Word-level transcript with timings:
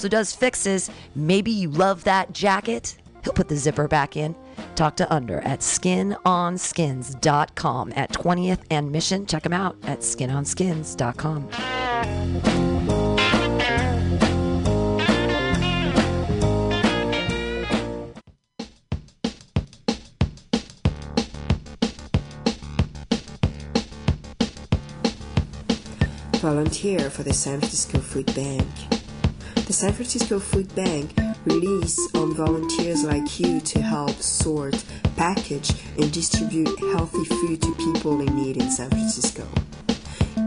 also 0.00 0.08
does 0.08 0.32
fixes. 0.32 0.90
Maybe 1.16 1.50
you 1.50 1.70
love 1.70 2.04
that 2.04 2.32
jacket. 2.32 2.96
He'll 3.24 3.32
put 3.32 3.48
the 3.48 3.56
zipper 3.56 3.88
back 3.88 4.16
in. 4.16 4.36
Talk 4.76 4.94
to 4.98 5.12
Under 5.12 5.40
at 5.40 5.58
skinonskins.com 5.58 7.92
at 7.96 8.12
20th 8.12 8.60
and 8.70 8.92
Mission. 8.92 9.26
Check 9.26 9.44
him 9.44 9.52
out 9.52 9.76
at 9.82 9.98
skinonskins.com. 10.00 11.48
Volunteer 26.40 27.10
for 27.10 27.24
the 27.24 27.34
San 27.34 27.58
Francisco 27.58 27.98
Food 27.98 28.32
Bank. 28.36 28.64
The 29.68 29.74
San 29.74 29.92
Francisco 29.92 30.38
Food 30.38 30.74
Bank 30.74 31.12
relies 31.44 31.98
on 32.14 32.32
volunteers 32.32 33.04
like 33.04 33.38
you 33.38 33.60
to 33.60 33.82
help 33.82 34.12
sort, 34.12 34.82
package, 35.14 35.72
and 35.98 36.10
distribute 36.10 36.70
healthy 36.94 37.22
food 37.26 37.60
to 37.60 37.74
people 37.74 38.18
in 38.22 38.34
need 38.34 38.56
in 38.56 38.70
San 38.70 38.88
Francisco. 38.88 39.46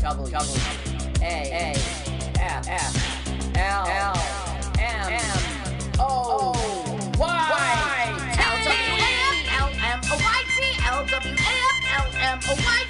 W 0.00 0.30
W 0.30 0.60
A 1.20 1.24
A 1.24 1.74
F 2.40 2.68
F 2.68 2.92
L 3.54 3.84
L 3.86 4.16
M 4.78 5.12
M 5.12 5.38
O 5.98 6.54
Y 7.18 7.24
L 8.38 8.56
W 8.64 8.94
A 8.96 9.12
F 9.20 9.36
L 9.60 9.68
M 9.76 10.00
O 10.10 10.16
Y 10.16 10.40
T. 10.56 10.58
L 10.88 11.04
W 11.04 11.34
A 11.34 11.54
F 11.68 11.78
L 11.98 12.08
M 12.22 12.38
O 12.48 12.54
Y 12.54 12.89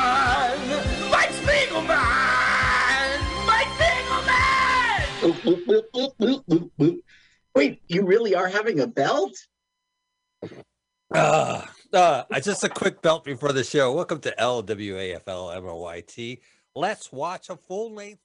Mike 1.87 3.67
Spiegelman. 3.77 5.01
Mike 6.77 6.95
Wait, 7.55 7.81
you 7.87 8.05
really 8.05 8.35
are 8.35 8.47
having 8.47 8.79
a 8.79 8.87
belt? 8.87 9.35
Uh, 11.13 11.65
uh, 11.93 12.23
just 12.39 12.63
a 12.63 12.69
quick 12.69 13.01
belt 13.01 13.23
before 13.23 13.51
the 13.51 13.63
show. 13.63 13.93
Welcome 13.93 14.19
to 14.21 14.33
LWAFLMOYT. 14.39 16.39
Let's 16.75 17.11
watch 17.11 17.49
a 17.49 17.57
full 17.57 17.93
length 17.93 18.21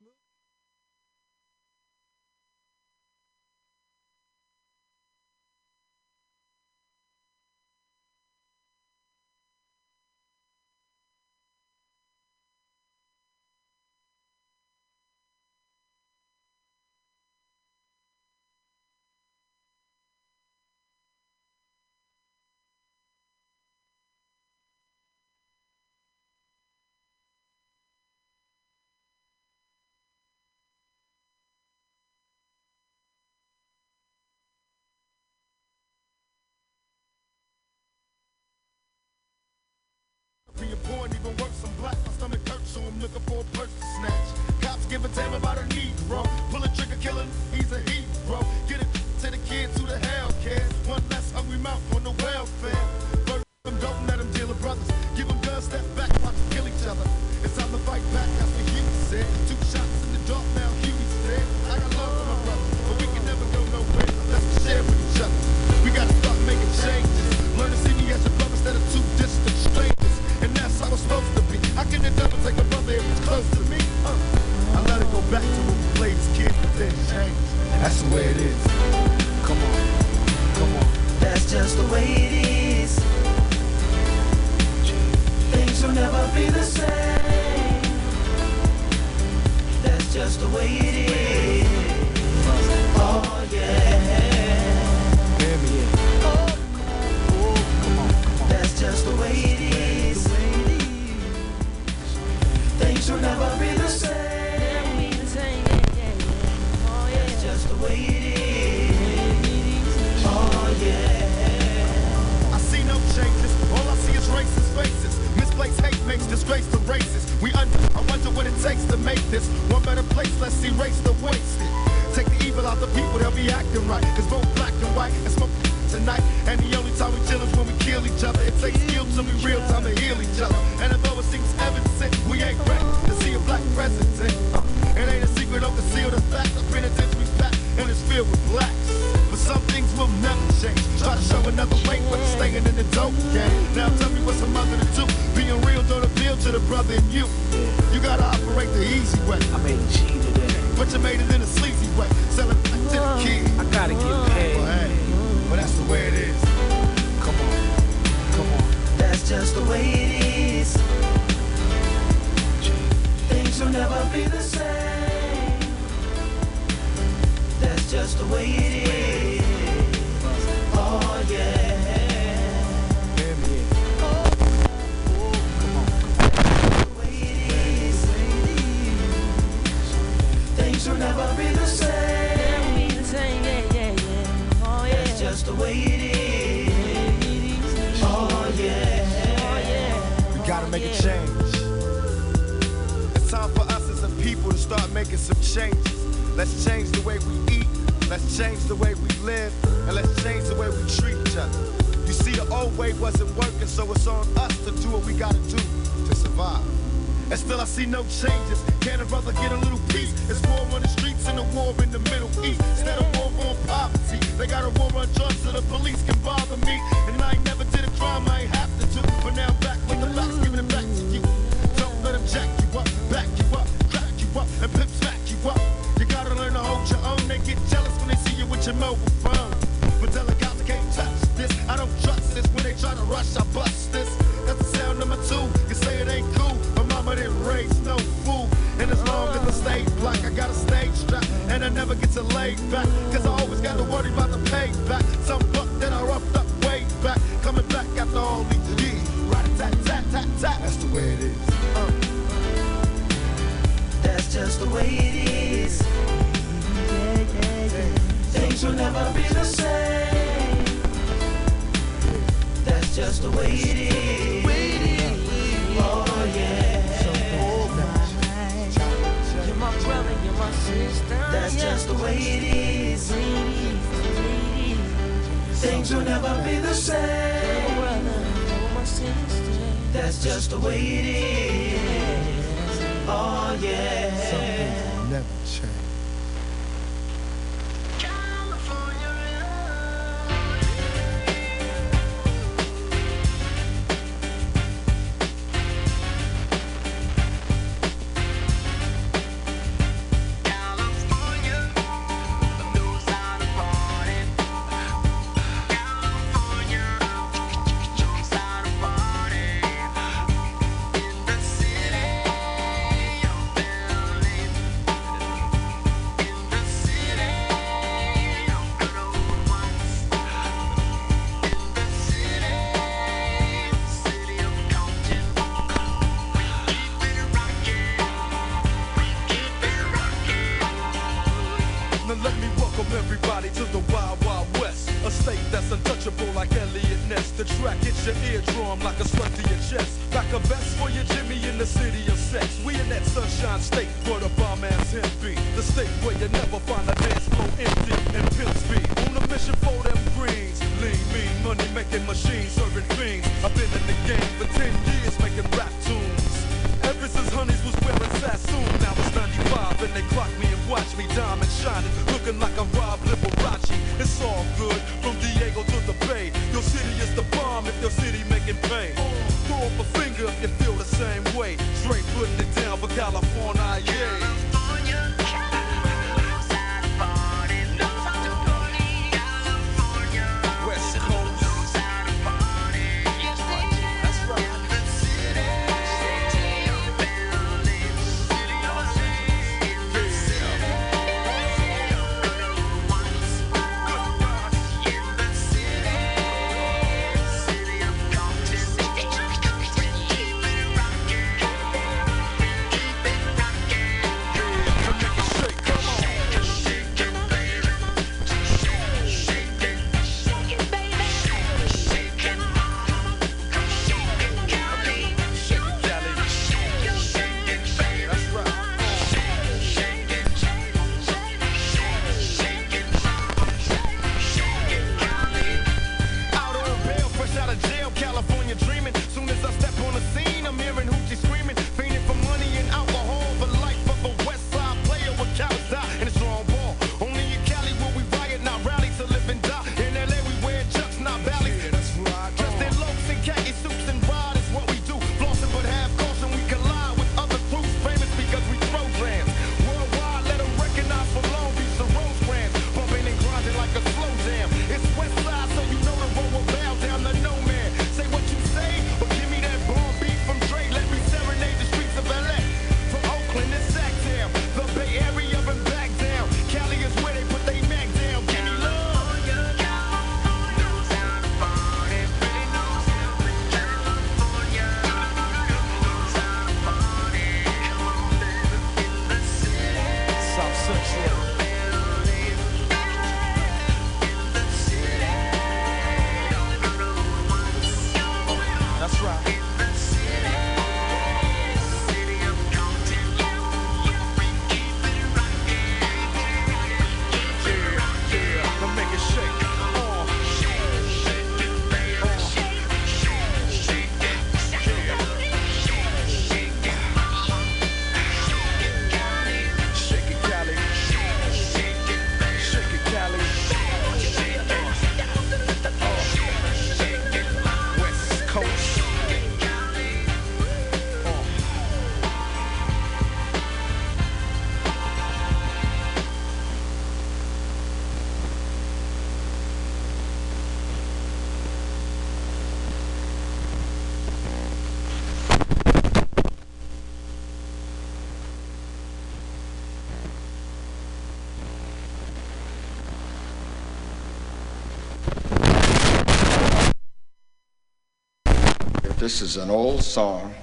This 549.07 549.23
is 549.23 549.37
an 549.37 549.51
old 549.51 549.85
song 549.85 550.35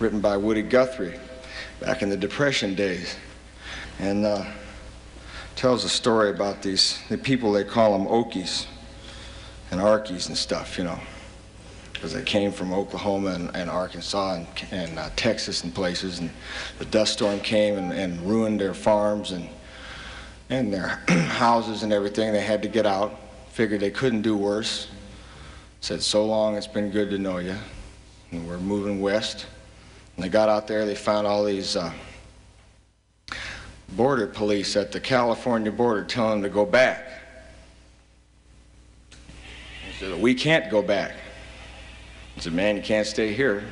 written 0.00 0.20
by 0.20 0.36
Woody 0.36 0.62
Guthrie 0.62 1.16
back 1.78 2.02
in 2.02 2.08
the 2.08 2.16
Depression 2.16 2.74
days. 2.74 3.14
And 4.00 4.26
uh, 4.26 4.46
tells 5.54 5.84
a 5.84 5.88
story 5.88 6.30
about 6.30 6.60
these, 6.60 6.98
the 7.08 7.16
people 7.16 7.52
they 7.52 7.62
call 7.62 7.96
them 7.96 8.08
Okies 8.08 8.66
and 9.70 9.80
Arkies 9.80 10.26
and 10.26 10.36
stuff, 10.36 10.76
you 10.76 10.82
know, 10.82 10.98
because 11.92 12.12
they 12.12 12.24
came 12.24 12.50
from 12.50 12.72
Oklahoma 12.72 13.28
and, 13.28 13.54
and 13.54 13.70
Arkansas 13.70 14.34
and, 14.34 14.46
and 14.72 14.98
uh, 14.98 15.08
Texas 15.14 15.62
and 15.62 15.72
places. 15.72 16.18
And 16.18 16.30
the 16.80 16.86
dust 16.86 17.12
storm 17.12 17.38
came 17.38 17.78
and, 17.78 17.92
and 17.92 18.20
ruined 18.22 18.60
their 18.60 18.74
farms 18.74 19.30
and, 19.30 19.48
and 20.48 20.74
their 20.74 21.00
houses 21.08 21.84
and 21.84 21.92
everything. 21.92 22.32
They 22.32 22.42
had 22.42 22.60
to 22.62 22.68
get 22.68 22.86
out, 22.86 23.20
figured 23.50 23.78
they 23.78 23.92
couldn't 23.92 24.22
do 24.22 24.36
worse. 24.36 24.88
Said, 25.80 26.02
so 26.02 26.26
long, 26.26 26.56
it's 26.56 26.66
been 26.66 26.90
good 26.90 27.08
to 27.10 27.16
know 27.16 27.38
you 27.38 27.54
and 28.30 28.46
we're 28.46 28.58
moving 28.58 29.00
west. 29.00 29.46
And 30.16 30.24
they 30.24 30.28
got 30.28 30.48
out 30.48 30.66
there, 30.66 30.86
they 30.86 30.94
found 30.94 31.26
all 31.26 31.44
these 31.44 31.76
uh, 31.76 31.92
border 33.90 34.26
police 34.26 34.76
at 34.76 34.92
the 34.92 35.00
California 35.00 35.72
border 35.72 36.04
telling 36.04 36.40
them 36.40 36.50
to 36.50 36.54
go 36.54 36.64
back. 36.64 37.08
I 39.12 39.92
said, 39.98 40.20
we 40.20 40.34
can't 40.34 40.70
go 40.70 40.82
back. 40.82 41.14
I 42.36 42.40
said, 42.40 42.52
man, 42.52 42.76
you 42.76 42.82
can't 42.82 43.06
stay 43.06 43.32
here. 43.32 43.64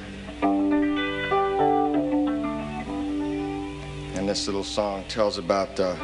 And 4.15 4.29
this 4.29 4.47
little 4.47 4.65
song 4.65 5.05
tells 5.09 5.39
about 5.39 5.79
uh, 5.79 5.95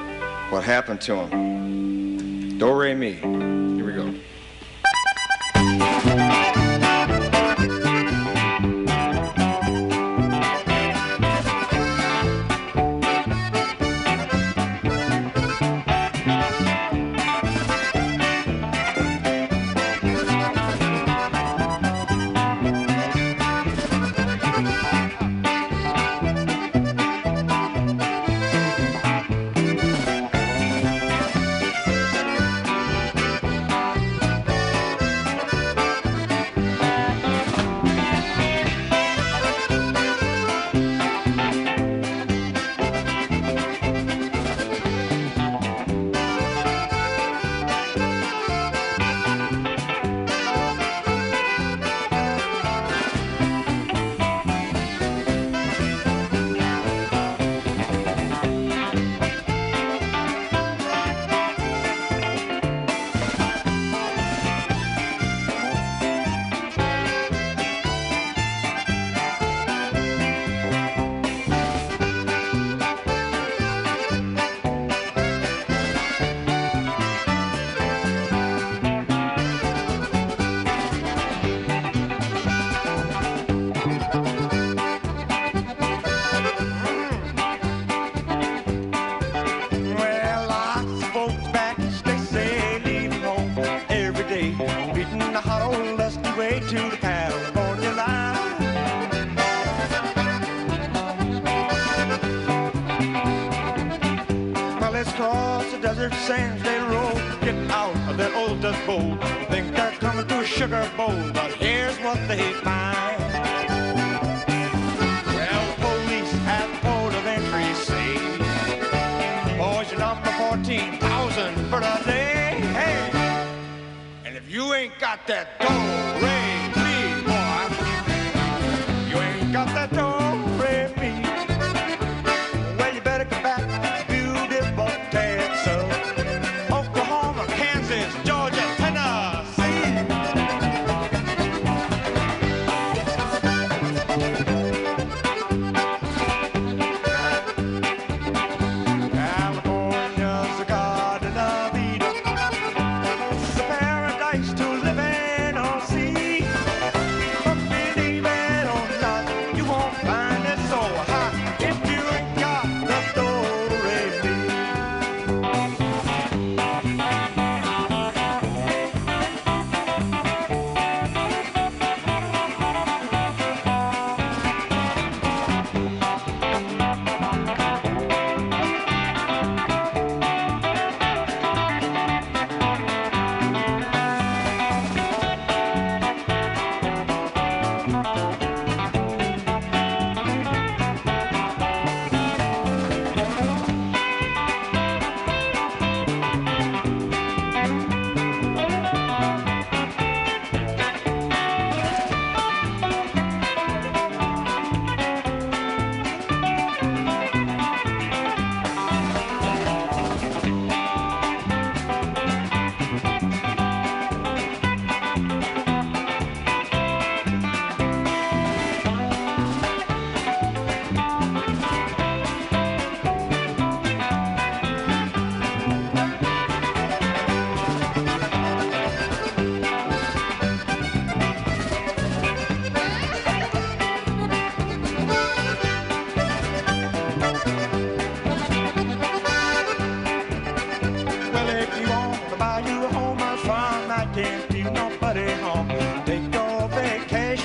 what 0.50 0.62
happened 0.62 1.00
to 1.02 1.16
him. 1.16 2.58
Do 2.58 2.72
re 2.72 2.94
mi. 2.94 3.53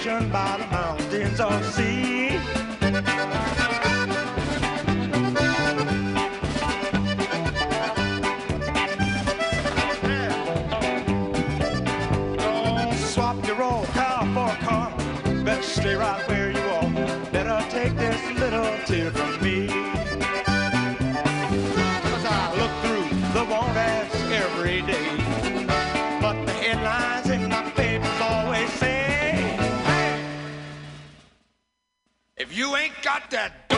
ocean, 0.10 0.30
by 0.32 0.58
the 0.58 0.68
mountains 0.68 1.40
or 1.40 1.64
sea. 1.64 2.79
got 33.10 33.32
that 33.32 33.69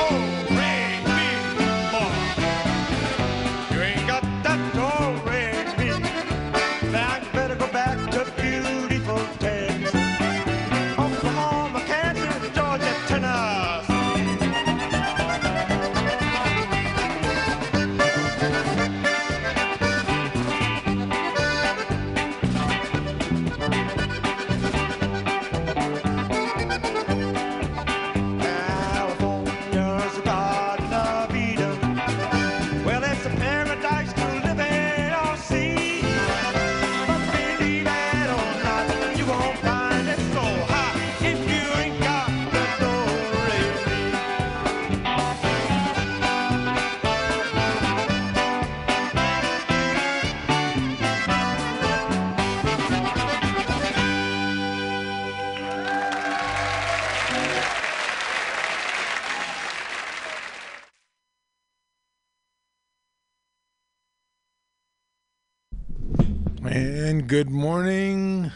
Good 67.31 67.49
morning, 67.49 68.51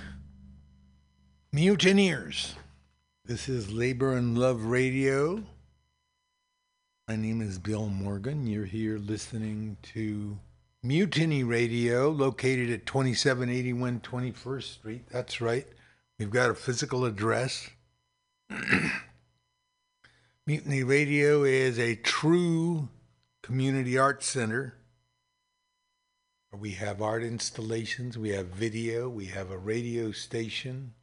mutineers. 1.54 2.56
This 3.24 3.48
is 3.48 3.72
Labor 3.72 4.18
and 4.18 4.38
Love 4.38 4.66
Radio. 4.66 5.42
My 7.08 7.16
name 7.16 7.42
is 7.42 7.58
Bill 7.58 7.88
Morgan. 7.88 8.48
You're 8.48 8.66
here 8.66 8.98
listening 8.98 9.78
to 9.94 10.38
Mutiny 10.84 11.42
Radio, 11.42 12.10
located 12.10 12.70
at 12.70 12.86
2781 12.86 14.02
21st 14.02 14.64
Street. 14.64 15.08
That's 15.10 15.40
right. 15.40 15.66
We've 16.20 16.30
got 16.30 16.50
a 16.50 16.54
physical 16.54 17.06
address. 17.06 17.70
Mutiny 20.46 20.84
Radio 20.84 21.46
is 21.46 21.80
a 21.80 21.96
true 21.96 22.90
community 23.42 23.98
arts 23.98 24.26
center 24.26 24.76
we 26.60 26.72
have 26.72 27.02
art 27.02 27.24
installations, 27.24 28.18
we 28.18 28.30
have 28.30 28.48
video, 28.48 29.10
we 29.10 29.26
have 29.26 29.52
a 29.52 29.58
radio 29.58 30.12
station. 30.12 30.94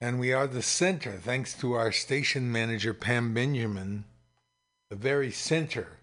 And 0.00 0.20
we 0.20 0.32
are 0.32 0.46
the 0.46 0.62
center, 0.62 1.12
thanks 1.12 1.54
to 1.54 1.72
our 1.72 1.90
station 1.90 2.52
manager, 2.52 2.94
Pam 2.94 3.34
Benjamin, 3.34 4.04
the 4.90 4.96
very 4.96 5.30
center 5.30 5.98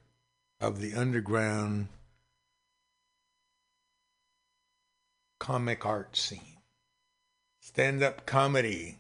of 0.60 0.82
the 0.82 0.94
underground 0.94 1.88
comic 5.40 5.86
art 5.86 6.18
scene. 6.18 6.58
Stand 7.62 8.04
up 8.04 8.26
comedy. 8.26 8.98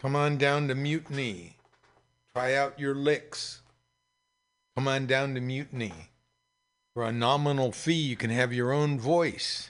Come 0.00 0.16
on 0.16 0.36
down 0.36 0.68
to 0.68 0.74
Mutiny. 0.74 1.56
Try 2.34 2.54
out 2.54 2.78
your 2.78 2.94
licks. 2.94 3.62
Come 4.74 4.88
on 4.88 5.06
down 5.06 5.34
to 5.34 5.40
Mutiny. 5.40 5.92
For 6.94 7.02
a 7.02 7.12
nominal 7.12 7.72
fee, 7.72 7.94
you 7.94 8.16
can 8.16 8.30
have 8.30 8.52
your 8.52 8.72
own 8.72 9.00
voice. 9.00 9.68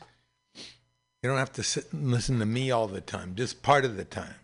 You 0.55 1.31
don't 1.31 1.39
have 1.39 1.55
to 1.55 1.63
sit 1.63 1.91
and 1.91 2.11
listen 2.11 2.39
to 2.39 2.47
me 2.47 2.71
all 2.71 2.87
the 2.87 3.01
time, 3.01 3.35
just 3.35 3.63
part 3.63 3.87
of 3.87 3.97
the 3.97 4.05
time. 4.05 4.35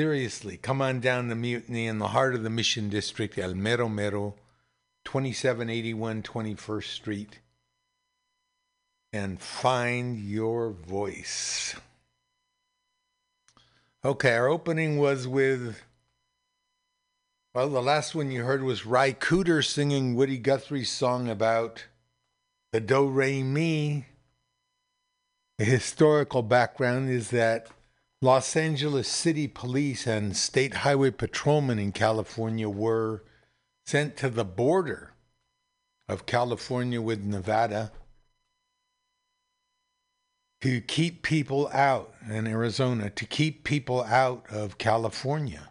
Seriously, 0.00 0.56
come 0.56 0.80
on 0.80 1.00
down 1.00 1.28
to 1.28 1.34
Mutiny 1.34 1.86
in 1.86 1.98
the 1.98 2.08
heart 2.08 2.34
of 2.34 2.42
the 2.42 2.50
Mission 2.50 2.88
District, 2.88 3.36
El 3.36 3.54
Mero 3.54 3.90
Mero, 3.90 4.36
2781 5.04 6.22
21st 6.22 6.84
Street, 6.84 7.40
and 9.12 9.38
find 9.38 10.18
your 10.18 10.70
voice. 10.70 11.74
Okay, 14.02 14.34
our 14.34 14.48
opening 14.48 14.96
was 14.96 15.28
with, 15.28 15.82
well, 17.54 17.68
the 17.68 17.82
last 17.82 18.14
one 18.14 18.30
you 18.30 18.44
heard 18.44 18.62
was 18.62 18.86
Ry 18.86 19.12
Cooder 19.12 19.62
singing 19.62 20.14
Woody 20.14 20.38
Guthrie's 20.38 20.90
song 20.90 21.28
about 21.28 21.84
the 22.72 22.80
Do 22.80 23.06
Re 23.06 23.42
Mi. 23.42 24.06
The 25.58 25.66
historical 25.66 26.42
background 26.42 27.10
is 27.10 27.28
that 27.28 27.66
Los 28.22 28.56
Angeles 28.56 29.06
City 29.06 29.48
Police 29.48 30.06
and 30.06 30.34
state 30.34 30.76
highway 30.76 31.10
patrolmen 31.10 31.78
in 31.78 31.92
California 31.92 32.70
were 32.70 33.22
sent 33.84 34.16
to 34.16 34.30
the 34.30 34.46
border 34.46 35.12
of 36.08 36.24
California 36.24 37.02
with 37.02 37.22
Nevada 37.22 37.92
to 40.62 40.80
keep 40.80 41.22
people 41.22 41.68
out 41.74 42.14
in 42.30 42.46
Arizona, 42.46 43.10
to 43.10 43.26
keep 43.26 43.62
people 43.62 44.04
out 44.04 44.46
of 44.48 44.78
California. 44.78 45.68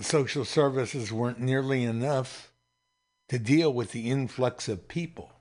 Social 0.00 0.44
services 0.44 1.12
weren't 1.12 1.40
nearly 1.40 1.84
enough 1.84 2.52
to 3.28 3.38
deal 3.38 3.72
with 3.72 3.92
the 3.92 4.10
influx 4.10 4.68
of 4.68 4.88
people. 4.88 5.32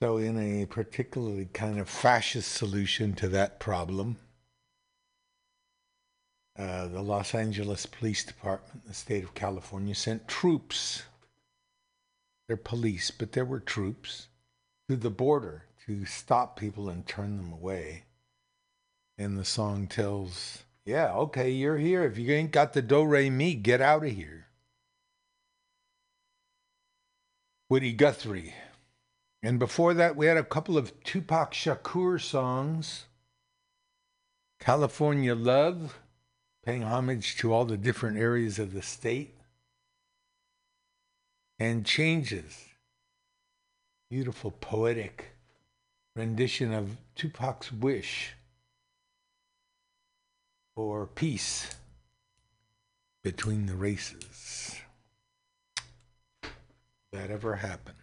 So, 0.00 0.16
in 0.16 0.38
a 0.38 0.66
particularly 0.66 1.48
kind 1.52 1.78
of 1.78 1.88
fascist 1.88 2.52
solution 2.52 3.14
to 3.14 3.28
that 3.30 3.58
problem, 3.58 4.16
uh, 6.56 6.88
the 6.88 7.02
Los 7.02 7.34
Angeles 7.34 7.86
Police 7.86 8.24
Department, 8.24 8.86
the 8.86 8.94
state 8.94 9.24
of 9.24 9.34
California, 9.34 9.94
sent 9.94 10.26
troops. 10.28 11.04
They're 12.46 12.56
police, 12.56 13.10
but 13.10 13.32
there 13.32 13.44
were 13.44 13.60
troops 13.60 14.28
to 14.88 14.96
the 14.96 15.10
border 15.10 15.64
to 15.86 16.04
stop 16.04 16.58
people 16.58 16.88
and 16.88 17.06
turn 17.06 17.36
them 17.36 17.52
away. 17.52 18.04
And 19.18 19.36
the 19.36 19.44
song 19.44 19.88
tells, 19.88 20.62
yeah, 20.84 21.12
okay, 21.12 21.50
you're 21.50 21.76
here. 21.76 22.04
If 22.04 22.16
you 22.16 22.32
ain't 22.32 22.52
got 22.52 22.72
the 22.72 22.80
do 22.80 23.04
re 23.04 23.28
mi, 23.28 23.54
get 23.54 23.80
out 23.80 24.04
of 24.04 24.12
here. 24.12 24.46
Woody 27.68 27.92
Guthrie. 27.92 28.54
And 29.42 29.58
before 29.58 29.92
that, 29.94 30.16
we 30.16 30.26
had 30.26 30.36
a 30.36 30.44
couple 30.44 30.78
of 30.78 30.98
Tupac 31.02 31.52
Shakur 31.52 32.20
songs. 32.20 33.06
California 34.60 35.34
Love, 35.34 35.98
paying 36.64 36.82
homage 36.82 37.36
to 37.38 37.52
all 37.52 37.64
the 37.64 37.76
different 37.76 38.18
areas 38.18 38.58
of 38.58 38.72
the 38.72 38.82
state. 38.82 39.34
And 41.58 41.84
Changes, 41.84 42.66
beautiful 44.10 44.52
poetic 44.52 45.32
rendition 46.16 46.72
of 46.72 46.96
Tupac's 47.14 47.72
wish 47.72 48.34
for 50.78 51.08
peace 51.08 51.74
between 53.24 53.66
the 53.66 53.74
races. 53.74 54.76
That 57.10 57.32
ever 57.32 57.56
happened? 57.56 57.96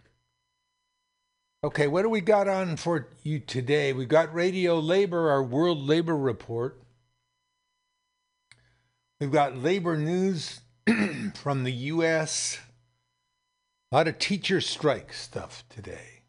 Okay, 1.64 1.88
what 1.88 2.02
do 2.02 2.10
we 2.10 2.20
got 2.20 2.50
on 2.50 2.76
for 2.76 3.08
you 3.24 3.40
today? 3.40 3.94
We 3.94 4.06
got 4.06 4.36
Radio 4.36 4.78
Labor, 4.78 5.30
our 5.30 5.42
World 5.42 5.88
Labor 5.88 6.18
Report. 6.18 6.78
We've 9.22 9.32
got 9.32 9.56
labor 9.56 9.96
news 9.96 10.60
from 11.34 11.64
the 11.64 11.72
U.S. 11.72 12.60
A 13.90 13.96
lot 13.96 14.10
of 14.10 14.20
teacher 14.20 14.60
strike 14.60 15.14
stuff 15.14 15.64
today. 15.70 16.24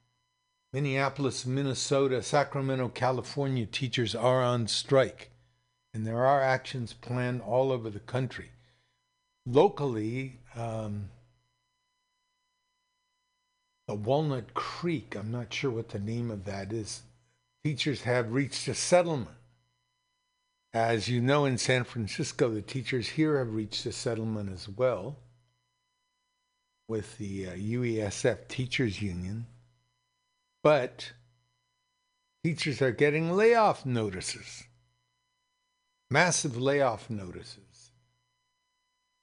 Minneapolis, 0.72 1.44
Minnesota, 1.44 2.22
Sacramento, 2.22 2.88
California 2.90 3.66
teachers 3.66 4.14
are 4.14 4.44
on 4.44 4.68
strike, 4.68 5.32
and 5.96 6.06
there 6.06 6.26
are 6.26 6.42
actions 6.42 6.92
planned 6.92 7.40
all 7.40 7.72
over 7.72 7.88
the 7.88 7.98
country. 7.98 8.50
Locally, 9.46 10.40
um, 10.54 11.08
the 13.88 13.94
Walnut 13.94 14.52
Creek, 14.52 15.16
I'm 15.16 15.30
not 15.30 15.54
sure 15.54 15.70
what 15.70 15.88
the 15.88 15.98
name 15.98 16.30
of 16.30 16.44
that 16.44 16.70
is, 16.70 17.00
teachers 17.64 18.02
have 18.02 18.34
reached 18.34 18.68
a 18.68 18.74
settlement. 18.74 19.38
As 20.74 21.08
you 21.08 21.22
know, 21.22 21.46
in 21.46 21.56
San 21.56 21.84
Francisco, 21.84 22.50
the 22.50 22.60
teachers 22.60 23.08
here 23.08 23.38
have 23.38 23.54
reached 23.54 23.86
a 23.86 23.92
settlement 23.92 24.52
as 24.52 24.68
well 24.68 25.16
with 26.88 27.16
the 27.16 27.46
uh, 27.46 27.52
UESF 27.52 28.48
Teachers 28.48 29.00
Union. 29.00 29.46
But 30.62 31.12
teachers 32.44 32.82
are 32.82 32.92
getting 32.92 33.32
layoff 33.32 33.86
notices, 33.86 34.64
massive 36.10 36.56
layoff 36.56 37.10
notices. 37.10 37.90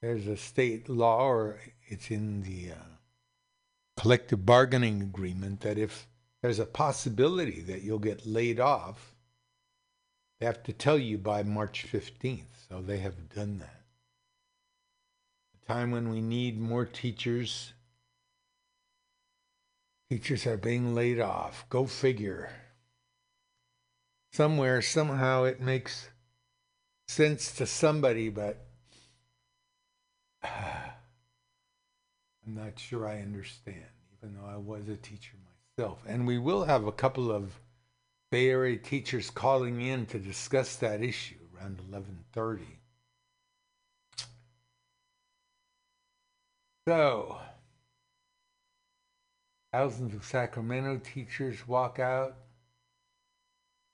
There's 0.02 0.28
a 0.28 0.36
state 0.36 0.89
law, 0.89 1.26
or 1.26 1.60
it's 1.88 2.12
in 2.12 2.43
the 2.43 2.72
uh, 2.72 2.86
collective 3.98 4.46
bargaining 4.46 5.02
agreement, 5.02 5.62
that 5.62 5.78
if 5.78 6.08
there's 6.41 6.60
a 6.60 6.65
possibility 6.65 7.62
that 7.62 7.84
you'll 7.84 8.00
get 8.00 8.26
laid 8.26 8.60
off, 8.60 9.15
they 10.39 10.46
have 10.46 10.63
to 10.63 10.74
tell 10.74 10.98
you 10.98 11.17
by 11.17 11.41
March 11.43 11.86
15th. 11.89 12.67
So 12.67 12.82
they 12.82 12.98
have 12.98 13.30
done 13.34 13.60
that. 13.60 13.84
A 15.56 15.65
time 15.65 15.91
when 15.91 16.10
we 16.10 16.19
need 16.19 16.60
more 16.60 16.86
teachers. 16.86 17.72
Teachers 20.10 20.46
are 20.46 20.58
being 20.58 20.93
laid 20.93 21.22
off. 21.22 21.65
Go 21.69 21.86
figure. 21.86 22.50
Somewhere, 24.34 24.82
somehow, 24.82 25.43
it 25.43 25.62
makes 25.62 26.10
sense 27.08 27.56
to 27.56 27.66
somebody, 27.66 28.30
but 28.30 28.66
I'm 30.44 30.52
not 32.46 32.78
sure 32.78 33.08
I 33.08 33.22
understand, 33.22 33.86
even 34.18 34.36
though 34.36 34.48
I 34.48 34.58
was 34.58 34.89
a 34.89 34.96
teacher 34.96 35.38
myself. 35.78 36.04
And 36.08 36.28
we 36.28 36.38
will 36.38 36.66
have 36.66 36.86
a 36.86 36.92
couple 36.92 37.32
of 37.32 37.60
Bay 38.32 38.50
Area 38.50 38.78
teachers 38.78 39.30
calling 39.30 39.82
in 39.82 40.06
to 40.08 40.20
discuss 40.20 40.76
that 40.78 41.02
issue 41.04 41.36
around 41.56 41.80
11:30. 41.92 42.80
So, 46.88 47.39
thousands 49.72 50.13
of 50.13 50.26
Sacramento 50.26 51.00
teachers 51.04 51.66
walk 51.68 52.00
out. 52.00 52.36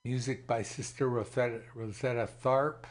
Music 0.06 0.48
by 0.48 0.63
Sister 0.63 1.08
Rosetta, 1.08 1.62
Rosetta 1.76 2.28
Tharpe. 2.41 2.88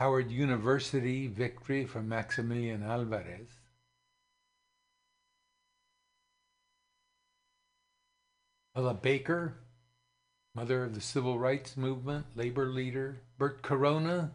Howard 0.00 0.30
University 0.30 1.26
victory 1.26 1.84
for 1.84 2.00
Maximilian 2.00 2.82
Alvarez. 2.82 3.50
Ella 8.74 8.94
Baker, 8.94 9.58
mother 10.54 10.84
of 10.84 10.94
the 10.94 11.02
civil 11.02 11.38
rights 11.38 11.76
movement, 11.76 12.24
labor 12.34 12.64
leader. 12.64 13.20
Bert 13.36 13.60
Corona, 13.60 14.30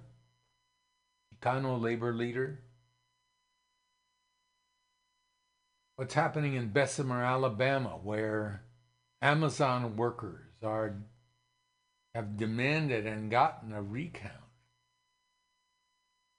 Chicano 1.33 1.81
labor 1.81 2.13
leader. 2.13 2.59
What's 5.95 6.13
happening 6.13 6.53
in 6.53 6.69
Bessemer, 6.69 7.23
Alabama, 7.23 7.97
where 8.03 8.61
Amazon 9.19 9.95
workers 9.95 10.45
are 10.61 10.97
have 12.13 12.37
demanded 12.37 13.07
and 13.07 13.31
gotten 13.31 13.73
a 13.73 13.81
recount. 13.81 14.44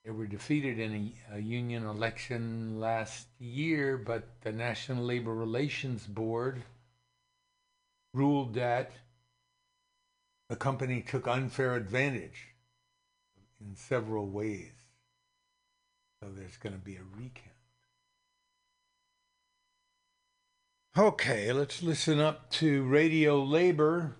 They 0.06 0.12
were 0.12 0.26
defeated 0.26 0.78
in 0.78 1.12
a, 1.32 1.34
a, 1.34 1.38
union 1.40 1.84
election 1.84 2.78
last 2.78 3.26
year, 3.40 3.98
but 3.98 4.22
the 4.42 4.52
National 4.52 5.02
Labor 5.04 5.34
Relations 5.34 6.06
Board 6.06 6.62
ruled 8.14 8.54
that 8.54 8.92
the 10.48 10.54
company 10.54 11.02
took 11.02 11.26
unfair 11.26 11.74
advantage 11.74 12.54
in 13.60 13.74
several 13.74 14.28
ways. 14.28 14.70
So 16.22 16.28
there's 16.32 16.56
going 16.56 16.74
to 16.74 16.78
be 16.78 16.94
a 16.94 17.02
recount. 17.16 17.50
Okay, 20.96 21.52
let's 21.52 21.82
listen 21.82 22.20
up 22.20 22.48
to 22.50 22.84
Radio 22.84 23.42
Labor 23.42 24.14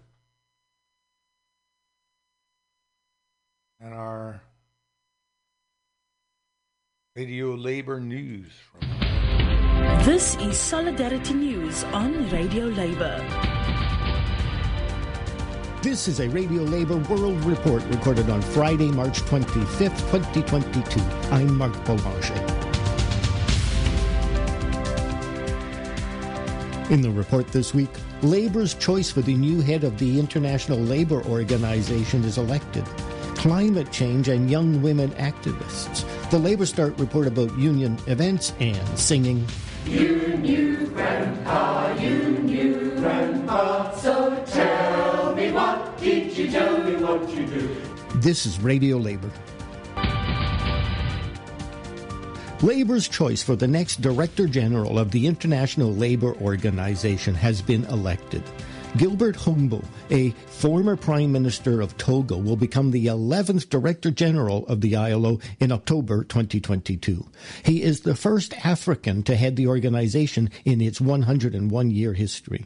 and 3.79 3.95
our 3.95 4.43
Radio 7.17 7.55
Labor 7.55 7.99
News. 7.99 8.53
This 10.05 10.37
is 10.37 10.59
Solidarity 10.59 11.33
News 11.33 11.83
on 11.85 12.29
Radio 12.29 12.67
Labour. 12.67 13.25
This 15.81 16.09
is 16.09 16.21
a 16.21 16.29
Radio 16.29 16.63
Labor 16.65 16.99
World 16.99 17.43
Report 17.47 17.83
recorded 17.85 18.29
on 18.29 18.43
Friday, 18.43 18.91
March 18.91 19.23
25th, 19.23 19.99
2022. 20.11 21.01
I'm 21.33 21.57
Mark 21.57 21.73
Boulanger. 21.87 22.35
In 26.93 27.01
the 27.01 27.11
report 27.11 27.49
this 27.49 27.73
week, 27.73 27.89
Labour's 28.21 28.75
choice 28.75 29.11
for 29.11 29.23
the 29.23 29.35
new 29.35 29.63
head 29.63 29.85
of 29.85 29.99
the 29.99 30.21
International 30.21 30.79
Labour 30.79 31.25
Organization 31.25 32.25
is 32.25 32.37
elected. 32.37 32.85
Climate 33.37 33.91
change 33.91 34.29
and 34.29 34.51
young 34.51 34.83
women 34.83 35.09
activists. 35.13 36.05
The 36.29 36.39
LabourStart 36.39 36.99
report 36.99 37.29
about 37.29 37.57
union 37.57 37.97
events 38.09 38.53
and 38.59 38.99
singing. 38.99 39.47
You 39.87 40.89
Grandpa, 40.93 41.95
you 42.01 42.91
Grandpa, 42.97 43.95
so 43.95 44.43
tell 44.47 45.37
me 45.37 45.53
what 45.53 45.97
did 45.99 46.37
you 46.37 46.51
tell 46.51 46.83
me 46.83 46.97
what 46.97 47.31
you 47.31 47.47
do? 47.47 47.77
This 48.17 48.45
is 48.45 48.59
Radio 48.59 48.97
Labour. 48.97 49.31
Labor's 52.61 53.07
choice 53.07 53.45
for 53.45 53.55
the 53.55 53.69
next 53.69 54.01
Director 54.01 54.49
General 54.49 54.99
of 54.99 55.13
the 55.13 55.29
International 55.29 55.95
Labour 55.95 56.35
Organization 56.43 57.37
has 57.37 57.63
been 57.63 57.85
elected. 57.85 58.43
Gilbert 58.97 59.37
Houngbo, 59.37 59.85
a 60.11 60.31
former 60.47 60.97
Prime 60.97 61.31
Minister 61.31 61.83
of 61.83 61.99
Togo, 61.99 62.39
will 62.39 62.57
become 62.57 62.93
the 62.93 63.07
11th 63.07 63.69
Director 63.69 64.11
General 64.11 64.67
of 64.69 64.81
the 64.81 64.97
ILO 64.97 65.39
in 65.61 65.71
October 65.71 66.25
2022. 66.25 67.27
He 67.65 67.83
is 67.83 68.01
the 68.01 68.15
first 68.15 68.55
African 68.65 69.23
to 69.25 69.37
head 69.37 69.57
the 69.57 69.67
organization 69.67 70.51
in 70.65 70.81
its 70.81 70.99
101 70.99 71.91
year 71.91 72.15
history. 72.15 72.65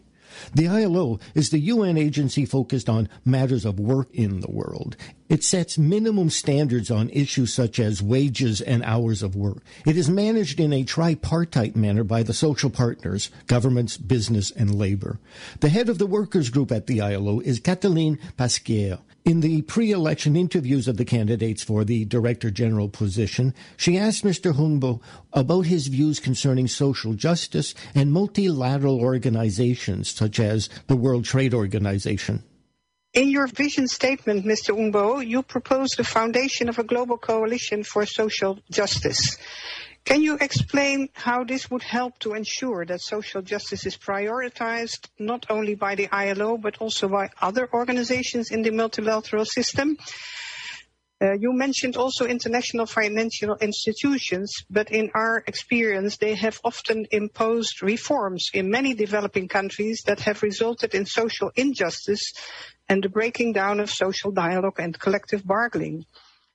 The 0.54 0.68
ILO 0.68 1.18
is 1.34 1.50
the 1.50 1.58
UN 1.58 1.96
agency 1.96 2.44
focused 2.44 2.88
on 2.88 3.08
matters 3.24 3.64
of 3.64 3.78
work 3.78 4.08
in 4.12 4.40
the 4.40 4.50
world. 4.50 4.96
It 5.28 5.44
sets 5.44 5.78
minimum 5.78 6.28
standards 6.30 6.90
on 6.90 7.08
issues 7.10 7.54
such 7.54 7.78
as 7.78 8.02
wages 8.02 8.60
and 8.60 8.82
hours 8.82 9.22
of 9.22 9.36
work. 9.36 9.62
It 9.86 9.96
is 9.96 10.10
managed 10.10 10.58
in 10.58 10.72
a 10.72 10.82
tripartite 10.82 11.76
manner 11.76 12.02
by 12.02 12.24
the 12.24 12.34
social 12.34 12.70
partners, 12.70 13.30
governments, 13.46 13.96
business, 13.96 14.50
and 14.50 14.74
labor. 14.74 15.20
The 15.60 15.68
head 15.68 15.88
of 15.88 15.98
the 15.98 16.06
workers 16.06 16.50
group 16.50 16.72
at 16.72 16.86
the 16.88 17.00
ILO 17.00 17.38
is 17.40 17.60
Catelene 17.60 18.18
Passchier. 18.36 18.98
In 19.24 19.40
the 19.40 19.62
pre-election 19.62 20.34
interviews 20.34 20.88
of 20.88 20.96
the 20.96 21.04
candidates 21.04 21.62
for 21.62 21.84
the 21.84 22.06
Director 22.06 22.50
General 22.50 22.88
position, 22.88 23.54
she 23.76 23.98
asked 23.98 24.24
Mr. 24.24 24.54
Houngbo 24.54 25.00
about 25.34 25.66
his 25.66 25.88
views 25.88 26.18
concerning 26.18 26.66
social 26.66 27.12
justice 27.12 27.74
and 27.94 28.12
multilateral 28.12 28.98
organizations 28.98 30.10
such 30.10 30.40
as 30.40 30.70
the 30.86 30.96
World 30.96 31.26
Trade 31.26 31.52
Organization. 31.52 32.42
In 33.12 33.28
your 33.28 33.48
vision 33.48 33.88
statement, 33.88 34.46
Mr. 34.46 34.74
Houngbo, 34.74 35.26
you 35.26 35.42
proposed 35.42 35.96
the 35.96 36.04
foundation 36.04 36.68
of 36.68 36.78
a 36.78 36.84
global 36.84 37.18
coalition 37.18 37.84
for 37.84 38.06
social 38.06 38.60
justice. 38.70 39.36
Can 40.04 40.22
you 40.22 40.38
explain 40.40 41.08
how 41.12 41.44
this 41.44 41.70
would 41.70 41.82
help 41.82 42.18
to 42.20 42.34
ensure 42.34 42.84
that 42.84 43.00
social 43.00 43.42
justice 43.42 43.86
is 43.86 43.96
prioritized 43.96 45.08
not 45.18 45.46
only 45.50 45.74
by 45.74 45.94
the 45.94 46.08
ILO 46.10 46.56
but 46.56 46.78
also 46.78 47.08
by 47.08 47.30
other 47.40 47.68
organizations 47.72 48.50
in 48.50 48.62
the 48.62 48.70
multilateral 48.70 49.44
system? 49.44 49.96
Uh, 51.22 51.34
you 51.34 51.52
mentioned 51.52 51.98
also 51.98 52.26
international 52.26 52.86
financial 52.86 53.54
institutions, 53.56 54.64
but 54.70 54.90
in 54.90 55.10
our 55.14 55.44
experience, 55.46 56.16
they 56.16 56.34
have 56.34 56.58
often 56.64 57.06
imposed 57.10 57.82
reforms 57.82 58.48
in 58.54 58.70
many 58.70 58.94
developing 58.94 59.46
countries 59.46 60.02
that 60.06 60.20
have 60.20 60.42
resulted 60.42 60.94
in 60.94 61.04
social 61.04 61.50
injustice 61.56 62.32
and 62.88 63.04
the 63.04 63.10
breaking 63.10 63.52
down 63.52 63.80
of 63.80 63.90
social 63.90 64.30
dialogue 64.30 64.80
and 64.80 64.98
collective 64.98 65.46
bargaining. 65.46 66.06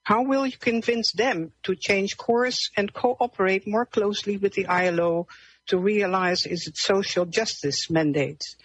How 0.05 0.21
will 0.21 0.45
you 0.45 0.57
convince 0.57 1.11
them 1.13 1.51
to 1.63 1.75
change 1.75 2.15
course 2.15 2.69
and 2.77 2.93
cooperate 2.93 3.67
more 3.67 3.87
closely 3.87 4.37
with 4.37 4.53
the 4.53 4.67
ILO 4.67 5.27
to 5.65 5.79
realize 5.79 6.45
its 6.45 6.69
social 6.75 7.25
justice 7.25 7.89
mandates? 7.89 8.55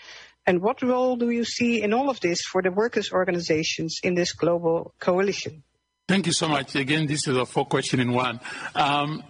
And 0.46 0.60
what 0.60 0.82
role 0.82 1.16
do 1.16 1.30
you 1.30 1.44
see 1.44 1.82
in 1.82 1.94
all 1.94 2.10
of 2.10 2.20
this 2.20 2.42
for 2.42 2.60
the 2.60 2.70
workers' 2.70 3.10
organizations 3.10 4.00
in 4.02 4.14
this 4.14 4.34
global 4.34 4.92
coalition? 5.00 5.62
Thank 6.06 6.26
you 6.26 6.32
so 6.32 6.48
much. 6.48 6.74
Again, 6.74 7.06
this 7.06 7.26
is 7.26 7.36
a 7.36 7.46
four 7.46 7.64
question 7.64 8.00
in 8.00 8.12
one. 8.12 8.40
Um, 8.74 9.22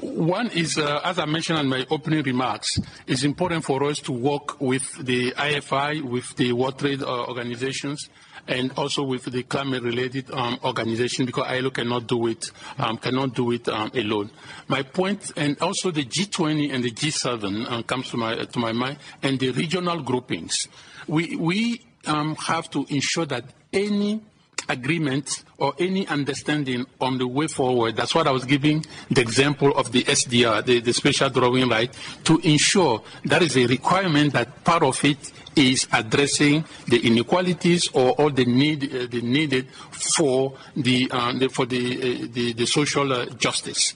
one 0.00 0.48
is, 0.50 0.78
uh, 0.78 1.00
as 1.04 1.18
I 1.18 1.26
mentioned 1.26 1.58
in 1.58 1.68
my 1.68 1.84
opening 1.90 2.22
remarks, 2.22 2.78
it's 3.06 3.24
important 3.24 3.64
for 3.64 3.84
us 3.84 3.98
to 3.98 4.12
work 4.12 4.60
with 4.60 5.04
the 5.04 5.32
IFI, 5.32 6.02
with 6.02 6.36
the 6.36 6.52
World 6.52 6.78
Trade 6.78 7.02
uh, 7.02 7.26
organizations, 7.26 8.08
and 8.48 8.72
also 8.76 9.02
with 9.02 9.24
the 9.24 9.42
climate-related 9.42 10.30
um, 10.30 10.58
organization 10.64 11.26
because 11.26 11.46
ILO 11.48 11.70
cannot 11.70 12.06
do 12.06 12.26
it, 12.26 12.46
um, 12.78 12.98
cannot 12.98 13.34
do 13.34 13.52
it 13.52 13.68
um, 13.68 13.90
alone. 13.94 14.30
My 14.68 14.82
point, 14.82 15.32
and 15.36 15.60
also 15.60 15.90
the 15.90 16.04
G20 16.04 16.72
and 16.72 16.84
the 16.84 16.90
G7 16.90 17.70
um, 17.70 17.82
comes 17.84 18.10
to 18.10 18.16
my 18.16 18.36
to 18.36 18.58
my 18.58 18.72
mind, 18.72 18.98
and 19.22 19.38
the 19.38 19.50
regional 19.50 20.02
groupings. 20.02 20.68
We 21.06 21.36
we 21.36 21.84
um, 22.06 22.36
have 22.36 22.70
to 22.70 22.86
ensure 22.88 23.26
that 23.26 23.44
any 23.72 24.22
agreement 24.68 25.44
or 25.58 25.74
any 25.78 26.06
understanding 26.08 26.86
on 27.00 27.18
the 27.18 27.26
way 27.26 27.46
forward. 27.46 27.96
That's 27.96 28.14
what 28.14 28.26
I 28.26 28.30
was 28.30 28.44
giving 28.44 28.84
the 29.10 29.20
example 29.20 29.76
of 29.76 29.92
the 29.92 30.04
SDR, 30.04 30.64
the, 30.64 30.80
the 30.80 30.92
special 30.92 31.30
drawing 31.30 31.68
right, 31.68 31.94
to 32.24 32.38
ensure 32.38 33.02
that 33.24 33.42
is 33.42 33.56
a 33.56 33.66
requirement 33.66 34.32
that 34.32 34.64
part 34.64 34.82
of 34.82 35.02
it 35.04 35.32
is 35.56 35.86
addressing 35.92 36.64
the 36.88 37.06
inequalities 37.06 37.88
or 37.92 38.12
all 38.12 38.30
the 38.30 38.44
need 38.44 38.84
uh, 38.84 39.06
the 39.06 39.20
needed 39.22 39.68
for 39.90 40.56
the, 40.76 41.08
uh, 41.10 41.32
the 41.32 41.48
for 41.48 41.66
the, 41.66 42.24
uh, 42.24 42.26
the, 42.32 42.52
the 42.52 42.66
social 42.66 43.12
uh, 43.12 43.26
justice. 43.26 43.94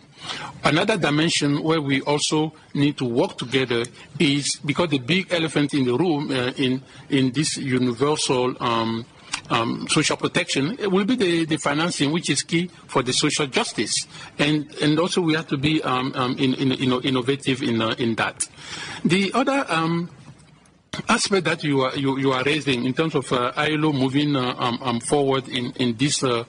Another 0.65 0.97
dimension 0.97 1.63
where 1.63 1.81
we 1.81 2.01
also 2.03 2.53
need 2.75 2.97
to 2.99 3.05
work 3.05 3.39
together 3.39 3.85
is 4.19 4.59
because 4.65 4.91
the 4.91 4.99
big 4.99 5.33
elephant 5.33 5.75
in 5.75 5.85
the 5.85 5.97
room 5.97 6.31
uh, 6.31 6.51
in 6.57 6.83
in 7.11 7.31
this 7.31 7.57
universal 7.57 8.55
um, 8.61 9.07
um, 9.51 9.87
social 9.89 10.17
protection 10.17 10.77
will 10.91 11.05
be 11.05 11.17
the, 11.17 11.45
the, 11.45 11.57
financing, 11.57 12.13
which 12.13 12.31
is 12.31 12.43
key 12.43 12.71
for 12.87 13.03
the 13.03 13.13
social 13.13 13.47
justice. 13.47 13.95
And, 14.39 14.75
and 14.83 14.99
also 14.99 15.21
we 15.21 15.35
have 15.35 15.49
to 15.49 15.57
be 15.57 15.83
um, 15.83 16.13
um, 16.15 16.39
in, 16.39 16.55
in, 16.55 16.73
in, 16.73 16.93
innovative 17.03 17.63
in, 17.63 17.81
uh, 17.81 17.95
in 17.99 18.15
that. 18.17 18.49
The 19.05 19.33
other 19.35 19.65
um, 19.69 20.11
aspect 21.09 21.45
that 21.45 21.65
you 21.65 21.83
are, 21.83 21.97
you, 21.97 22.19
you, 22.19 22.33
are 22.33 22.43
raising 22.45 22.85
in 22.85 22.95
terms 22.95 23.15
of 23.15 23.33
uh, 23.33 23.53
ILO 23.57 23.93
moving 23.93 24.37
uh, 24.37 24.55
um, 24.59 25.01
forward 25.01 25.49
in, 25.49 25.73
in 25.73 25.97
this 25.97 26.23
uh, 26.23 26.45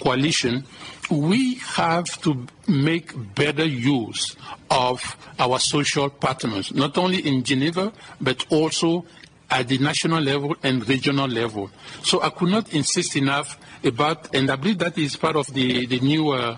coalition, 0.00 0.64
we 1.10 1.56
have 1.56 2.06
to 2.22 2.46
make 2.66 3.12
better 3.34 3.64
use 3.64 4.36
of 4.70 5.16
our 5.38 5.58
social 5.58 6.08
partners, 6.08 6.72
not 6.72 6.96
only 6.96 7.18
in 7.18 7.42
Geneva, 7.42 7.92
but 8.20 8.46
also 8.50 9.04
at 9.50 9.68
the 9.68 9.78
national 9.78 10.20
level 10.20 10.56
and 10.62 10.88
regional 10.88 11.28
level. 11.28 11.70
So 12.02 12.22
I 12.22 12.30
could 12.30 12.48
not 12.48 12.72
insist 12.72 13.16
enough 13.16 13.58
about, 13.82 14.34
and 14.34 14.50
I 14.50 14.56
believe 14.56 14.78
that 14.78 14.96
is 14.98 15.16
part 15.16 15.36
of 15.36 15.46
the, 15.52 15.86
the 15.86 16.00
new 16.00 16.30
uh, 16.30 16.56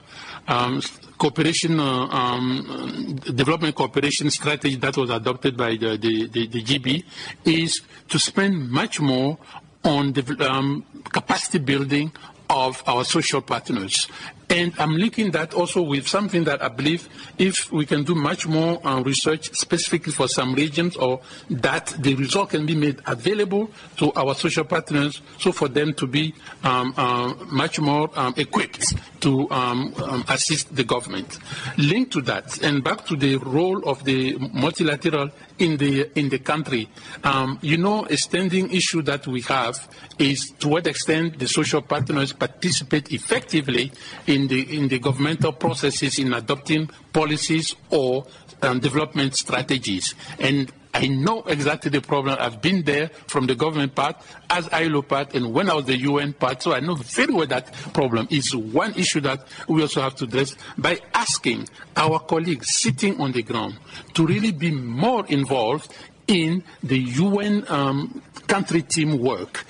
um, 0.49 0.81
cooperation, 1.19 1.81
uh, 1.81 2.07
um, 2.07 3.19
development 3.35 3.75
cooperation 3.75 4.31
strategy 4.31 4.77
that 4.77 4.97
was 4.97 5.11
adopted 5.11 5.57
by 5.57 5.71
the, 5.77 5.97
the, 5.97 6.29
the, 6.29 6.47
the 6.47 6.63
GB, 6.63 7.05
is 7.45 7.83
to 8.09 8.19
spend 8.19 8.71
much 8.71 9.01
more 9.01 9.39
on 9.85 10.13
the 10.13 10.49
um, 10.51 10.85
capacity 11.05 11.59
building 11.59 12.13
of 12.49 12.83
our 12.87 13.05
social 13.05 13.41
partners. 13.41 14.07
And 14.49 14.73
I'm 14.79 14.97
linking 14.97 15.33
that 15.33 15.55
also 15.55 15.83
with 15.83 16.07
something 16.07 16.45
that 16.45 16.63
I 16.63 16.69
believe 16.69 17.09
if 17.37 17.73
we 17.73 17.85
can 17.85 18.05
do 18.05 18.15
much 18.15 18.47
more 18.47 18.85
uh, 18.87 19.03
research 19.03 19.51
specifically 19.55 20.13
for 20.13 20.29
some 20.29 20.55
regions 20.55 20.97
or 20.97 21.21
that 21.51 21.95
the 21.99 22.15
result 22.15 22.51
can 22.51 22.65
be 22.65 22.77
made 22.77 23.01
available 23.07 23.71
to 23.97 24.13
our 24.13 24.35
social 24.35 24.65
partners 24.65 25.21
so 25.41 25.51
for 25.51 25.67
them 25.69 25.95
to 25.95 26.07
be 26.07 26.33
um, 26.63 26.95
uh, 26.97 27.35
much 27.51 27.81
more 27.81 28.09
um, 28.15 28.35
equipped 28.37 28.95
to 29.21 29.51
um, 29.51 29.93
um 30.05 30.25
assist 30.29 30.75
the 30.77 30.85
government. 30.85 31.39
Linked 31.79 32.13
to 32.13 32.23
that 32.23 32.63
and 32.63 32.85
back 32.85 33.05
to 33.07 33.17
the 33.17 33.37
role 33.37 33.83
of 33.89 34.05
the 34.05 34.37
multilateral 34.53 35.31
in 35.59 35.77
the 35.79 36.11
in 36.19 36.29
the 36.29 36.39
country. 36.39 36.89
Um, 37.25 37.59
you 37.63 37.79
know, 37.79 38.07
a 38.07 38.17
standing 38.17 38.71
issue 38.71 39.03
that 39.03 39.27
we 39.27 39.41
have 39.43 39.89
is 40.19 40.53
to 40.61 40.69
what 40.69 40.87
extent 40.87 41.39
the 41.39 41.49
social 41.49 41.83
partners 41.83 42.33
participate 42.33 43.13
effectively 43.13 43.91
in 44.27 44.36
in 44.37 44.49
the 44.49 44.77
in 44.77 44.89
the 44.89 44.99
governmental 44.99 45.53
processes 45.53 46.19
in 46.19 46.33
adopting 46.35 46.89
policies 47.13 47.75
or 47.91 48.27
um, 48.63 48.79
development 48.81 49.35
strategies. 49.35 50.15
And 50.39 50.71
I 50.93 51.09
know 51.09 51.43
exactly 51.43 51.91
the 51.91 52.01
problem. 52.01 52.37
I've 52.39 52.63
been 52.63 52.83
there 52.85 53.09
from 53.27 53.47
the 53.47 53.55
government 53.55 53.95
part 53.95 54.17
as 54.49 54.69
ILO 54.73 55.03
part 55.03 55.35
and 55.35 55.53
when 55.53 55.69
I 55.69 55.75
was 55.75 55.87
the 55.87 55.99
UN 55.99 56.33
part, 56.33 56.63
so 56.63 56.73
I 56.73 56.81
know 56.81 56.95
very 56.95 57.35
well 57.35 57.47
that 57.47 57.73
problem 57.93 58.29
is 58.31 58.55
one 58.55 58.95
issue 58.95 59.21
that 59.23 59.47
we 59.69 59.83
also 59.83 60.01
have 60.03 60.15
to 60.17 60.25
address 60.25 60.55
by 60.79 60.99
asking 61.15 61.69
our 61.97 62.19
colleagues 62.21 62.77
sitting 62.77 63.21
on 63.21 63.33
the 63.33 63.43
ground 63.43 63.79
to 64.15 64.27
really 64.27 64.53
be 64.53 64.71
more 64.71 65.27
involved 65.27 65.93
in 66.27 66.63
the 66.83 66.99
UN 66.99 67.65
um, 67.69 68.23
country 68.47 68.83
team 68.83 69.19
work. 69.19 69.65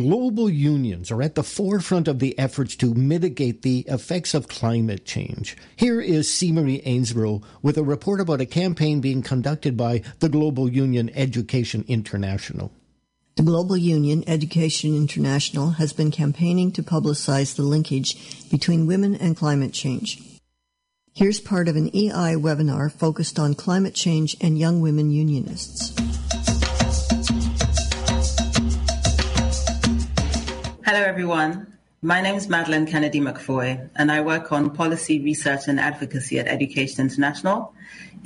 Global 0.00 0.48
unions 0.48 1.10
are 1.10 1.20
at 1.20 1.34
the 1.34 1.42
forefront 1.42 2.08
of 2.08 2.20
the 2.20 2.38
efforts 2.38 2.74
to 2.76 2.94
mitigate 2.94 3.60
the 3.60 3.84
effects 3.86 4.32
of 4.32 4.48
climate 4.48 5.04
change. 5.04 5.58
Here 5.76 6.00
is. 6.00 6.42
Marie 6.42 6.80
Ainsborough 6.86 7.42
with 7.60 7.76
a 7.76 7.82
report 7.82 8.18
about 8.18 8.40
a 8.40 8.46
campaign 8.46 9.02
being 9.02 9.22
conducted 9.22 9.76
by 9.76 10.02
the 10.20 10.30
Global 10.30 10.70
Union 10.70 11.10
Education 11.14 11.84
International. 11.86 12.72
The 13.36 13.42
Global 13.42 13.76
Union 13.76 14.24
Education 14.26 14.96
International 14.96 15.72
has 15.72 15.92
been 15.92 16.10
campaigning 16.10 16.72
to 16.72 16.82
publicize 16.82 17.54
the 17.54 17.62
linkage 17.62 18.50
between 18.50 18.86
women 18.86 19.14
and 19.14 19.36
climate 19.36 19.74
change. 19.74 20.22
Here's 21.14 21.40
part 21.40 21.68
of 21.68 21.76
an 21.76 21.94
EI 21.94 22.36
webinar 22.36 22.90
focused 22.90 23.38
on 23.38 23.54
climate 23.54 23.94
change 23.94 24.34
and 24.40 24.58
young 24.58 24.80
women 24.80 25.10
unionists. 25.10 25.92
Hello, 30.92 31.04
everyone. 31.04 31.78
My 32.02 32.20
name 32.20 32.34
is 32.34 32.48
Madeline 32.48 32.84
Kennedy 32.84 33.20
McFoy, 33.20 33.88
and 33.94 34.10
I 34.10 34.22
work 34.22 34.50
on 34.50 34.74
policy 34.74 35.20
research 35.20 35.68
and 35.68 35.78
advocacy 35.78 36.40
at 36.40 36.48
Education 36.48 37.02
International. 37.02 37.72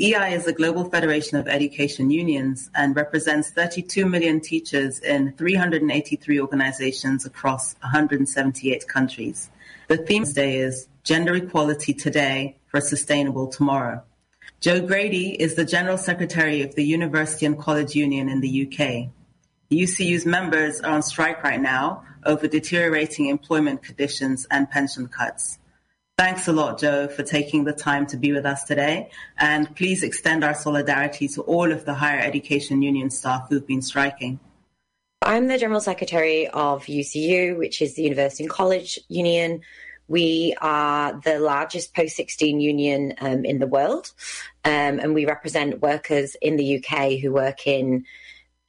EI 0.00 0.32
is 0.32 0.46
the 0.46 0.54
Global 0.54 0.88
Federation 0.88 1.36
of 1.36 1.46
Education 1.46 2.10
Unions 2.10 2.70
and 2.74 2.96
represents 2.96 3.50
32 3.50 4.06
million 4.06 4.40
teachers 4.40 4.98
in 5.00 5.32
383 5.32 6.40
organizations 6.40 7.26
across 7.26 7.74
178 7.82 8.88
countries. 8.88 9.50
The 9.88 9.98
theme 9.98 10.24
today 10.24 10.56
is 10.56 10.88
Gender 11.02 11.34
Equality 11.34 11.92
Today 11.92 12.56
for 12.68 12.78
a 12.78 12.80
Sustainable 12.80 13.48
Tomorrow. 13.48 14.02
Jo 14.62 14.80
Grady 14.80 15.32
is 15.38 15.54
the 15.54 15.66
General 15.66 15.98
Secretary 15.98 16.62
of 16.62 16.74
the 16.76 16.84
University 16.84 17.44
and 17.44 17.58
College 17.58 17.94
Union 17.94 18.30
in 18.30 18.40
the 18.40 18.66
UK. 18.66 19.10
UCU's 19.70 20.24
members 20.24 20.80
are 20.80 20.92
on 20.92 21.02
strike 21.02 21.42
right 21.42 21.60
now 21.60 22.04
over 22.26 22.48
deteriorating 22.48 23.26
employment 23.26 23.82
conditions 23.82 24.46
and 24.50 24.70
pension 24.70 25.08
cuts. 25.08 25.58
Thanks 26.16 26.46
a 26.46 26.52
lot, 26.52 26.78
Jo, 26.78 27.08
for 27.08 27.24
taking 27.24 27.64
the 27.64 27.72
time 27.72 28.06
to 28.06 28.16
be 28.16 28.30
with 28.32 28.46
us 28.46 28.62
today. 28.62 29.10
And 29.36 29.74
please 29.74 30.04
extend 30.04 30.44
our 30.44 30.54
solidarity 30.54 31.26
to 31.28 31.42
all 31.42 31.72
of 31.72 31.84
the 31.84 31.94
higher 31.94 32.20
education 32.20 32.82
union 32.82 33.10
staff 33.10 33.48
who've 33.48 33.66
been 33.66 33.82
striking. 33.82 34.38
I'm 35.22 35.48
the 35.48 35.58
General 35.58 35.80
Secretary 35.80 36.46
of 36.46 36.84
UCU, 36.84 37.58
which 37.58 37.82
is 37.82 37.94
the 37.94 38.02
University 38.02 38.44
and 38.44 38.50
College 38.50 39.00
Union. 39.08 39.62
We 40.06 40.54
are 40.60 41.18
the 41.24 41.40
largest 41.40 41.94
post 41.94 42.14
16 42.16 42.60
union 42.60 43.14
um, 43.20 43.44
in 43.44 43.58
the 43.58 43.66
world, 43.66 44.12
um, 44.64 45.00
and 45.00 45.14
we 45.14 45.24
represent 45.24 45.80
workers 45.80 46.36
in 46.42 46.56
the 46.56 46.76
UK 46.78 47.18
who 47.20 47.32
work 47.32 47.66
in 47.66 48.04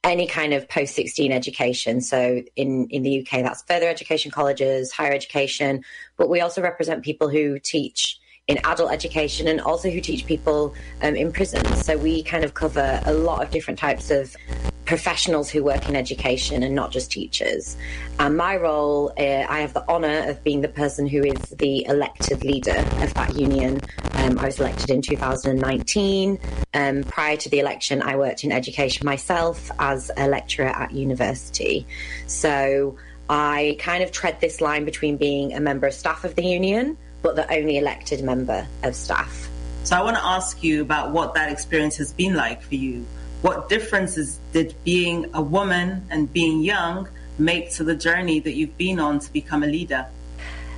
any 0.04 0.26
kind 0.26 0.54
of 0.54 0.68
post 0.68 0.94
16 0.94 1.32
education. 1.32 2.00
So 2.00 2.42
in, 2.54 2.86
in 2.90 3.02
the 3.02 3.20
UK, 3.20 3.42
that's 3.42 3.62
further 3.62 3.88
education 3.88 4.30
colleges, 4.30 4.92
higher 4.92 5.12
education, 5.12 5.82
but 6.16 6.28
we 6.28 6.40
also 6.40 6.62
represent 6.62 7.04
people 7.04 7.28
who 7.28 7.58
teach 7.58 8.18
in 8.48 8.58
adult 8.62 8.92
education 8.92 9.48
and 9.48 9.60
also 9.60 9.90
who 9.90 10.00
teach 10.00 10.24
people 10.24 10.72
um, 11.02 11.16
in 11.16 11.32
prisons. 11.32 11.84
So 11.84 11.96
we 11.96 12.22
kind 12.22 12.44
of 12.44 12.54
cover 12.54 13.00
a 13.04 13.12
lot 13.12 13.42
of 13.42 13.50
different 13.50 13.78
types 13.78 14.10
of 14.12 14.36
professionals 14.84 15.50
who 15.50 15.64
work 15.64 15.88
in 15.88 15.96
education 15.96 16.62
and 16.62 16.72
not 16.72 16.92
just 16.92 17.10
teachers. 17.10 17.76
And 18.20 18.36
my 18.36 18.56
role, 18.56 19.12
uh, 19.18 19.46
I 19.48 19.58
have 19.58 19.74
the 19.74 19.84
honour 19.88 20.30
of 20.30 20.44
being 20.44 20.60
the 20.60 20.68
person 20.68 21.08
who 21.08 21.24
is 21.24 21.40
the 21.58 21.84
elected 21.86 22.44
leader 22.44 22.84
of 23.00 23.12
that 23.14 23.34
union. 23.34 23.80
Um, 24.12 24.38
I 24.38 24.44
was 24.44 24.60
elected 24.60 24.90
in 24.90 25.02
2019. 25.02 26.38
Um, 26.72 27.02
prior 27.02 27.36
to 27.36 27.48
the 27.48 27.58
election, 27.58 28.00
I 28.00 28.14
worked 28.14 28.44
in 28.44 28.52
education 28.52 29.04
myself 29.04 29.72
as 29.80 30.12
a 30.16 30.28
lecturer 30.28 30.68
at 30.68 30.92
university. 30.92 31.84
So 32.28 32.96
I 33.28 33.76
kind 33.80 34.04
of 34.04 34.12
tread 34.12 34.40
this 34.40 34.60
line 34.60 34.84
between 34.84 35.16
being 35.16 35.52
a 35.52 35.58
member 35.58 35.88
of 35.88 35.94
staff 35.94 36.22
of 36.22 36.36
the 36.36 36.44
union, 36.44 36.96
but 37.26 37.34
the 37.34 37.52
only 37.52 37.76
elected 37.76 38.22
member 38.22 38.64
of 38.84 38.94
staff. 38.94 39.50
So 39.82 39.96
I 39.96 40.02
want 40.02 40.16
to 40.16 40.24
ask 40.24 40.62
you 40.62 40.80
about 40.80 41.10
what 41.10 41.34
that 41.34 41.50
experience 41.50 41.96
has 41.96 42.12
been 42.12 42.34
like 42.34 42.62
for 42.62 42.76
you. 42.76 43.04
What 43.42 43.68
differences 43.68 44.38
did 44.52 44.76
being 44.84 45.28
a 45.34 45.42
woman 45.42 46.06
and 46.08 46.32
being 46.32 46.62
young 46.62 47.08
make 47.36 47.72
to 47.72 47.82
the 47.82 47.96
journey 47.96 48.38
that 48.38 48.52
you've 48.52 48.78
been 48.78 49.00
on 49.00 49.18
to 49.18 49.32
become 49.32 49.64
a 49.64 49.66
leader? 49.66 50.06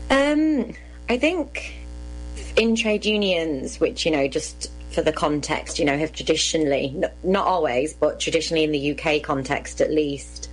Um, 0.08 0.72
I 1.10 1.18
think 1.18 1.74
in 2.56 2.74
trade 2.74 3.04
unions, 3.04 3.78
which, 3.78 4.06
you 4.06 4.10
know, 4.10 4.26
just 4.26 4.70
for 4.92 5.02
the 5.02 5.12
context, 5.12 5.78
you 5.78 5.84
know, 5.84 5.98
have 5.98 6.12
traditionally, 6.12 6.98
not 7.22 7.46
always, 7.46 7.92
but 7.92 8.20
traditionally 8.20 8.64
in 8.64 8.72
the 8.72 8.98
UK 8.98 9.22
context 9.22 9.82
at 9.82 9.90
least, 9.90 10.48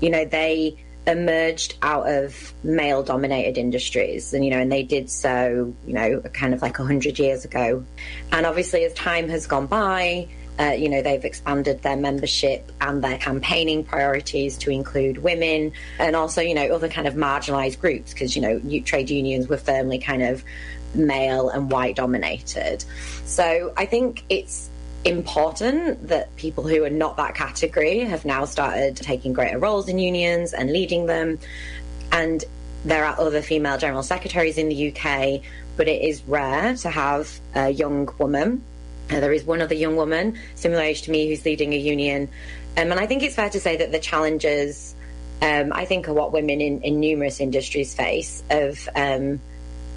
you 0.00 0.10
know, 0.10 0.24
they 0.24 0.76
emerged 1.06 1.74
out 1.82 2.08
of 2.08 2.54
male 2.62 3.02
dominated 3.02 3.58
industries. 3.58 4.32
And 4.32 4.44
you 4.44 4.50
know 4.50 4.58
and 4.58 4.70
they 4.70 4.82
did 4.82 5.10
so 5.10 5.74
you 5.86 5.94
know 5.94 6.20
kind 6.32 6.54
of 6.54 6.62
like 6.62 6.78
100 6.78 7.18
years 7.18 7.44
ago. 7.44 7.84
And 8.32 8.46
obviously 8.46 8.84
as 8.84 8.94
time 8.94 9.28
has 9.28 9.46
gone 9.46 9.66
by 9.66 10.28
uh, 10.58 10.72
you 10.72 10.88
know 10.88 11.00
they've 11.02 11.24
expanded 11.24 11.82
their 11.82 11.96
membership 11.96 12.70
and 12.80 13.02
their 13.02 13.18
campaigning 13.18 13.82
priorities 13.84 14.58
to 14.58 14.70
include 14.70 15.18
women 15.18 15.72
and 15.98 16.14
also 16.14 16.40
you 16.42 16.54
know 16.54 16.66
other 16.66 16.88
kind 16.88 17.08
of 17.08 17.14
marginalized 17.14 17.80
groups 17.80 18.12
because 18.12 18.36
you 18.36 18.42
know 18.42 18.60
trade 18.84 19.08
unions 19.08 19.48
were 19.48 19.56
firmly 19.56 19.98
kind 19.98 20.22
of 20.22 20.44
male 20.94 21.48
and 21.50 21.70
white 21.70 21.96
dominated. 21.96 22.84
So 23.24 23.72
i 23.76 23.86
think 23.86 24.24
it's 24.28 24.69
important 25.04 26.08
that 26.08 26.34
people 26.36 26.66
who 26.66 26.84
are 26.84 26.90
not 26.90 27.16
that 27.16 27.34
category 27.34 28.00
have 28.00 28.24
now 28.24 28.44
started 28.44 28.96
taking 28.96 29.32
greater 29.32 29.58
roles 29.58 29.88
in 29.88 29.98
unions 29.98 30.52
and 30.52 30.72
leading 30.72 31.06
them. 31.06 31.38
And 32.12 32.44
there 32.84 33.04
are 33.04 33.18
other 33.18 33.42
female 33.42 33.78
general 33.78 34.02
secretaries 34.02 34.58
in 34.58 34.68
the 34.68 34.88
UK, 34.88 35.42
but 35.76 35.88
it 35.88 36.02
is 36.02 36.22
rare 36.24 36.74
to 36.76 36.90
have 36.90 37.40
a 37.54 37.70
young 37.70 38.08
woman. 38.18 38.62
Uh, 39.10 39.20
there 39.20 39.32
is 39.32 39.44
one 39.44 39.60
other 39.60 39.74
young 39.74 39.96
woman, 39.96 40.38
similar 40.54 40.82
age 40.82 41.02
to 41.02 41.10
me, 41.10 41.28
who's 41.28 41.44
leading 41.44 41.72
a 41.72 41.78
union. 41.78 42.28
Um, 42.76 42.90
and 42.92 43.00
I 43.00 43.06
think 43.06 43.22
it's 43.22 43.34
fair 43.34 43.50
to 43.50 43.60
say 43.60 43.78
that 43.78 43.90
the 43.90 43.98
challenges, 43.98 44.94
um, 45.42 45.72
I 45.72 45.84
think, 45.84 46.08
are 46.08 46.12
what 46.12 46.32
women 46.32 46.60
in, 46.60 46.82
in 46.82 47.00
numerous 47.00 47.40
industries 47.40 47.94
face 47.94 48.42
of 48.50 48.88
um, 48.94 49.40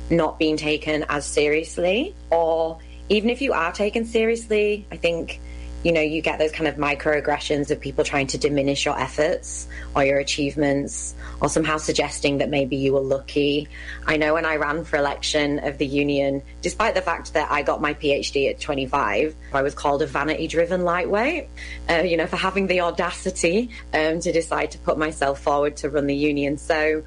not 0.09 0.39
being 0.39 0.57
taken 0.57 1.05
as 1.09 1.25
seriously 1.25 2.15
or 2.29 2.79
even 3.09 3.29
if 3.29 3.41
you 3.41 3.53
are 3.53 3.71
taken 3.71 4.05
seriously, 4.05 4.85
I 4.91 4.97
think 4.97 5.39
you 5.83 5.91
know 5.91 6.01
you 6.01 6.21
get 6.21 6.39
those 6.39 6.51
kind 6.51 6.67
of 6.67 6.75
microaggressions 6.75 7.69
of 7.69 7.79
people 7.79 8.03
trying 8.03 8.27
to 8.27 8.37
diminish 8.37 8.85
your 8.85 8.97
efforts 8.97 9.67
or 9.95 10.03
your 10.03 10.17
achievements 10.17 11.13
or 11.41 11.49
somehow 11.49 11.77
suggesting 11.77 12.37
that 12.37 12.49
maybe 12.49 12.77
you 12.77 12.93
were 12.93 13.01
lucky. 13.01 13.67
I 14.07 14.17
know 14.17 14.33
when 14.35 14.45
i 14.45 14.55
ran 14.55 14.85
for 14.85 14.97
election 14.97 15.59
of 15.59 15.77
the 15.77 15.85
union 15.85 16.41
despite 16.61 16.95
the 16.95 17.01
fact 17.01 17.33
that 17.33 17.51
i 17.51 17.61
got 17.61 17.81
my 17.81 17.93
phd 17.93 18.49
at 18.49 18.59
25 18.59 19.35
i 19.53 19.61
was 19.61 19.73
called 19.73 20.01
a 20.01 20.07
vanity 20.07 20.47
driven 20.47 20.83
lightweight 20.83 21.49
uh, 21.89 21.95
you 21.95 22.17
know 22.17 22.27
for 22.27 22.37
having 22.37 22.67
the 22.67 22.81
audacity 22.81 23.69
um, 23.93 24.19
to 24.19 24.31
decide 24.31 24.71
to 24.71 24.77
put 24.79 24.97
myself 24.97 25.41
forward 25.41 25.75
to 25.77 25.89
run 25.89 26.07
the 26.07 26.15
union. 26.15 26.57
So 26.57 27.03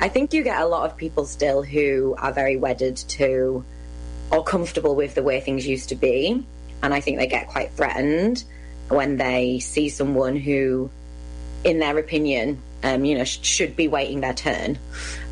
i 0.00 0.08
think 0.08 0.32
you 0.34 0.42
get 0.42 0.60
a 0.60 0.66
lot 0.66 0.90
of 0.90 0.96
people 0.96 1.26
still 1.26 1.62
who 1.62 2.16
are 2.18 2.32
very 2.32 2.56
wedded 2.56 2.96
to 2.96 3.64
or 4.30 4.42
comfortable 4.44 4.94
with 4.94 5.14
the 5.14 5.22
way 5.22 5.40
things 5.40 5.66
used 5.66 5.88
to 5.90 5.94
be. 5.94 6.44
And 6.82 6.94
I 6.94 7.00
think 7.00 7.18
they 7.18 7.26
get 7.26 7.48
quite 7.48 7.72
threatened 7.72 8.44
when 8.88 9.16
they 9.16 9.58
see 9.58 9.88
someone 9.88 10.36
who, 10.36 10.90
in 11.64 11.78
their 11.78 11.98
opinion, 11.98 12.60
um, 12.82 13.04
you 13.04 13.18
know, 13.18 13.24
sh- 13.24 13.40
should 13.42 13.76
be 13.76 13.88
waiting 13.88 14.20
their 14.20 14.34
turn. 14.34 14.78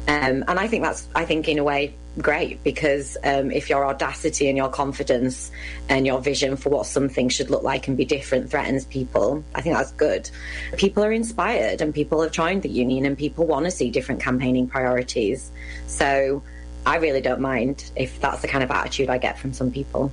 Um, 0.07 0.45
and 0.49 0.59
I 0.59 0.67
think 0.67 0.83
that's, 0.83 1.09
I 1.15 1.25
think, 1.25 1.49
in 1.49 1.59
a 1.59 1.65
way, 1.65 1.95
great 2.19 2.63
because 2.63 3.17
um, 3.25 3.51
if 3.51 3.69
your 3.69 3.85
audacity 3.87 4.49
and 4.49 4.57
your 4.57 4.69
confidence 4.69 5.51
and 5.89 6.07
your 6.07 6.21
vision 6.21 6.57
for 6.57 6.69
what 6.69 6.87
something 6.87 7.29
should 7.29 7.51
look 7.51 7.63
like 7.63 7.89
and 7.89 7.97
be 7.97 8.05
different 8.05 8.51
threatens 8.51 8.85
people, 8.85 9.45
I 9.55 9.61
think 9.61 9.77
that's 9.77 9.93
good. 9.93 10.31
People 10.77 11.05
are 11.05 11.13
inspired 11.13 11.81
and 11.81 11.95
people 11.95 12.23
have 12.23 12.33
joined 12.33 12.63
the 12.63 12.69
union 12.69 13.05
and 13.05 13.19
people 13.19 13.47
want 13.47 13.65
to 13.65 13.71
see 13.71 13.91
different 13.91 14.21
campaigning 14.21 14.69
priorities. 14.69 15.51
So 15.87 16.43
I 16.87 16.97
really 16.97 17.21
don't 17.21 17.41
mind 17.41 17.91
if 17.97 18.21
that's 18.21 18.43
the 18.43 18.49
kind 18.49 18.63
of 18.63 18.71
attitude 18.71 19.09
I 19.09 19.19
get 19.19 19.39
from 19.39 19.53
some 19.53 19.71
people. 19.71 20.13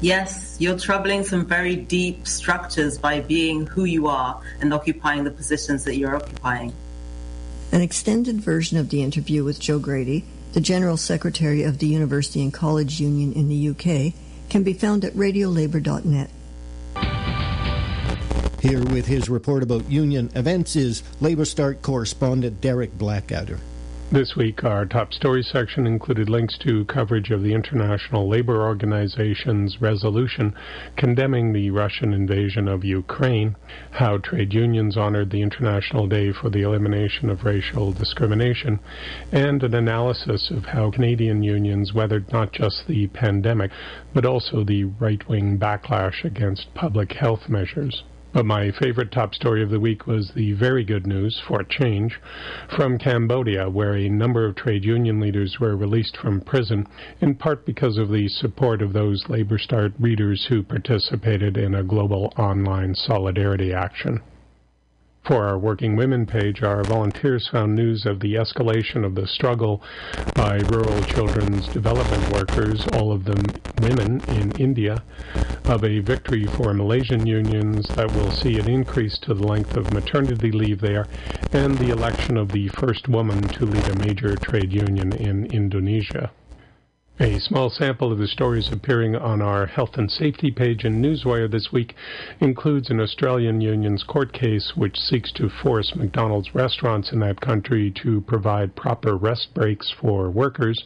Yes, 0.00 0.56
you're 0.58 0.78
troubling 0.78 1.24
some 1.24 1.44
very 1.44 1.76
deep 1.76 2.26
structures 2.26 2.96
by 2.96 3.20
being 3.20 3.66
who 3.66 3.84
you 3.84 4.06
are 4.06 4.40
and 4.60 4.72
occupying 4.72 5.24
the 5.24 5.30
positions 5.30 5.84
that 5.84 5.96
you're 5.96 6.16
occupying. 6.16 6.72
An 7.70 7.82
extended 7.82 8.40
version 8.40 8.78
of 8.78 8.88
the 8.88 9.02
interview 9.02 9.44
with 9.44 9.60
Jo 9.60 9.78
Grady 9.78 10.24
the 10.52 10.60
General 10.60 10.96
Secretary 10.96 11.62
of 11.62 11.78
the 11.78 11.86
University 11.86 12.42
and 12.42 12.52
College 12.52 13.00
Union 13.00 13.32
in 13.32 13.48
the 13.48 13.68
UK, 13.68 14.14
can 14.48 14.62
be 14.62 14.72
found 14.72 15.04
at 15.04 15.12
radiolabor.net. 15.14 16.30
Here 18.60 18.84
with 18.84 19.06
his 19.06 19.30
report 19.30 19.62
about 19.62 19.90
union 19.90 20.30
events 20.34 20.76
is 20.76 21.02
LabourStart 21.22 21.82
correspondent 21.82 22.60
Derek 22.60 22.98
Blackadder. 22.98 23.58
This 24.12 24.34
week, 24.34 24.64
our 24.64 24.86
top 24.86 25.12
story 25.12 25.44
section 25.44 25.86
included 25.86 26.28
links 26.28 26.58
to 26.64 26.84
coverage 26.86 27.30
of 27.30 27.44
the 27.44 27.54
International 27.54 28.28
Labor 28.28 28.60
Organization's 28.60 29.80
resolution 29.80 30.52
condemning 30.96 31.52
the 31.52 31.70
Russian 31.70 32.12
invasion 32.12 32.66
of 32.66 32.84
Ukraine, 32.84 33.54
how 33.92 34.18
trade 34.18 34.52
unions 34.52 34.96
honored 34.96 35.30
the 35.30 35.42
International 35.42 36.08
Day 36.08 36.32
for 36.32 36.50
the 36.50 36.62
Elimination 36.62 37.30
of 37.30 37.44
Racial 37.44 37.92
Discrimination, 37.92 38.80
and 39.30 39.62
an 39.62 39.76
analysis 39.76 40.50
of 40.50 40.64
how 40.64 40.90
Canadian 40.90 41.44
unions 41.44 41.94
weathered 41.94 42.32
not 42.32 42.50
just 42.50 42.88
the 42.88 43.06
pandemic, 43.06 43.70
but 44.12 44.26
also 44.26 44.64
the 44.64 44.82
right 44.82 45.28
wing 45.28 45.56
backlash 45.56 46.24
against 46.24 46.74
public 46.74 47.12
health 47.12 47.48
measures. 47.48 48.02
But 48.32 48.46
my 48.46 48.70
favorite 48.70 49.10
top 49.10 49.34
story 49.34 49.60
of 49.60 49.70
the 49.70 49.80
week 49.80 50.06
was 50.06 50.30
the 50.30 50.52
very 50.52 50.84
good 50.84 51.04
news, 51.04 51.40
for 51.48 51.64
change, 51.64 52.20
from 52.68 52.96
Cambodia, 52.96 53.68
where 53.68 53.94
a 53.94 54.08
number 54.08 54.46
of 54.46 54.54
trade 54.54 54.84
union 54.84 55.18
leaders 55.18 55.58
were 55.58 55.76
released 55.76 56.16
from 56.16 56.40
prison, 56.40 56.86
in 57.20 57.34
part 57.34 57.66
because 57.66 57.98
of 57.98 58.08
the 58.08 58.28
support 58.28 58.82
of 58.82 58.92
those 58.92 59.24
LabourStart 59.24 59.94
readers 59.98 60.46
who 60.46 60.62
participated 60.62 61.56
in 61.56 61.74
a 61.74 61.82
global 61.82 62.32
online 62.38 62.94
solidarity 62.94 63.72
action. 63.72 64.20
For 65.22 65.46
our 65.46 65.58
Working 65.58 65.96
Women 65.96 66.24
page, 66.26 66.62
our 66.62 66.82
volunteers 66.82 67.46
found 67.46 67.76
news 67.76 68.06
of 68.06 68.20
the 68.20 68.34
escalation 68.34 69.04
of 69.04 69.14
the 69.14 69.26
struggle 69.26 69.82
by 70.34 70.56
rural 70.70 71.02
children's 71.02 71.68
development 71.68 72.32
workers, 72.32 72.86
all 72.94 73.12
of 73.12 73.24
them 73.24 73.44
women 73.82 74.22
in 74.28 74.50
India, 74.52 75.02
of 75.66 75.84
a 75.84 76.00
victory 76.00 76.46
for 76.46 76.72
Malaysian 76.72 77.26
unions 77.26 77.86
that 77.96 78.10
will 78.12 78.30
see 78.30 78.58
an 78.58 78.68
increase 78.68 79.18
to 79.18 79.34
the 79.34 79.46
length 79.46 79.76
of 79.76 79.92
maternity 79.92 80.50
leave 80.50 80.80
there, 80.80 81.06
and 81.52 81.76
the 81.78 81.90
election 81.90 82.36
of 82.36 82.52
the 82.52 82.68
first 82.68 83.06
woman 83.06 83.40
to 83.40 83.66
lead 83.66 83.88
a 83.88 83.98
major 83.98 84.36
trade 84.36 84.72
union 84.72 85.12
in 85.12 85.46
Indonesia. 85.46 86.30
A 87.22 87.38
small 87.38 87.68
sample 87.68 88.12
of 88.12 88.16
the 88.16 88.26
stories 88.26 88.72
appearing 88.72 89.14
on 89.14 89.42
our 89.42 89.66
health 89.66 89.98
and 89.98 90.10
safety 90.10 90.50
page 90.50 90.86
in 90.86 91.02
Newswire 91.02 91.50
this 91.50 91.70
week 91.70 91.94
includes 92.40 92.88
an 92.88 92.98
Australian 92.98 93.60
union's 93.60 94.02
court 94.02 94.32
case 94.32 94.74
which 94.74 94.98
seeks 94.98 95.30
to 95.32 95.50
force 95.50 95.94
McDonald's 95.94 96.54
restaurants 96.54 97.12
in 97.12 97.20
that 97.20 97.42
country 97.42 97.90
to 98.02 98.22
provide 98.22 98.74
proper 98.74 99.18
rest 99.18 99.52
breaks 99.52 99.90
for 99.90 100.30
workers, 100.30 100.84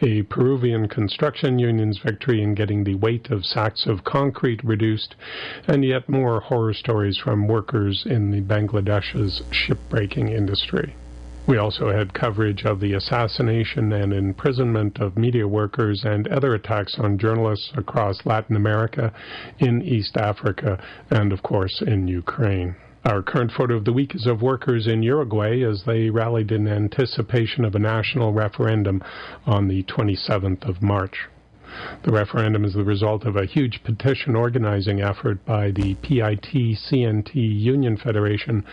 a 0.00 0.22
Peruvian 0.22 0.86
construction 0.86 1.58
union's 1.58 1.98
victory 1.98 2.44
in 2.44 2.54
getting 2.54 2.84
the 2.84 2.94
weight 2.94 3.28
of 3.32 3.44
sacks 3.44 3.86
of 3.86 4.04
concrete 4.04 4.62
reduced, 4.62 5.16
and 5.66 5.84
yet 5.84 6.08
more 6.08 6.38
horror 6.38 6.74
stories 6.74 7.16
from 7.16 7.48
workers 7.48 8.06
in 8.06 8.30
the 8.30 8.40
Bangladesh's 8.40 9.42
shipbreaking 9.50 10.30
industry. 10.30 10.94
We 11.48 11.58
also 11.58 11.92
had 11.92 12.12
coverage 12.12 12.64
of 12.64 12.80
the 12.80 12.94
assassination 12.94 13.92
and 13.92 14.12
imprisonment 14.12 14.98
of 14.98 15.16
media 15.16 15.46
workers 15.46 16.02
and 16.04 16.26
other 16.26 16.54
attacks 16.54 16.96
on 16.98 17.18
journalists 17.18 17.70
across 17.76 18.26
Latin 18.26 18.56
America, 18.56 19.12
in 19.60 19.80
East 19.80 20.16
Africa, 20.16 20.82
and 21.08 21.32
of 21.32 21.44
course 21.44 21.80
in 21.86 22.08
Ukraine. 22.08 22.74
Our 23.04 23.22
current 23.22 23.52
photo 23.52 23.76
of 23.76 23.84
the 23.84 23.92
week 23.92 24.16
is 24.16 24.26
of 24.26 24.42
workers 24.42 24.88
in 24.88 25.04
Uruguay 25.04 25.62
as 25.62 25.84
they 25.84 26.10
rallied 26.10 26.50
in 26.50 26.66
anticipation 26.66 27.64
of 27.64 27.76
a 27.76 27.78
national 27.78 28.32
referendum 28.32 29.00
on 29.46 29.68
the 29.68 29.84
27th 29.84 30.68
of 30.68 30.82
March. 30.82 31.28
The 32.04 32.12
referendum 32.12 32.64
is 32.64 32.74
the 32.74 32.84
result 32.84 33.24
of 33.24 33.36
a 33.36 33.46
huge 33.46 33.82
petition 33.82 34.36
organizing 34.36 35.00
effort 35.00 35.44
by 35.44 35.70
the 35.70 35.94
PIT-CNT 35.96 37.34
Union 37.34 37.96
Federation 37.96 38.64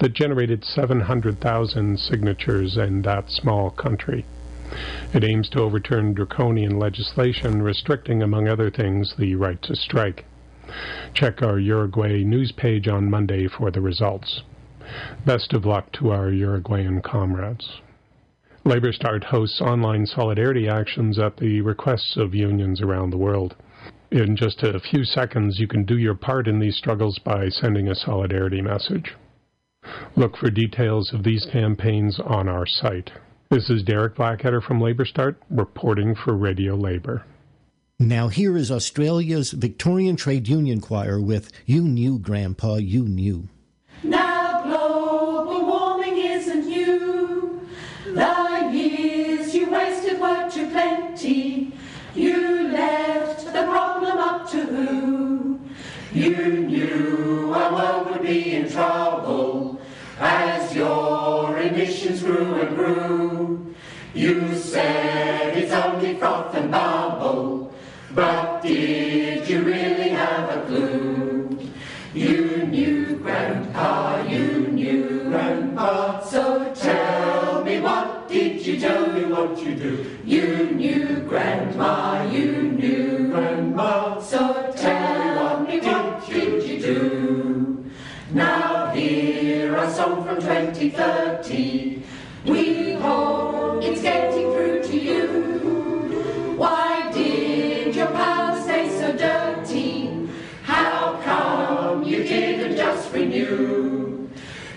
that 0.00 0.14
generated 0.14 0.64
700,000 0.64 1.98
signatures 1.98 2.76
in 2.76 3.02
that 3.02 3.30
small 3.30 3.70
country. 3.70 4.24
It 5.14 5.24
aims 5.24 5.48
to 5.50 5.60
overturn 5.60 6.14
draconian 6.14 6.78
legislation 6.78 7.62
restricting, 7.62 8.22
among 8.22 8.48
other 8.48 8.70
things, 8.70 9.14
the 9.18 9.34
right 9.34 9.60
to 9.62 9.74
strike. 9.74 10.24
Check 11.14 11.42
our 11.42 11.58
Uruguay 11.58 12.22
news 12.24 12.52
page 12.52 12.88
on 12.88 13.10
Monday 13.10 13.48
for 13.48 13.70
the 13.70 13.80
results. 13.80 14.42
Best 15.24 15.52
of 15.52 15.64
luck 15.64 15.92
to 15.92 16.10
our 16.10 16.30
Uruguayan 16.30 17.00
comrades. 17.02 17.80
LabourStart 18.68 19.24
hosts 19.24 19.62
online 19.62 20.04
solidarity 20.04 20.68
actions 20.68 21.18
at 21.18 21.38
the 21.38 21.62
requests 21.62 22.18
of 22.18 22.34
unions 22.34 22.82
around 22.82 23.08
the 23.08 23.16
world. 23.16 23.56
In 24.10 24.36
just 24.36 24.62
a 24.62 24.78
few 24.78 25.04
seconds, 25.04 25.58
you 25.58 25.66
can 25.66 25.86
do 25.86 25.96
your 25.96 26.14
part 26.14 26.46
in 26.46 26.60
these 26.60 26.76
struggles 26.76 27.18
by 27.24 27.48
sending 27.48 27.88
a 27.88 27.94
solidarity 27.94 28.60
message. 28.60 29.14
Look 30.16 30.36
for 30.36 30.50
details 30.50 31.14
of 31.14 31.24
these 31.24 31.46
campaigns 31.50 32.20
on 32.20 32.46
our 32.46 32.66
site. 32.66 33.10
This 33.48 33.70
is 33.70 33.82
Derek 33.82 34.16
Blackadder 34.16 34.60
from 34.60 34.80
LabourStart, 34.80 35.36
reporting 35.48 36.14
for 36.14 36.34
Radio 36.36 36.74
Labour. 36.74 37.24
Now, 37.98 38.28
here 38.28 38.54
is 38.54 38.70
Australia's 38.70 39.52
Victorian 39.52 40.16
Trade 40.16 40.46
Union 40.46 40.82
Choir 40.82 41.18
with 41.18 41.50
You 41.64 41.84
Knew, 41.84 42.18
Grandpa, 42.18 42.76
You 42.76 43.04
Knew. 43.04 43.48
Now 44.02 44.37
knew 56.52 57.52
our 57.54 57.72
world 57.72 58.10
would 58.10 58.22
be 58.22 58.54
in 58.54 58.70
trouble 58.70 59.80
as 60.18 60.74
your 60.74 61.58
emissions 61.58 62.22
grew 62.22 62.54
and 62.54 62.76
grew. 62.76 63.74
You 64.14 64.54
said 64.54 65.56
it's 65.56 65.72
only 65.72 66.16
froth 66.16 66.54
and 66.54 66.70
bubble, 66.70 67.72
but 68.14 68.62
did 68.62 69.48
you 69.48 69.62
really 69.62 70.08
have 70.10 70.48
a 70.50 70.66
clue? 70.66 71.58
You 72.14 72.66
knew, 72.66 73.16
Grandpa, 73.16 74.22
you 74.26 74.66
knew, 74.68 75.28
Grandpa. 75.28 76.20
So 76.20 76.72
tell 76.74 77.62
me, 77.64 77.80
what 77.80 78.28
did 78.28 78.66
you 78.66 78.80
tell 78.80 79.06
me 79.12 79.24
what 79.26 79.58
you 79.62 79.74
do? 79.74 80.18
You 80.24 80.70
knew, 80.70 81.20
Grandma, 81.28 82.28
you 82.30 82.57
from 90.16 90.40
2030. 90.40 92.02
We 92.46 92.92
hope 92.94 93.82
it's 93.82 94.00
getting 94.02 94.52
through 94.52 94.82
to 94.84 94.98
you. 94.98 96.54
Why 96.56 97.10
did 97.12 97.94
your 97.94 98.06
power 98.08 98.60
stay 98.60 98.88
so 98.88 99.12
dirty? 99.16 100.28
How 100.62 101.20
come 101.22 102.04
you 102.04 102.22
didn't 102.22 102.76
just 102.76 103.12
renew? 103.12 104.28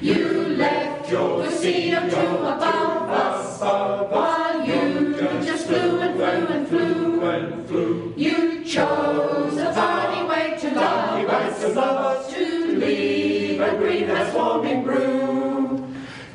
You 0.02 0.28
left 0.58 1.12
your 1.12 1.44
museum 1.44 2.10
to 2.10 2.40
above 2.40 3.10
us 3.10 3.62
while 3.62 4.66
you 4.66 5.16
just 5.46 5.68
flew 5.68 6.00
and 6.00 6.16
flew 6.18 6.48
and 6.48 6.68
flew 6.68 7.22
and 7.30 7.68
flew. 7.68 8.14
You 8.18 8.64
chose 8.64 9.58
a 9.58 9.74
funny 9.74 10.28
way 10.28 10.58
to 10.60 10.76
love 10.76 11.30
us, 11.30 12.34
to 12.34 12.76
leave 12.78 13.62
a 13.62 13.78
greenhouse 13.78 14.34
warming 14.34 14.84
brew. 14.84 15.11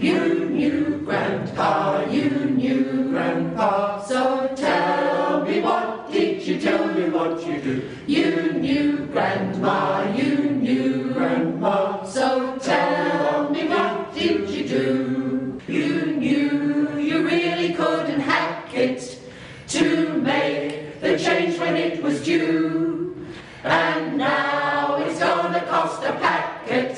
You 0.06 0.48
knew, 0.50 1.02
Grandpa, 1.04 2.04
you 2.08 2.30
knew, 2.30 3.10
Grandpa. 3.10 4.00
So 4.04 4.48
tell 4.54 5.44
me, 5.44 5.60
what 5.60 6.12
did 6.12 6.46
you 6.46 6.60
tell 6.60 6.86
me 6.94 7.08
what 7.08 7.44
you 7.44 7.60
do? 7.60 7.90
You 8.06 8.52
knew, 8.52 9.06
Grandma, 9.06 10.14
you 10.14 10.50
knew, 10.62 11.12
Grandma. 11.12 12.04
So 12.04 12.56
tell 12.58 13.50
me, 13.50 13.66
what 13.66 14.14
did 14.14 14.48
you 14.48 14.68
do? 14.68 15.60
You 15.66 16.06
knew 16.06 16.98
you 17.00 17.26
really 17.26 17.74
couldn't 17.74 18.20
hack 18.20 18.72
it 18.72 19.20
to 19.74 20.12
make 20.22 21.00
the 21.00 21.18
change 21.18 21.58
when 21.58 21.74
it 21.74 22.00
was 22.00 22.24
due. 22.24 23.26
And 23.64 24.18
now 24.18 25.02
it's 25.02 25.18
gonna 25.18 25.66
cost 25.66 26.04
a 26.04 26.12
packet 26.12 26.94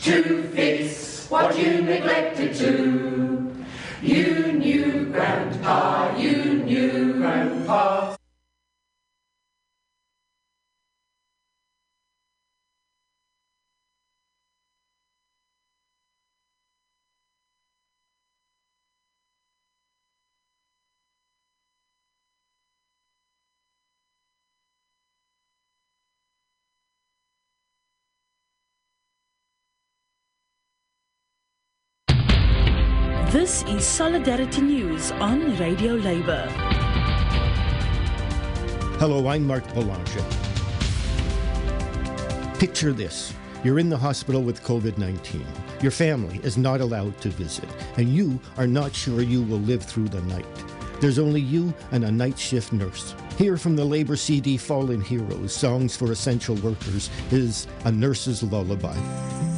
to 0.00 0.42
fix 0.52 1.03
what 1.34 1.58
you 1.58 1.82
neglected 1.82 2.54
to. 2.54 3.52
You 4.00 4.52
knew, 4.52 5.06
Grandpa, 5.06 6.16
you 6.16 6.62
knew, 6.62 7.14
Grandpa. 7.14 8.14
This 33.34 33.64
is 33.64 33.84
Solidarity 33.84 34.60
News 34.60 35.10
on 35.10 35.56
Radio 35.56 35.94
Labour. 35.94 36.46
Hello, 39.00 39.26
I'm 39.26 39.44
Mark 39.44 39.64
Boulanger. 39.74 40.24
Picture 42.60 42.92
this. 42.92 43.34
You're 43.64 43.80
in 43.80 43.90
the 43.90 43.98
hospital 43.98 44.40
with 44.40 44.62
COVID 44.62 44.98
19. 44.98 45.44
Your 45.82 45.90
family 45.90 46.38
is 46.44 46.56
not 46.56 46.80
allowed 46.80 47.20
to 47.22 47.28
visit, 47.30 47.68
and 47.96 48.08
you 48.08 48.38
are 48.56 48.68
not 48.68 48.94
sure 48.94 49.20
you 49.20 49.42
will 49.42 49.58
live 49.58 49.82
through 49.82 50.10
the 50.10 50.22
night. 50.22 50.46
There's 51.00 51.18
only 51.18 51.40
you 51.40 51.74
and 51.90 52.04
a 52.04 52.12
night 52.12 52.38
shift 52.38 52.72
nurse. 52.72 53.16
Here 53.36 53.56
from 53.56 53.74
the 53.74 53.84
Labour 53.84 54.14
CD 54.14 54.56
Fallen 54.56 55.00
Heroes, 55.00 55.52
Songs 55.52 55.96
for 55.96 56.12
Essential 56.12 56.54
Workers, 56.54 57.10
is 57.32 57.66
A 57.84 57.90
Nurse's 57.90 58.44
Lullaby. 58.44 59.53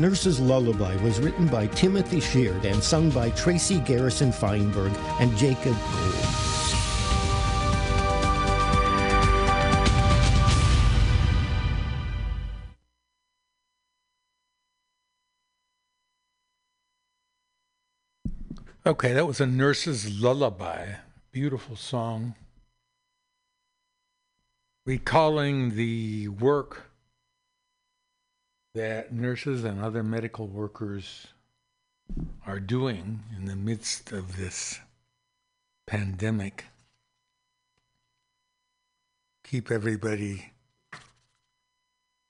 Nurse's 0.00 0.38
Lullaby 0.38 0.94
was 1.02 1.18
written 1.18 1.48
by 1.48 1.66
Timothy 1.66 2.20
Sheard 2.20 2.64
and 2.64 2.80
sung 2.80 3.10
by 3.10 3.30
Tracy 3.30 3.80
Garrison 3.80 4.30
Feinberg 4.30 4.92
and 5.18 5.36
Jacob 5.36 5.72
Gold. 5.72 6.38
Okay, 18.86 19.12
that 19.12 19.26
was 19.26 19.40
a 19.40 19.46
nurse's 19.46 20.20
lullaby. 20.20 20.94
Beautiful 21.32 21.74
song. 21.74 22.36
Recalling 24.86 25.74
the 25.74 26.28
work 26.28 26.87
that 28.78 29.12
nurses 29.12 29.64
and 29.64 29.82
other 29.82 30.04
medical 30.04 30.46
workers 30.46 31.26
are 32.46 32.60
doing 32.60 33.24
in 33.36 33.46
the 33.46 33.56
midst 33.56 34.12
of 34.12 34.36
this 34.36 34.78
pandemic. 35.88 36.66
Keep 39.42 39.72
everybody 39.72 40.52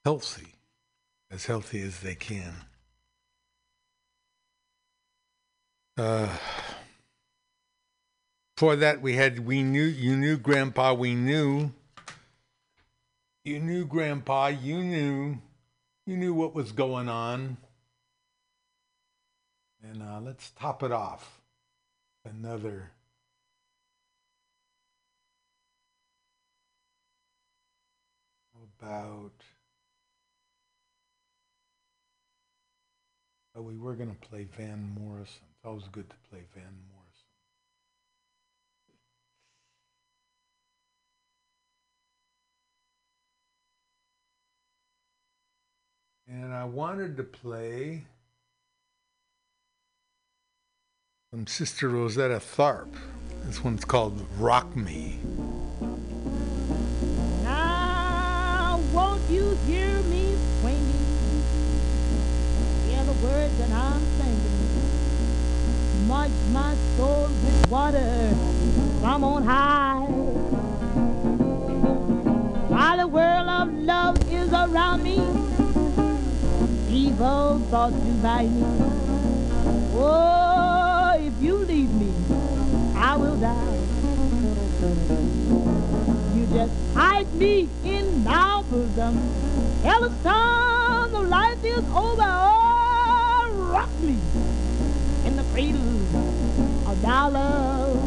healthy, 0.07 0.55
as 1.30 1.44
healthy 1.44 1.82
as 1.82 2.01
they 2.01 2.14
can. 2.14 2.55
Uh, 5.99 6.34
for 8.57 8.74
that, 8.74 9.03
we 9.03 9.16
had 9.16 9.40
we 9.40 9.62
knew 9.62 9.84
you 9.84 10.16
knew 10.16 10.38
Grandpa. 10.38 10.94
We 10.94 11.14
knew 11.14 11.74
you 13.44 13.59
knew 13.59 13.84
Grandpa. 13.84 14.46
You 14.46 14.82
knew 14.82 15.38
you 16.09 16.16
knew 16.16 16.32
what 16.32 16.54
was 16.54 16.72
going 16.72 17.06
on. 17.06 17.59
And 19.82 20.02
uh, 20.02 20.20
let's 20.22 20.50
top 20.52 20.82
it 20.82 20.90
off. 20.90 21.42
Another. 22.24 22.90
About. 28.80 29.32
Oh, 33.54 33.61
we 33.61 33.76
were 33.76 33.94
going 33.94 34.09
to 34.09 34.28
play 34.28 34.46
Van 34.56 34.96
Morrison. 34.98 35.42
It's 35.56 35.66
always 35.66 35.84
good 35.92 36.09
to 36.09 36.16
play 36.30 36.40
Van 36.54 36.64
Morrison. 36.64 36.88
And 46.31 46.53
I 46.53 46.64
wanted 46.64 47.16
to 47.16 47.22
play 47.22 48.05
from 51.31 51.47
Sister 51.47 51.89
Rosetta 51.89 52.39
Tharpe. 52.39 52.95
This 53.45 53.64
one's 53.64 53.87
called 53.87 54.20
Rock 54.39 54.76
Me. 54.76 55.18
Now, 57.43 58.79
won't 58.93 59.22
you 59.31 59.57
hear 59.66 59.89
me 60.03 60.37
swinging? 60.61 61.07
Hear 62.91 63.05
the 63.05 63.26
words 63.26 63.57
that 63.57 63.70
I'm 63.70 64.03
singing. 64.20 66.09
Much 66.09 66.31
my 66.53 66.74
soul 66.99 67.22
with 67.22 67.70
water 67.70 68.35
from 69.01 69.24
on 69.24 69.45
high. 69.45 70.05
While 72.68 72.99
the 72.99 73.07
world 73.07 73.49
of 73.49 73.72
love 73.72 74.31
is 74.31 74.53
around 74.53 75.03
me, 75.03 75.28
evil 77.18 77.58
thoughts 77.68 77.96
divide 77.96 78.48
me. 78.48 78.62
Oh, 79.94 81.16
if 81.18 81.42
you 81.42 81.56
leave 81.56 81.92
me, 81.92 82.12
I 82.94 83.16
will 83.16 83.36
die. 83.36 83.78
You 86.36 86.46
just 86.46 86.72
hide 86.94 87.34
me 87.34 87.68
in 87.84 88.22
my 88.22 88.62
bosom. 88.70 89.18
Tell 89.82 90.00
the 90.02 90.14
storm 90.20 91.14
of 91.16 91.28
life 91.28 91.64
is 91.64 91.84
over. 91.90 92.22
Oh, 92.22 93.68
rock 93.72 93.90
me 94.00 94.16
in 95.26 95.34
the 95.34 95.42
cradle 95.52 95.80
of 96.86 97.02
love. 97.02 97.98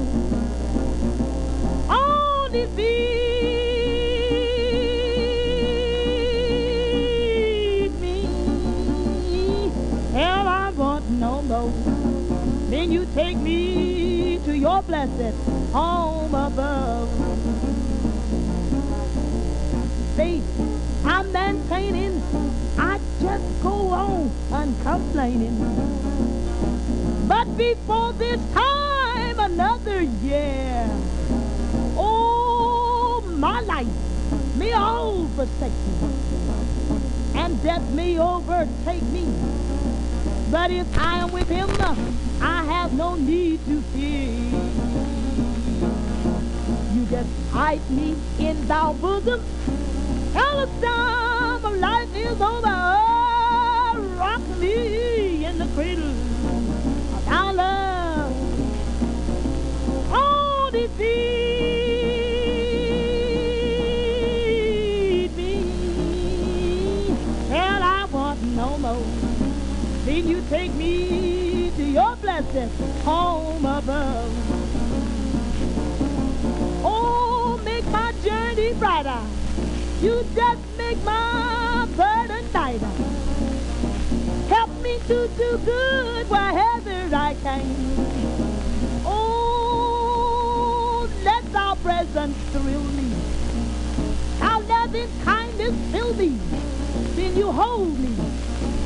Oh, 1.90 2.48
defeat 2.50 3.41
blessed 15.08 15.36
home 15.74 16.36
above. 16.36 17.10
See, 20.16 20.44
I'm 21.04 21.32
maintaining, 21.32 22.22
I 22.78 23.00
just 23.20 23.64
go 23.64 23.90
on 23.90 24.30
uncomplaining. 24.52 25.58
But 27.28 27.58
before 27.58 28.14
this 28.14 28.40
time, 28.54 29.40
another 29.40 30.04
year, 30.04 30.88
oh, 31.98 33.24
my 33.38 33.62
life 33.62 33.88
may 34.56 34.74
all 34.74 35.26
forsake 35.30 35.72
me, 35.72 37.40
and 37.40 37.64
death 37.64 37.90
may 37.94 38.20
overtake 38.20 39.04
me. 39.04 39.26
But 40.52 40.70
if 40.70 40.86
I 41.00 41.20
am 41.20 41.32
with 41.32 41.48
him, 41.48 41.70
I 42.42 42.64
have 42.66 42.94
no 42.94 43.16
need 43.16 43.66
to 43.66 43.82
fear. 43.94 44.91
Just 47.12 47.30
hide 47.52 47.90
me 47.90 48.16
in 48.40 48.68
thy 48.70 48.94
bosom. 48.94 49.44
Tell 50.32 50.66
the 50.66 50.68
storm 50.78 51.66
of 51.66 51.76
life 51.78 52.16
is 52.16 52.40
over. 52.40 52.70
Rock 54.16 54.42
me 54.60 55.44
in 55.44 55.58
the 55.58 55.68
cradle 55.76 56.10
of 57.16 57.26
thy 57.26 57.52
love. 57.52 58.34
Oh, 60.14 60.70
defeat 60.72 60.98
me. 65.36 65.58
Hell, 67.50 67.84
I 67.84 68.06
want 68.06 68.42
no 68.42 68.78
more. 68.78 69.04
Then 70.06 70.30
you 70.30 70.42
take 70.50 70.74
me 70.76 71.72
to 71.76 71.84
your 71.84 72.16
blessed 72.16 72.72
home 73.04 73.66
above. 73.66 74.41
You 80.02 80.26
just 80.34 80.62
make 80.80 80.98
my 81.04 81.88
burden 81.96 82.52
lighter. 82.52 82.90
Help 84.50 84.72
me 84.82 84.98
to 85.08 85.28
do 85.38 85.60
good 85.64 86.28
wherever 86.28 87.16
I 87.16 87.36
can. 87.44 87.62
Oh, 89.06 91.08
let 91.24 91.44
thy 91.54 91.76
presence 91.84 92.36
thrill 92.50 92.82
me. 92.82 93.14
Our 94.42 94.62
loving 94.64 95.10
kindness 95.24 95.76
fill 95.92 96.16
me. 96.16 96.30
Then 97.16 97.38
you 97.38 97.52
hold 97.52 98.00
me 98.00 98.16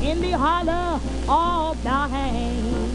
in 0.02 0.20
the 0.20 0.32
hollow 0.32 1.00
of 1.28 1.82
thy 1.82 2.08
hand. 2.08 2.85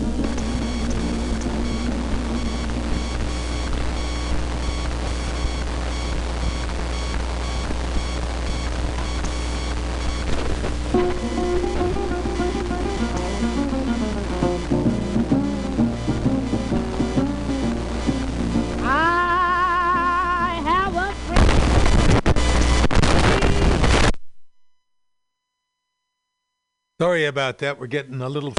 Sorry 27.02 27.26
about 27.26 27.58
that. 27.58 27.80
We're 27.80 27.88
getting 27.88 28.22
a 28.22 28.30
little. 28.30 28.54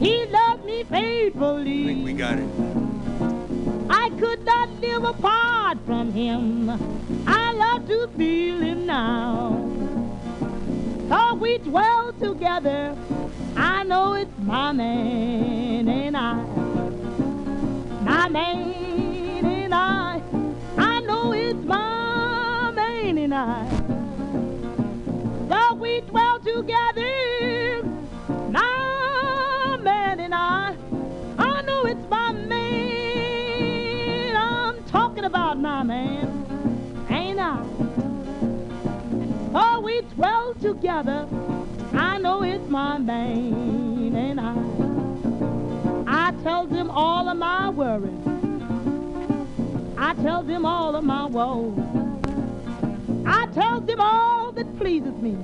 He 0.00 0.24
loved 0.24 0.64
me 0.64 0.84
faithfully. 0.84 1.82
I 1.82 1.86
think 1.86 2.04
we 2.06 2.14
got 2.14 2.38
it. 2.38 2.48
I 3.90 4.08
could 4.18 4.42
not 4.42 4.70
live 4.80 5.04
apart 5.04 5.76
from 5.84 6.12
him. 6.12 6.70
I 7.26 7.52
love 7.52 7.86
to 7.88 8.08
feel 8.16 8.60
him 8.60 8.86
now. 8.86 9.70
So 11.10 11.34
we 11.34 11.58
dwell 11.58 12.14
together. 12.14 12.96
I 13.54 13.84
know 13.84 14.14
it's 14.14 14.38
my 14.38 14.72
man 14.72 15.88
and 15.90 16.16
I. 16.16 16.36
My 18.00 18.28
man 18.30 19.44
and 19.44 19.74
I. 19.74 20.22
I 20.78 21.00
know 21.00 21.32
it's 21.32 21.62
my 21.66 22.70
man 22.70 23.18
and 23.18 23.34
I. 23.34 23.81
We 25.92 26.00
dwell 26.00 26.38
together. 26.38 27.82
My 28.48 29.76
man 29.82 30.20
and 30.20 30.34
I. 30.34 30.74
I 31.36 31.60
know 31.60 31.84
it's 31.84 32.08
my 32.08 32.32
man. 32.32 33.54
I'm 34.34 34.82
talking 34.84 35.24
about 35.24 35.58
my 35.58 35.82
man. 35.82 36.46
Ain't 37.10 37.38
I? 37.38 37.62
Oh, 39.54 39.80
we 39.84 40.00
dwell 40.14 40.54
together. 40.54 41.28
I 41.92 42.16
know 42.16 42.42
it's 42.42 42.70
my 42.70 42.96
man 42.96 44.14
and 44.16 44.40
I. 44.40 44.54
I 46.06 46.32
tell 46.42 46.66
them 46.66 46.90
all 46.90 47.28
of 47.28 47.36
my 47.36 47.68
worries. 47.68 48.26
I 49.98 50.14
tell 50.22 50.42
them 50.42 50.64
all 50.64 50.96
of 50.96 51.04
my 51.04 51.26
woes. 51.26 51.78
I 53.26 53.46
tell 53.52 53.82
them 53.82 54.00
all 54.00 54.52
that 54.52 54.78
pleases 54.78 55.14
me. 55.16 55.36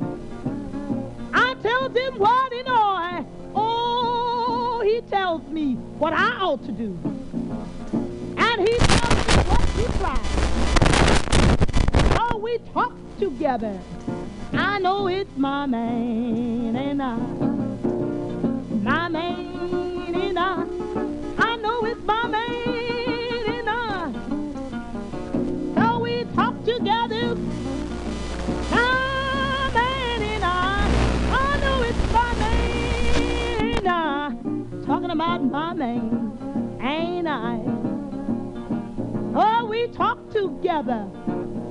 I 1.69 1.71
tell 1.71 1.89
them 1.91 2.19
what 2.19 2.53
and 2.53 2.69
I. 2.69 3.25
Oh, 3.55 4.81
he 4.83 5.03
tells 5.03 5.43
me 5.49 5.75
what 5.75 6.15
I 6.15 6.39
ought 6.41 6.65
to 6.65 6.73
do. 6.73 6.99
And 8.39 8.67
he 8.67 8.75
tells 8.79 9.27
me 9.29 9.35
what 9.51 9.61
to 9.77 9.85
try. 9.99 10.19
Oh, 12.21 12.39
we 12.39 12.57
talk 12.73 12.95
together. 13.19 13.79
I 14.55 14.79
know 14.79 15.09
it's 15.09 15.37
my 15.37 15.67
man 15.67 16.75
and 16.75 17.03
I. 17.03 17.17
My 18.83 19.09
man 19.09 20.15
and 20.15 20.39
I. 20.39 20.65
I 21.39 21.57
know 21.57 21.85
it's 21.85 22.01
my 22.03 22.29
man 22.29 22.58
about 35.19 35.43
my 35.43 35.75
man, 35.75 36.79
ain't 36.81 37.27
I? 37.27 37.61
Oh, 39.35 39.67
we 39.69 39.89
talk 39.89 40.31
together. 40.31 41.11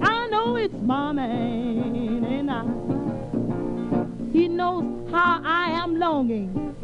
I 0.02 0.28
know 0.28 0.58
it's 0.58 0.82
my 0.82 1.14
man 1.14 2.26
and 2.26 2.52
I. 2.52 2.66
He 4.34 4.50
knows 4.50 5.10
how 5.12 5.42
I 5.46 5.70
am 5.82 5.98
longing 5.98 6.76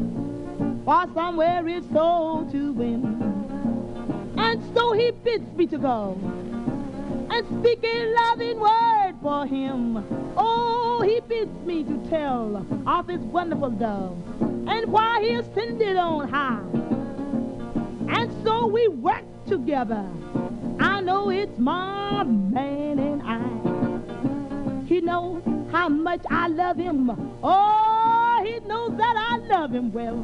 for 0.86 1.04
somewhere 1.12 1.66
his 1.66 1.84
soul 1.92 2.48
to 2.50 2.72
win. 2.72 3.12
And 4.38 4.62
so 4.74 4.94
he 4.94 5.10
bids 5.10 5.54
me 5.54 5.66
to 5.66 5.76
go 5.76 6.18
and 7.30 7.60
speak 7.60 7.84
a 7.84 8.14
loving 8.14 8.58
word 8.58 9.12
for 9.20 9.44
him. 9.46 10.02
Oh, 10.34 11.02
he 11.04 11.20
bids 11.28 11.62
me 11.66 11.84
to 11.84 11.98
tell 12.08 12.66
of 12.86 13.06
his 13.06 13.20
wonderful 13.20 13.70
love 13.72 14.53
and 14.66 14.92
why 14.92 15.20
he 15.22 15.34
ascended 15.34 15.96
on 15.96 16.28
high. 16.28 16.60
And 18.16 18.30
so 18.44 18.66
we 18.66 18.88
work 18.88 19.24
together. 19.46 20.06
I 20.80 21.00
know 21.00 21.30
it's 21.30 21.58
my 21.58 22.24
man 22.24 22.98
and 22.98 23.22
I. 23.22 24.84
He 24.86 25.00
knows 25.00 25.42
how 25.72 25.88
much 25.88 26.22
I 26.30 26.48
love 26.48 26.76
him. 26.76 27.10
Oh, 27.42 28.42
he 28.44 28.60
knows 28.68 28.96
that 28.96 29.16
I 29.16 29.36
love 29.38 29.72
him 29.72 29.92
well. 29.92 30.18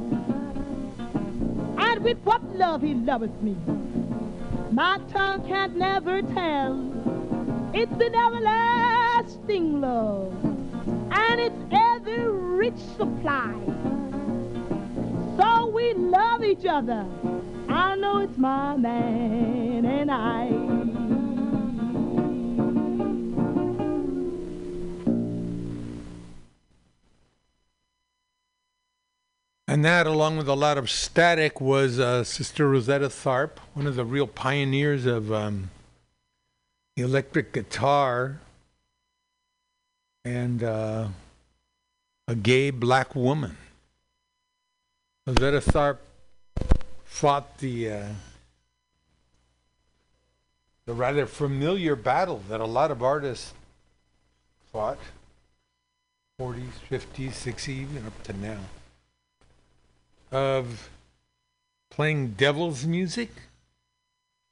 And 1.79 2.05
with 2.05 2.19
what 2.25 2.43
love 2.57 2.83
he 2.83 2.95
loveth 2.95 3.41
me. 3.43 3.57
My 4.71 5.01
tongue 5.13 5.47
can't 5.47 5.77
never 5.77 6.23
tell. 6.23 6.79
It's 7.75 7.93
an 7.93 8.15
everlasting 8.15 9.81
love. 9.81 10.33
And 11.11 11.41
it's 11.41 11.65
ever 11.73 12.31
rich 12.31 12.79
supply. 12.97 13.55
So 15.41 15.69
we 15.69 15.95
love 15.95 16.45
each 16.45 16.67
other. 16.67 17.07
I 17.67 17.97
know 17.97 18.19
it's 18.19 18.37
my 18.37 18.77
man 18.77 19.87
and 19.87 20.11
I. 20.11 20.49
And 29.67 29.83
that, 29.83 30.07
along 30.07 30.37
with 30.37 30.47
a 30.49 30.55
lot 30.55 30.77
of 30.77 30.91
static, 30.91 31.59
was 31.59 31.99
uh, 31.99 32.23
Sister 32.23 32.69
Rosetta 32.69 33.09
Tharpe, 33.09 33.61
one 33.73 33.87
of 33.87 33.97
the 33.97 34.05
real 34.05 34.27
pioneers 34.27 35.07
of 35.07 35.33
um, 35.33 35.71
the 36.97 37.03
electric 37.03 37.55
guitar, 37.55 38.41
and 40.23 40.63
uh, 40.63 41.09
a 42.29 42.35
gay 42.35 42.71
black 42.71 43.15
woman. 43.15 43.57
Rosetta 45.31 45.61
Tharpe 45.61 46.01
fought 47.05 47.59
the 47.59 47.89
uh, 47.89 48.07
the 50.87 50.93
rather 50.93 51.25
familiar 51.25 51.95
battle 51.95 52.43
that 52.49 52.59
a 52.59 52.67
lot 52.67 52.91
of 52.91 53.01
artists 53.01 53.55
fought 54.73 54.99
40s, 56.41 56.73
50s, 56.91 57.31
60s, 57.31 57.69
even 57.69 58.07
up 58.07 58.23
to 58.25 58.33
now 58.33 58.59
of 60.33 60.91
playing 61.91 62.31
devil's 62.33 62.85
music, 62.85 63.31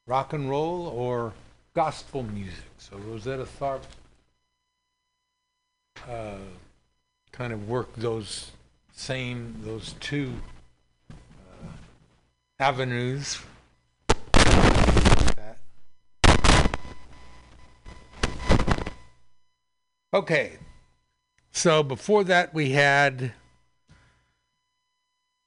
rock 0.07 0.33
and 0.33 0.49
roll, 0.49 0.87
or 0.87 1.33
gospel 1.75 2.23
music. 2.23 2.71
So 2.79 2.97
Rosetta 2.99 3.47
Tharpe 3.47 3.83
uh, 6.09 6.37
kind 7.33 7.53
of 7.53 7.69
worked 7.69 7.99
those 7.99 8.53
same, 8.93 9.57
those 9.65 9.95
two 9.99 10.35
avenues. 12.59 13.41
Okay, 20.13 20.53
so 21.53 21.83
before 21.83 22.25
that 22.25 22.55
we 22.55 22.71
had 22.71 23.33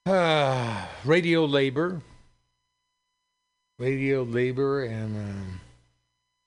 uh, 0.05 0.85
radio 1.03 1.45
labor. 1.45 2.01
Radio 3.79 4.21
labor 4.21 4.83
and 4.83 5.61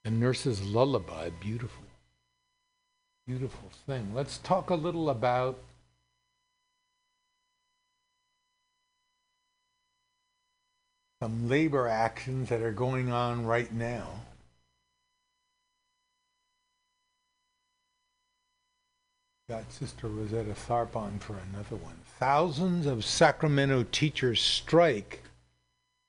um, 0.04 0.20
nurse's 0.20 0.62
lullaby. 0.62 1.30
Beautiful. 1.40 1.84
Beautiful 3.26 3.70
thing. 3.86 4.14
Let's 4.14 4.38
talk 4.38 4.70
a 4.70 4.74
little 4.74 5.10
about 5.10 5.58
some 11.24 11.48
labor 11.48 11.88
actions 11.88 12.50
that 12.50 12.60
are 12.60 12.70
going 12.70 13.10
on 13.10 13.46
right 13.46 13.72
now. 13.72 14.06
Got 19.48 19.72
Sister 19.72 20.08
Rosetta 20.08 20.52
Tharpe 20.52 20.94
on 20.94 21.18
for 21.20 21.36
another 21.50 21.76
one. 21.76 21.96
Thousands 22.18 22.84
of 22.84 23.06
Sacramento 23.06 23.86
teachers 23.90 24.42
strike 24.42 25.22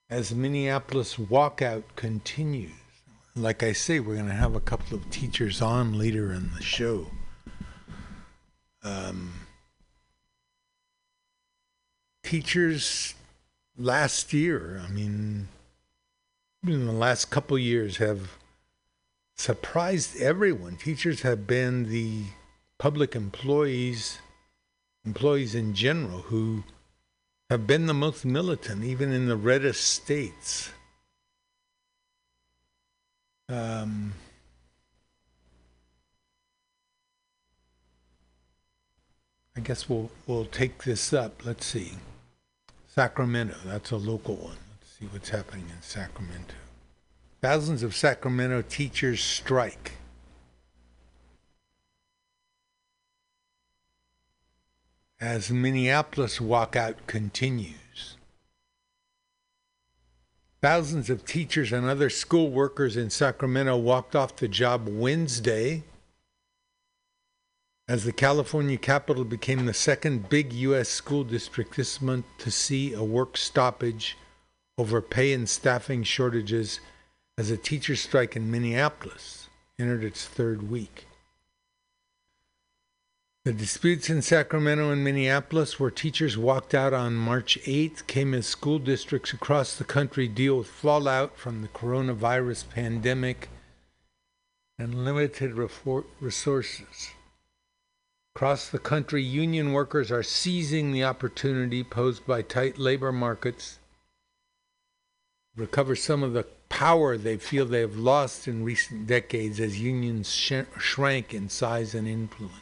as 0.09 0.36
Minneapolis 0.36 1.16
walkout 1.16 1.84
continues. 1.95 2.72
Like 3.38 3.63
I 3.63 3.72
say, 3.72 4.01
we're 4.01 4.16
going 4.16 4.28
to 4.28 4.34
have 4.34 4.57
a 4.57 4.59
couple 4.59 4.97
of 4.97 5.09
teachers 5.11 5.61
on 5.61 5.97
later 5.97 6.34
in 6.34 6.51
the 6.57 6.61
show. 6.61 7.07
Um, 8.84 9.32
teachers 12.22 13.14
last 13.78 14.34
year, 14.34 14.82
I 14.86 14.92
mean, 14.92 15.48
in 16.66 16.86
the 16.86 16.92
last 16.92 17.30
couple 17.30 17.58
years, 17.58 17.98
have 17.98 18.38
surprised 19.36 20.20
everyone. 20.22 20.78
Teachers 20.78 21.22
have 21.22 21.46
been 21.46 21.90
the 21.90 22.24
public 22.78 23.16
employees, 23.16 24.20
employees 25.06 25.56
in 25.56 25.74
general, 25.74 26.20
who 26.20 26.64
have 27.50 27.68
been 27.68 27.86
the 27.86 27.94
most 27.94 28.26
militant, 28.26 28.84
even 28.84 29.12
in 29.12 29.28
the 29.28 29.36
reddest 29.36 29.82
states. 29.82 30.72
Um, 33.48 34.14
I 39.56 39.60
guess 39.60 39.88
we'll 39.88 40.10
we'll 40.26 40.46
take 40.46 40.84
this 40.84 41.14
up. 41.14 41.46
Let's 41.46 41.66
see. 41.66 41.94
Sacramento, 42.96 43.58
that's 43.66 43.91
a 43.91 43.98
local 43.98 44.36
one. 44.36 44.56
Let's 44.80 44.98
see 44.98 45.06
what's 45.12 45.28
happening 45.28 45.66
in 45.70 45.82
Sacramento. 45.82 46.54
Thousands 47.41 47.84
of 47.84 47.93
Sacramento 47.93 48.64
teachers 48.70 49.22
strike. 49.22 49.91
as 55.20 55.50
Minneapolis 55.50 56.39
walkout 56.39 56.96
continues. 57.08 58.18
Thousands 60.62 61.10
of 61.10 61.26
teachers 61.26 61.72
and 61.74 61.88
other 61.88 62.10
school 62.10 62.50
workers 62.50 62.96
in 62.96 63.10
Sacramento 63.10 63.76
walked 63.78 64.16
off 64.16 64.36
the 64.36 64.48
job 64.48 64.88
Wednesday 64.88 65.84
as 67.88 68.04
the 68.04 68.12
California 68.12 68.78
capital 68.78 69.24
became 69.24 69.66
the 69.66 69.74
second 69.74 70.28
big 70.28 70.52
U.S. 70.54 70.90
school 70.90 71.24
district 71.24 71.76
this 71.76 72.02
month 72.02 72.26
to 72.40 72.50
see 72.50 72.94
a 72.94 73.04
work 73.04 73.38
stoppage 73.38 74.18
over 74.78 75.02
pay 75.02 75.34
and 75.34 75.48
staffing 75.48 76.04
shortages 76.04 76.80
as 77.38 77.52
a 77.52 77.58
teacher 77.58 77.96
strike 77.96 78.36
in 78.36 78.50
Minneapolis 78.50 79.50
entered 79.78 80.04
its 80.04 80.26
third 80.26 80.70
week. 80.70 81.08
The 83.44 83.54
disputes 83.54 84.10
in 84.10 84.24
Sacramento 84.24 84.90
and 84.90 85.04
Minneapolis, 85.04 85.80
where 85.80 85.92
teachers 85.92 86.36
walked 86.36 86.74
out 86.74 86.94
on 86.94 87.14
March 87.14 87.60
8th, 87.66 88.08
came 88.08 88.34
as 88.34 88.48
school 88.48 88.80
districts 88.80 89.34
across 89.34 89.76
the 89.76 89.84
country 89.84 90.28
deal 90.28 90.58
with 90.58 90.68
fallout 90.68 91.38
from 91.38 91.62
the 91.62 91.68
coronavirus 91.68 92.68
pandemic 92.72 93.50
and 94.80 95.06
limited 95.06 95.54
resources. 96.20 97.14
Across 98.36 98.70
the 98.70 98.80
country, 98.80 99.24
union 99.24 99.72
workers 99.72 100.12
are 100.12 100.24
seizing 100.24 100.92
the 100.92 101.04
opportunity 101.04 101.84
posed 101.84 102.26
by 102.28 102.42
tight 102.42 102.78
labor 102.78 103.12
markets, 103.12 103.80
to 105.56 105.62
recover 105.62 105.96
some 105.96 106.22
of 106.22 106.34
the 106.34 106.46
power 106.68 107.18
they 107.18 107.38
feel 107.38 107.66
they 107.66 107.80
have 107.80 107.98
lost 107.98 108.48
in 108.48 108.64
recent 108.64 109.08
decades 109.08 109.60
as 109.60 109.80
unions 109.80 110.30
sh- 110.30 110.68
shrank 110.78 111.34
in 111.34 111.48
size 111.48 111.96
and 111.96 112.08
influence 112.08 112.62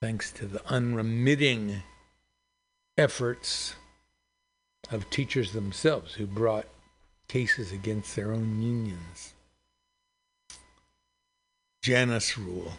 thanks 0.00 0.30
to 0.30 0.46
the 0.46 0.64
unremitting 0.70 1.82
efforts 2.98 3.74
of 4.90 5.08
teachers 5.10 5.52
themselves 5.52 6.14
who 6.14 6.26
brought 6.26 6.66
cases 7.28 7.72
against 7.72 8.14
their 8.14 8.32
own 8.32 8.62
unions. 8.62 9.32
Janus 11.82 12.38
rule. 12.38 12.72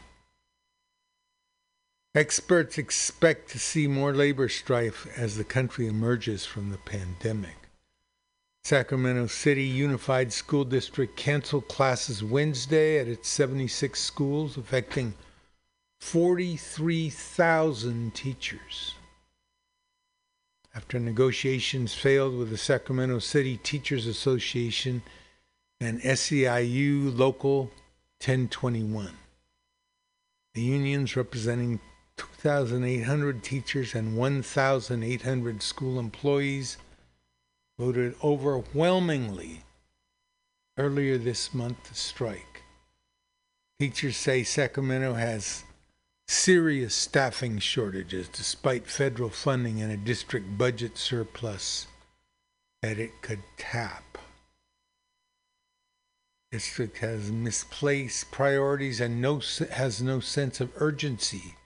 Experts 2.15 2.77
expect 2.77 3.49
to 3.51 3.59
see 3.59 3.87
more 3.87 4.13
labor 4.13 4.47
strife 4.49 5.07
as 5.17 5.37
the 5.37 5.43
country 5.43 5.87
emerges 5.87 6.45
from 6.45 6.71
the 6.71 6.77
pandemic. 6.77 7.55
Sacramento 8.63 9.27
City 9.27 9.63
Unified 9.63 10.33
School 10.33 10.65
District 10.65 11.15
canceled 11.15 11.67
classes 11.67 12.23
Wednesday 12.23 12.97
at 12.99 13.07
its 13.07 13.29
76 13.29 13.99
schools, 13.99 14.57
affecting 14.57 15.13
43,000 16.01 18.13
teachers. 18.13 18.95
After 20.75 20.99
negotiations 20.99 21.93
failed 21.93 22.35
with 22.35 22.49
the 22.49 22.57
Sacramento 22.57 23.19
City 23.19 23.55
Teachers 23.57 24.05
Association 24.05 25.01
and 25.79 26.01
SEIU 26.01 27.17
Local 27.17 27.71
1021, 28.19 29.13
the 30.53 30.61
unions 30.61 31.15
representing 31.15 31.79
2,800 32.47 33.43
teachers 33.43 33.93
and 33.93 34.15
1,800 34.15 35.61
school 35.61 35.99
employees 35.99 36.77
voted 37.77 38.15
overwhelmingly 38.23 39.63
earlier 40.77 41.17
this 41.17 41.53
month 41.53 41.83
to 41.83 41.93
strike. 41.93 42.63
Teachers 43.81 44.15
say 44.15 44.43
Sacramento 44.43 45.15
has 45.15 45.65
serious 46.29 46.95
staffing 46.95 47.59
shortages 47.59 48.29
despite 48.29 48.87
federal 48.87 49.29
funding 49.29 49.81
and 49.81 49.91
a 49.91 49.97
district 49.97 50.57
budget 50.57 50.97
surplus 50.97 51.87
that 52.81 52.97
it 52.97 53.21
could 53.21 53.43
tap. 53.57 54.17
District 56.53 56.99
has 56.99 57.29
misplaced 57.29 58.31
priorities 58.31 59.01
and 59.01 59.21
no, 59.21 59.41
has 59.73 60.01
no 60.01 60.21
sense 60.21 60.61
of 60.61 60.71
urgency, 60.77 61.56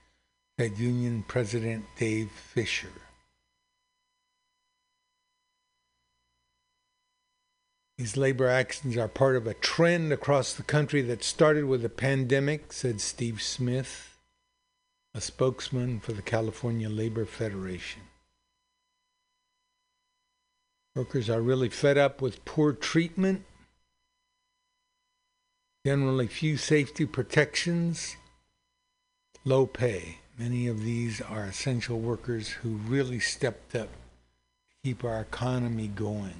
said 0.58 0.78
Union 0.78 1.24
President 1.26 1.84
Dave 1.98 2.30
Fisher. 2.30 2.88
These 7.98 8.16
labor 8.16 8.48
actions 8.48 8.96
are 8.96 9.08
part 9.08 9.36
of 9.36 9.46
a 9.46 9.54
trend 9.54 10.12
across 10.12 10.54
the 10.54 10.62
country 10.62 11.02
that 11.02 11.22
started 11.22 11.66
with 11.66 11.82
the 11.82 11.88
pandemic, 11.88 12.72
said 12.72 13.00
Steve 13.00 13.40
Smith 13.42 14.12
a 15.14 15.20
spokesman 15.20 16.00
for 16.00 16.12
the 16.12 16.22
California 16.22 16.88
Labor 16.88 17.26
Federation. 17.26 18.02
Workers 20.96 21.28
are 21.28 21.40
really 21.40 21.68
fed 21.68 21.98
up 21.98 22.22
with 22.22 22.44
poor 22.44 22.72
treatment, 22.72 23.44
generally 25.84 26.26
few 26.26 26.56
safety 26.56 27.04
protections, 27.04 28.16
low 29.44 29.66
pay. 29.66 30.18
Many 30.38 30.66
of 30.66 30.82
these 30.82 31.20
are 31.20 31.44
essential 31.44 31.98
workers 31.98 32.48
who 32.48 32.70
really 32.70 33.20
stepped 33.20 33.74
up 33.74 33.88
to 33.88 34.74
keep 34.82 35.04
our 35.04 35.20
economy 35.20 35.88
going. 35.88 36.34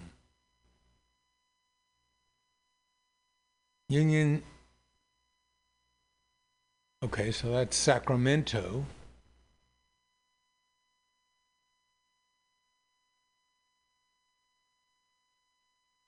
Union. 3.88 4.42
Okay, 7.04 7.30
so 7.30 7.52
that's 7.52 7.76
Sacramento. 7.76 8.86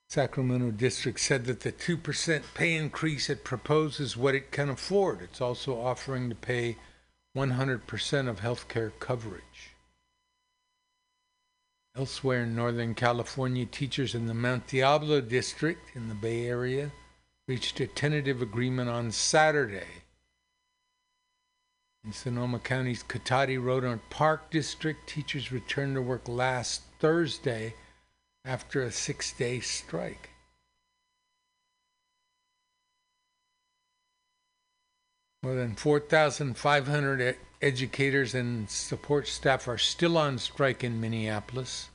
Sacramento 0.09 0.71
District 0.71 1.19
said 1.19 1.45
that 1.45 1.59
the 1.59 1.73
2% 1.73 2.41
pay 2.53 2.73
increase 2.73 3.29
it 3.29 3.43
proposes 3.43 4.15
what 4.15 4.33
it 4.33 4.49
can 4.49 4.69
afford. 4.69 5.21
It's 5.21 5.41
also 5.41 5.79
offering 5.79 6.29
to 6.29 6.35
pay 6.35 6.77
100% 7.35 8.29
of 8.29 8.39
health 8.39 8.67
care 8.67 8.91
coverage. 8.99 9.71
Elsewhere 11.97 12.43
in 12.43 12.55
Northern 12.55 12.93
California, 12.93 13.65
teachers 13.65 14.15
in 14.15 14.27
the 14.27 14.33
Mount 14.33 14.67
Diablo 14.67 15.21
District 15.21 15.95
in 15.95 16.09
the 16.09 16.15
Bay 16.15 16.47
Area 16.47 16.91
reached 17.47 17.79
a 17.79 17.87
tentative 17.87 18.41
agreement 18.41 18.89
on 18.89 19.11
Saturday. 19.11 20.03
In 22.05 22.11
Sonoma 22.11 22.59
County's 22.59 23.03
Cotati-Rohnert 23.03 24.01
Park 24.09 24.51
District, 24.51 25.07
teachers 25.07 25.51
returned 25.51 25.95
to 25.95 26.01
work 26.01 26.27
last 26.27 26.83
Thursday 26.99 27.73
after 28.45 28.83
a 28.83 28.91
six 28.91 29.31
day 29.33 29.59
strike. 29.59 30.29
More 35.45 35.53
than 35.53 35.75
4,500 35.75 37.37
educators 37.61 38.33
and 38.33 38.67
support 38.67 39.27
staff 39.27 39.67
are 39.67 39.77
still 39.77 40.17
on 40.17 40.39
strike 40.39 40.83
in 40.83 40.99
Minneapolis, 40.99 41.89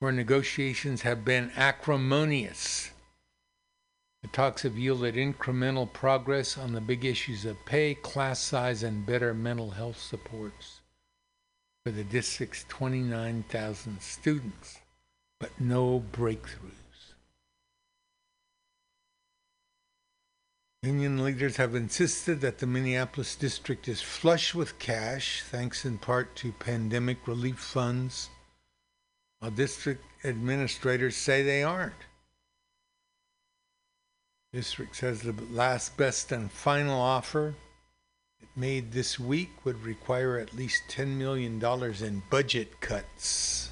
where 0.00 0.12
negotiations 0.12 1.00
have 1.00 1.24
been 1.24 1.50
acrimonious. 1.56 2.90
The 4.20 4.28
talks 4.28 4.64
have 4.64 4.76
yielded 4.76 5.14
incremental 5.14 5.90
progress 5.90 6.58
on 6.58 6.72
the 6.72 6.82
big 6.82 7.06
issues 7.06 7.46
of 7.46 7.64
pay, 7.64 7.94
class 7.94 8.38
size, 8.38 8.82
and 8.82 9.06
better 9.06 9.32
mental 9.32 9.70
health 9.70 9.98
supports 9.98 10.82
for 11.86 11.90
the 11.90 12.04
district's 12.04 12.66
29,000 12.68 14.02
students 14.02 14.80
but 15.40 15.58
no 15.58 16.04
breakthroughs. 16.12 16.83
Union 20.84 21.24
leaders 21.24 21.56
have 21.56 21.74
insisted 21.74 22.42
that 22.42 22.58
the 22.58 22.66
Minneapolis 22.66 23.36
district 23.36 23.88
is 23.88 24.02
flush 24.02 24.54
with 24.54 24.78
cash, 24.78 25.42
thanks 25.42 25.86
in 25.86 25.96
part 25.96 26.36
to 26.36 26.52
pandemic 26.52 27.26
relief 27.26 27.58
funds, 27.58 28.28
while 29.38 29.50
district 29.50 30.04
administrators 30.24 31.16
say 31.16 31.42
they 31.42 31.62
aren't. 31.62 31.94
District 34.52 34.94
says 34.94 35.22
the 35.22 35.34
last, 35.50 35.96
best, 35.96 36.30
and 36.32 36.52
final 36.52 37.00
offer 37.00 37.54
it 38.42 38.48
made 38.54 38.92
this 38.92 39.18
week 39.18 39.64
would 39.64 39.82
require 39.82 40.36
at 40.36 40.52
least 40.52 40.82
$10 40.90 41.16
million 41.16 41.64
in 42.04 42.22
budget 42.28 42.82
cuts. 42.82 43.70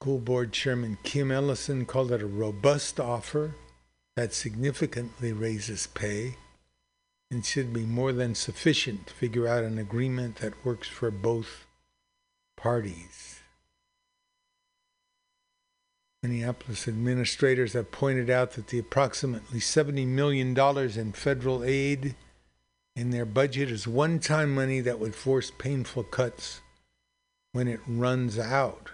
School 0.00 0.20
Board 0.20 0.52
Chairman 0.54 0.96
Kim 1.02 1.30
Ellison 1.30 1.84
called 1.84 2.12
it 2.12 2.22
a 2.22 2.26
robust 2.26 2.98
offer 2.98 3.54
that 4.16 4.32
significantly 4.32 5.32
raises 5.32 5.86
pay 5.88 6.36
and 7.30 7.44
should 7.44 7.72
be 7.72 7.84
more 7.84 8.12
than 8.12 8.34
sufficient 8.34 9.06
to 9.06 9.14
figure 9.14 9.46
out 9.46 9.64
an 9.64 9.78
agreement 9.78 10.36
that 10.36 10.64
works 10.64 10.88
for 10.88 11.10
both 11.10 11.66
parties. 12.56 13.40
Minneapolis 16.22 16.88
administrators 16.88 17.74
have 17.74 17.92
pointed 17.92 18.30
out 18.30 18.52
that 18.52 18.68
the 18.68 18.78
approximately 18.78 19.60
$70 19.60 20.06
million 20.06 20.58
in 20.98 21.12
federal 21.12 21.62
aid 21.62 22.16
in 22.96 23.10
their 23.10 23.26
budget 23.26 23.70
is 23.70 23.86
one 23.86 24.18
time 24.18 24.54
money 24.54 24.80
that 24.80 24.98
would 24.98 25.14
force 25.14 25.52
painful 25.58 26.02
cuts 26.04 26.62
when 27.52 27.68
it 27.68 27.80
runs 27.86 28.38
out. 28.38 28.90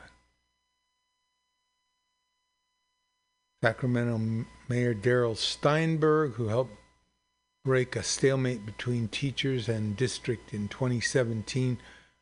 Sacramento 3.63 4.45
Mayor 4.73 4.95
Darrell 4.95 5.35
Steinberg, 5.35 6.33
who 6.33 6.49
helped 6.49 6.73
break 7.63 7.95
a 7.95 8.03
stalemate 8.03 8.65
between 8.65 9.07
teachers 9.07 9.69
and 9.69 9.99
district 9.99 10.55
in 10.55 10.67
2017, 10.69 11.77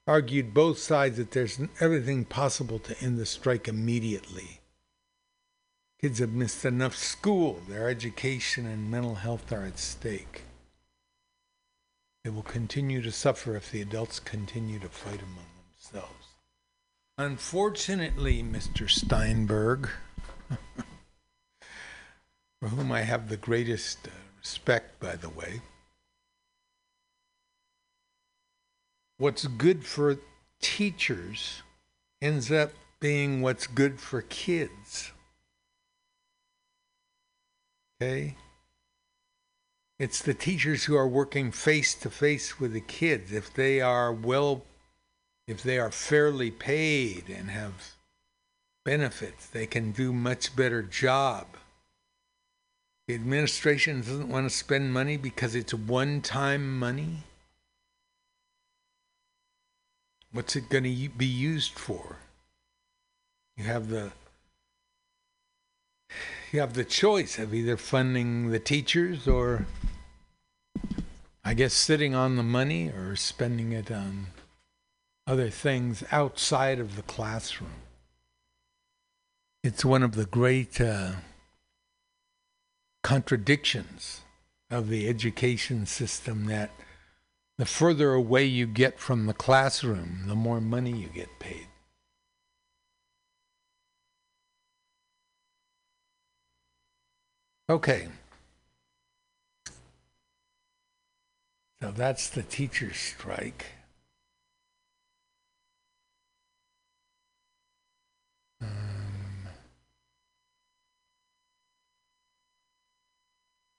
argued 0.05 0.53
both 0.53 0.77
sides 0.77 1.17
that 1.19 1.31
there's 1.31 1.61
everything 1.79 2.25
possible 2.25 2.81
to 2.81 3.01
end 3.01 3.19
the 3.19 3.25
strike 3.25 3.69
immediately. 3.69 4.59
Kids 6.01 6.19
have 6.19 6.33
missed 6.33 6.65
enough 6.65 6.97
school, 6.97 7.61
their 7.69 7.89
education 7.89 8.67
and 8.67 8.91
mental 8.91 9.15
health 9.15 9.53
are 9.53 9.65
at 9.65 9.79
stake. 9.79 10.43
They 12.25 12.31
will 12.31 12.43
continue 12.43 13.01
to 13.03 13.13
suffer 13.13 13.55
if 13.55 13.71
the 13.71 13.81
adults 13.81 14.19
continue 14.19 14.81
to 14.81 14.89
fight 14.89 15.23
among 15.23 15.47
themselves. 15.71 16.27
Unfortunately, 17.17 18.43
Mr. 18.43 18.91
Steinberg, 18.91 19.89
for 22.61 22.69
whom 22.69 22.93
I 22.93 23.03
have 23.03 23.29
the 23.29 23.37
greatest 23.37 24.07
uh, 24.07 24.11
respect, 24.39 25.01
by 25.01 25.17
the 25.17 25.31
way. 25.31 25.63
What's 29.17 29.47
good 29.47 29.85
for 29.85 30.19
teachers 30.61 31.63
ends 32.21 32.53
up 32.53 32.73
being 33.01 33.41
what's 33.41 33.67
good 33.67 33.99
for 33.99 34.23
kids. 34.23 35.13
Okay? 38.01 38.37
It's 39.99 40.23
the 40.23 40.35
teachers 40.35 40.85
who 40.85 40.97
are 40.97 41.09
working 41.09 41.51
face 41.53 41.95
to 41.97 42.11
face 42.11 42.59
with 42.59 42.73
the 42.73 42.81
kids. 42.81 43.33
If 43.33 43.53
they 43.53 43.81
are 43.81 44.13
well, 44.13 44.65
if 45.47 45.63
they 45.63 45.79
are 45.79 45.91
fairly 45.91 46.51
paid 46.51 47.29
and 47.29 47.51
have 47.51 47.95
benefits, 48.85 49.47
they 49.47 49.67
can 49.67 49.93
do 49.93 50.13
much 50.13 50.57
better 50.57 50.83
job 50.83 51.47
the 53.11 53.17
administration 53.17 54.03
doesn't 54.03 54.29
want 54.29 54.49
to 54.49 54.57
spend 54.57 54.93
money 54.93 55.17
because 55.17 55.57
it's 55.57 55.75
one 55.75 56.21
time 56.21 56.79
money. 56.79 57.25
What's 60.31 60.55
it 60.55 60.69
going 60.69 60.85
to 60.85 61.09
be 61.09 61.27
used 61.27 61.73
for? 61.73 62.19
You 63.57 63.65
have 63.65 63.89
the 63.89 64.13
you 66.53 66.61
have 66.61 66.75
the 66.75 66.85
choice 66.85 67.37
of 67.37 67.53
either 67.53 67.77
funding 67.77 68.51
the 68.51 68.61
teachers 68.61 69.27
or 69.27 69.67
I 71.45 71.55
guess 71.55 71.75
sitting 71.75 72.15
on 72.15 72.37
the 72.37 72.45
money 72.45 72.91
or 72.91 73.17
spending 73.17 73.73
it 73.73 73.91
on 73.91 74.29
other 75.27 75.51
things 75.51 76.05
outside 76.13 76.79
of 76.79 76.95
the 76.95 77.03
classroom. 77.03 77.83
It's 79.65 79.85
one 79.85 80.05
of 80.05 80.15
the 80.15 80.27
great 80.27 80.81
uh, 80.81 81.15
contradictions 83.03 84.21
of 84.71 84.89
the 84.89 85.09
education 85.09 85.87
system 85.87 86.47
that 86.47 86.71
the 87.59 87.67
further 87.67 88.13
away 88.13 88.45
you 88.45 88.67
get 88.67 88.99
from 88.99 89.27
the 89.27 89.35
classroom, 89.35 90.23
the 90.27 90.35
more 90.35 90.61
money 90.61 90.93
you 90.93 91.09
get 91.09 91.29
paid. 91.39 91.67
Okay. 97.69 98.09
So 101.83 101.93
that's 101.93 102.29
the 102.29 102.43
teacher's 102.43 102.97
strike. 102.97 103.67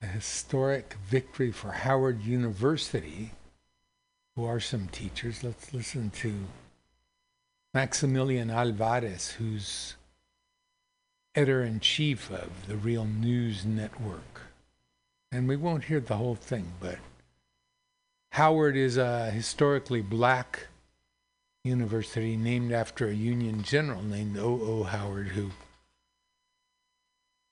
A 0.02 0.08
historic 0.08 0.96
victory 1.08 1.52
for 1.52 1.72
Howard 1.72 2.24
University, 2.24 3.32
who 4.36 4.46
are 4.46 4.60
some 4.60 4.88
teachers. 4.88 5.44
Let's 5.44 5.74
listen 5.74 6.10
to 6.22 6.34
Maximilian 7.74 8.50
Alvarez, 8.50 9.32
who's 9.32 9.96
editor 11.36 11.64
in 11.64 11.80
chief 11.80 12.32
of 12.32 12.68
the 12.68 12.76
Real 12.76 13.06
News 13.06 13.66
Network. 13.66 14.42
And 15.32 15.48
we 15.48 15.56
won't 15.56 15.86
hear 15.86 16.00
the 16.00 16.18
whole 16.18 16.36
thing, 16.36 16.74
but 16.80 16.98
Howard 18.32 18.76
is 18.76 18.98
a 18.98 19.30
historically 19.30 20.02
black 20.02 20.68
university 21.64 22.36
named 22.36 22.72
after 22.72 23.08
a 23.08 23.14
Union 23.14 23.62
general 23.62 24.02
named 24.02 24.38
O.O. 24.38 24.84
Howard, 24.84 25.30
who 25.30 25.52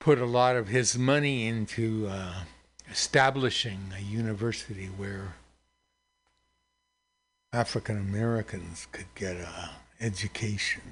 put 0.00 0.18
a 0.18 0.26
lot 0.26 0.56
of 0.56 0.68
his 0.68 0.98
money 0.98 1.46
into 1.46 2.08
uh, 2.08 2.32
establishing 2.90 3.92
a 3.96 4.00
university 4.00 4.86
where 4.86 5.34
African 7.52 7.98
Americans 7.98 8.88
could 8.92 9.14
get 9.14 9.36
an 9.36 9.46
education. 10.00 10.82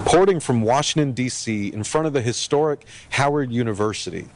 Reporting 0.00 0.40
from 0.40 0.62
Washington, 0.62 1.12
D.C., 1.12 1.72
in 1.72 1.84
front 1.84 2.08
of 2.08 2.12
the 2.12 2.20
historic 2.20 2.84
Howard 3.10 3.52
University. 3.52 4.28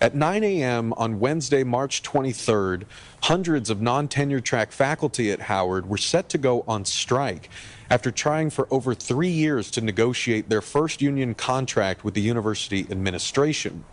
At 0.00 0.16
9 0.16 0.42
a.m. 0.42 0.92
on 0.94 1.20
Wednesday, 1.20 1.62
March 1.62 2.02
23rd, 2.02 2.86
hundreds 3.22 3.70
of 3.70 3.80
non 3.80 4.08
tenure 4.08 4.40
track 4.40 4.72
faculty 4.72 5.30
at 5.30 5.42
Howard 5.42 5.88
were 5.88 5.96
set 5.96 6.28
to 6.30 6.38
go 6.38 6.64
on 6.66 6.84
strike 6.84 7.48
after 7.92 8.10
trying 8.10 8.48
for 8.48 8.66
over 8.70 8.94
three 8.94 9.28
years 9.28 9.70
to 9.70 9.82
negotiate 9.82 10.48
their 10.48 10.62
first 10.62 11.02
union 11.02 11.34
contract 11.34 12.02
with 12.02 12.14
the 12.14 12.22
university 12.22 12.86
administration. 12.90 13.84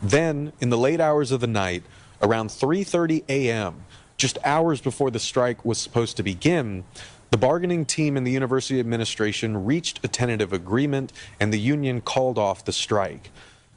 Then, 0.00 0.52
in 0.60 0.70
the 0.70 0.78
late 0.78 1.00
hours 1.00 1.32
of 1.32 1.40
the 1.40 1.48
night, 1.48 1.82
around 2.22 2.50
3:30 2.50 3.24
a.m., 3.28 3.84
just 4.16 4.38
hours 4.44 4.80
before 4.80 5.10
the 5.10 5.18
strike 5.18 5.64
was 5.64 5.78
supposed 5.78 6.16
to 6.18 6.22
begin, 6.22 6.84
the 7.32 7.36
bargaining 7.36 7.84
team 7.84 8.16
and 8.16 8.24
the 8.24 8.30
university 8.30 8.78
administration 8.78 9.64
reached 9.64 9.98
a 10.04 10.08
tentative 10.08 10.52
agreement 10.52 11.12
and 11.40 11.52
the 11.52 11.58
union 11.58 12.00
called 12.00 12.38
off 12.38 12.64
the 12.64 12.72
strike. 12.72 13.32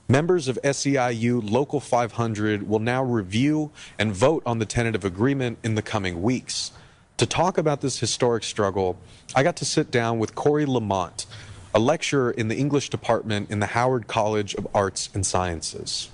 Members 0.07 0.47
of 0.47 0.59
SEIU 0.63 1.41
Local 1.41 1.79
500 1.79 2.69
will 2.69 2.77
now 2.77 3.03
review 3.03 3.71
and 3.97 4.13
vote 4.13 4.43
on 4.45 4.59
the 4.59 4.67
tentative 4.67 5.03
agreement 5.03 5.57
in 5.63 5.73
the 5.73 5.81
coming 5.81 6.21
weeks. 6.21 6.71
To 7.17 7.25
talk 7.25 7.57
about 7.57 7.79
this 7.79 7.99
historic 7.99 8.43
struggle, 8.43 8.97
I 9.33 9.43
got 9.43 9.55
to 9.57 9.65
sit 9.65 9.89
down 9.89 10.19
with 10.19 10.35
Corey 10.35 10.65
Lamont, 10.65 11.25
a 11.73 11.79
lecturer 11.79 12.31
in 12.31 12.49
the 12.49 12.57
English 12.57 12.89
department 12.89 13.49
in 13.49 13.61
the 13.61 13.67
Howard 13.67 14.07
College 14.07 14.53
of 14.55 14.67
Arts 14.75 15.09
and 15.13 15.25
Sciences. 15.25 16.09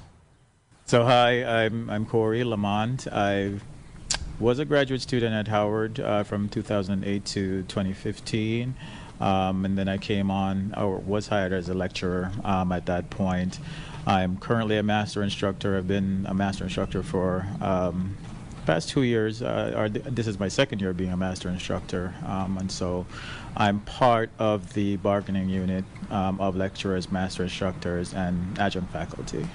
So, 0.86 1.04
hi, 1.04 1.44
I'm, 1.44 1.90
I'm 1.90 2.06
Corey 2.06 2.44
Lamont. 2.44 3.08
I 3.12 3.54
was 4.40 4.60
a 4.60 4.66
graduate 4.66 5.02
student 5.02 5.34
at 5.34 5.48
Howard 5.48 6.00
uh, 6.00 6.22
from 6.22 6.50
2008 6.50 7.26
to 7.26 7.64
2015. 7.64 8.76
Um, 9.20 9.66
and 9.66 9.78
then 9.78 9.88
I 9.88 9.98
came 9.98 10.30
on, 10.30 10.74
or 10.78 10.98
was 10.98 11.28
hired 11.28 11.54
as 11.54 11.68
a 11.70 11.74
lecturer 11.74 12.32
um, 12.44 12.72
at 12.72 12.86
that 12.88 13.10
point. 13.10 13.58
I'm 14.06 14.38
currently 14.38 14.78
a 14.78 14.84
master 14.84 15.24
instructor. 15.24 15.78
I've 15.78 15.88
been 15.88 16.28
a 16.30 16.34
master 16.34 16.64
instructor 16.64 17.02
for 17.02 17.48
um, 17.60 18.18
past 18.66 18.90
two 18.90 19.04
years. 19.04 19.42
Uh, 19.42 19.74
or 19.76 19.90
th- 19.90 20.06
this 20.06 20.28
is 20.28 20.40
my 20.40 20.48
second 20.48 20.82
year 20.82 20.94
being 20.94 21.12
a 21.12 21.18
master 21.18 21.50
instructor, 21.50 22.14
um, 22.26 22.58
and 22.58 22.72
so 22.72 23.06
I'm 23.56 23.80
part 23.82 24.30
of 24.40 24.74
the 24.74 24.98
bargaining 24.98 25.50
unit 25.50 25.86
um, 26.10 26.40
of 26.40 26.56
lecturers, 26.56 27.12
master 27.12 27.44
instructors, 27.44 28.14
and 28.14 28.58
adjunct 28.60 28.92
faculty. 28.92 29.48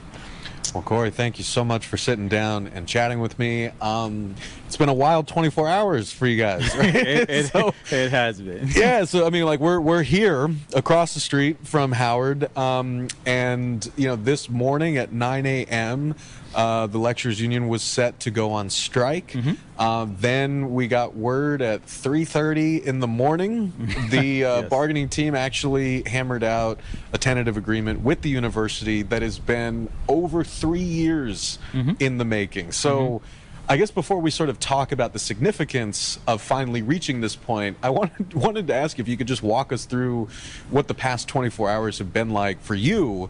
Well, 0.75 0.83
Corey, 0.83 1.11
thank 1.11 1.39
you 1.39 1.45
so 1.45 1.65
much 1.65 1.87
for 1.87 1.97
sitting 1.97 2.29
down 2.29 2.67
and 2.67 2.87
chatting 2.87 3.21
with 3.21 3.39
me. 3.39 3.71
Um, 3.81 4.35
it's 4.67 4.77
been 4.77 4.89
a 4.89 4.95
wild 4.95 5.27
24 5.27 5.69
hours 5.69 6.13
for 6.13 6.27
you 6.27 6.37
guys. 6.37 6.71
Right? 6.77 6.95
it, 6.95 7.31
it, 7.31 7.47
so, 7.47 7.69
it, 7.91 8.11
has 8.11 8.41
been. 8.41 8.69
yeah, 8.75 9.05
so 9.05 9.27
I 9.27 9.31
mean, 9.31 9.45
like 9.47 9.61
we're 9.61 9.81
we're 9.81 10.03
here 10.03 10.51
across 10.75 11.15
the 11.15 11.21
street 11.21 11.67
from 11.67 11.93
Howard, 11.93 12.55
um, 12.59 13.09
and 13.25 13.91
you 13.97 14.09
know, 14.09 14.17
this 14.17 14.51
morning 14.51 14.99
at 14.99 15.13
9 15.13 15.47
a.m. 15.47 16.15
Uh, 16.57 16.87
the 16.87 16.97
lecturers 16.99 17.39
union 17.39 17.69
was 17.69 17.83
set 17.83 18.19
to 18.21 18.31
go 18.31 18.51
on 18.53 18.71
strike. 18.71 19.33
Mm-hmm. 19.33 19.53
Uh, 19.79 20.07
then 20.09 20.73
we 20.73 20.89
got 20.89 21.15
word 21.15 21.61
at 21.61 21.85
3:30 21.85 22.83
in 22.83 23.01
the 23.01 23.07
morning. 23.07 23.73
The 24.11 24.45
uh, 24.45 24.61
Yes. 24.63 24.71
bargaining 24.71 25.09
team 25.11 25.35
actually 25.35 26.03
hammered 26.07 26.43
out 26.43 26.81
a 27.13 27.19
tentative 27.19 27.57
agreement 27.59 28.01
with 28.01 28.23
the 28.23 28.31
university 28.31 29.03
that 29.03 29.21
has 29.21 29.39
been 29.39 29.91
over 30.09 30.43
three 30.43 30.81
years 30.81 31.59
in 32.01 32.17
the 32.19 32.25
making. 32.25 32.73
So. 32.73 33.21
I 33.69 33.77
guess 33.77 33.91
before 33.91 34.21
we 34.21 34.31
sort 34.31 34.49
of 34.49 34.61
talk 34.61 34.93
about 34.93 35.13
the 35.13 35.19
significance 35.19 36.21
of 36.29 36.41
finally 36.41 36.83
reaching 36.83 37.21
this 37.21 37.35
point, 37.35 37.77
I 37.83 37.91
wanted 37.91 38.33
wanted 38.47 38.69
to 38.69 38.75
ask 38.75 39.01
if 39.01 39.09
you 39.09 39.17
could 39.17 39.27
just 39.27 39.43
walk 39.43 39.73
us 39.73 39.87
through 39.87 40.29
what 40.71 40.87
the 40.87 40.95
past 40.95 41.27
24 41.27 41.69
hours 41.69 41.99
have 41.99 42.13
been 42.13 42.31
like 42.31 42.61
for 42.63 42.77
you, 42.77 43.29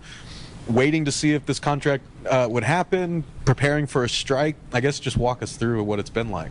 waiting 0.69 1.05
to 1.05 1.12
see 1.12 1.33
if 1.35 1.47
this 1.47 1.59
contract 1.61 2.05
uh, 2.29 2.47
would 2.51 2.64
happen, 2.64 3.25
preparing 3.45 3.87
for 3.87 4.05
a 4.05 4.09
strike. 4.09 4.57
I 4.73 4.81
guess 4.81 4.99
just 4.99 5.17
walk 5.17 5.43
us 5.43 5.57
through 5.57 5.83
what 5.85 5.99
it's 5.99 6.11
been 6.11 6.31
like. 6.31 6.51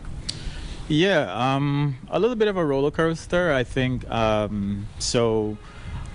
Yeah, 0.88 1.54
um, 1.54 1.96
a 2.08 2.20
little 2.20 2.36
bit 2.36 2.48
of 2.48 2.56
a 2.56 2.64
roller 2.64 2.90
coaster, 2.90 3.52
I 3.52 3.64
think. 3.64 4.08
Um, 4.08 4.86
so 4.98 5.58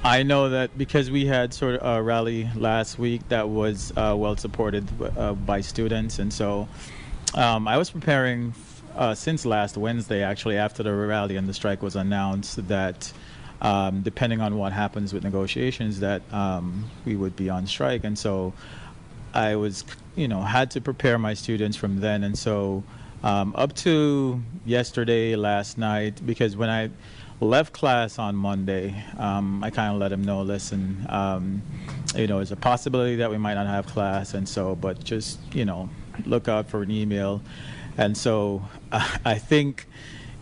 I 0.04 0.24
know 0.24 0.49
that 0.49 0.78
because 0.78 1.12
we 1.12 1.26
had 1.26 1.54
sort 1.54 1.76
of 1.76 1.97
a 1.97 2.02
rally 2.02 2.49
last 2.56 2.97
week 2.97 3.28
that 3.30 3.49
was 3.49 3.91
uh, 3.97 4.16
well 4.18 4.38
supported 4.38 4.88
uh, 5.18 5.34
by 5.34 5.62
students, 5.62 6.20
and 6.20 6.32
so 6.32 6.70
um, 7.36 7.68
I 7.68 7.78
was 7.78 7.89
preparing 7.89 8.54
uh, 8.95 9.14
since 9.14 9.45
last 9.45 9.78
Wednesday, 9.78 10.24
actually, 10.24 10.58
after 10.58 10.84
the 10.84 10.93
rally 10.93 11.36
and 11.36 11.47
the 11.47 11.54
strike 11.54 11.82
was 11.82 11.95
announced, 11.95 12.68
that 12.68 13.12
um, 13.62 14.01
depending 14.01 14.41
on 14.41 14.57
what 14.57 14.74
happens 14.74 15.14
with 15.14 15.24
negotiations, 15.24 15.99
that 15.99 16.22
um, 16.34 16.86
we 17.05 17.16
would 17.16 17.36
be 17.36 17.49
on 17.49 17.68
strike, 17.68 18.03
and 18.03 18.18
so 18.18 18.53
I 19.34 19.55
was, 19.55 19.86
you 20.16 20.28
know, 20.28 20.41
had 20.41 20.72
to 20.72 20.82
prepare 20.82 21.18
my 21.18 21.34
students 21.34 21.78
from 21.78 21.99
then, 21.99 22.24
and 22.24 22.38
so 22.38 22.84
um, 23.24 23.53
up 23.55 23.74
to 23.78 24.41
yesterday, 24.66 25.36
last 25.36 25.78
night, 25.78 26.26
because 26.26 26.57
when 26.57 26.70
I 26.70 26.89
left 27.39 27.74
class 27.74 28.18
on 28.18 28.36
Monday, 28.36 29.03
um, 29.18 29.64
I 29.64 29.70
kind 29.70 29.93
of 29.93 29.99
let 29.99 30.09
them 30.09 30.24
know, 30.24 30.41
listen, 30.41 31.05
um, 31.09 31.62
you 32.16 32.28
know, 32.28 32.38
there's 32.38 32.51
a 32.51 32.55
possibility 32.55 33.18
that 33.18 33.30
we 33.30 33.38
might 33.38 33.55
not 33.55 33.68
have 33.68 33.86
class, 33.86 34.34
and 34.34 34.49
so, 34.49 34.76
but 34.76 35.03
just, 35.03 35.39
you 35.53 35.66
know, 35.66 35.89
look 36.26 36.47
out 36.47 36.68
for 36.68 36.82
an 36.82 36.89
email, 36.89 37.41
and 37.97 38.18
so 38.18 38.64
I 38.91 39.36
think 39.38 39.88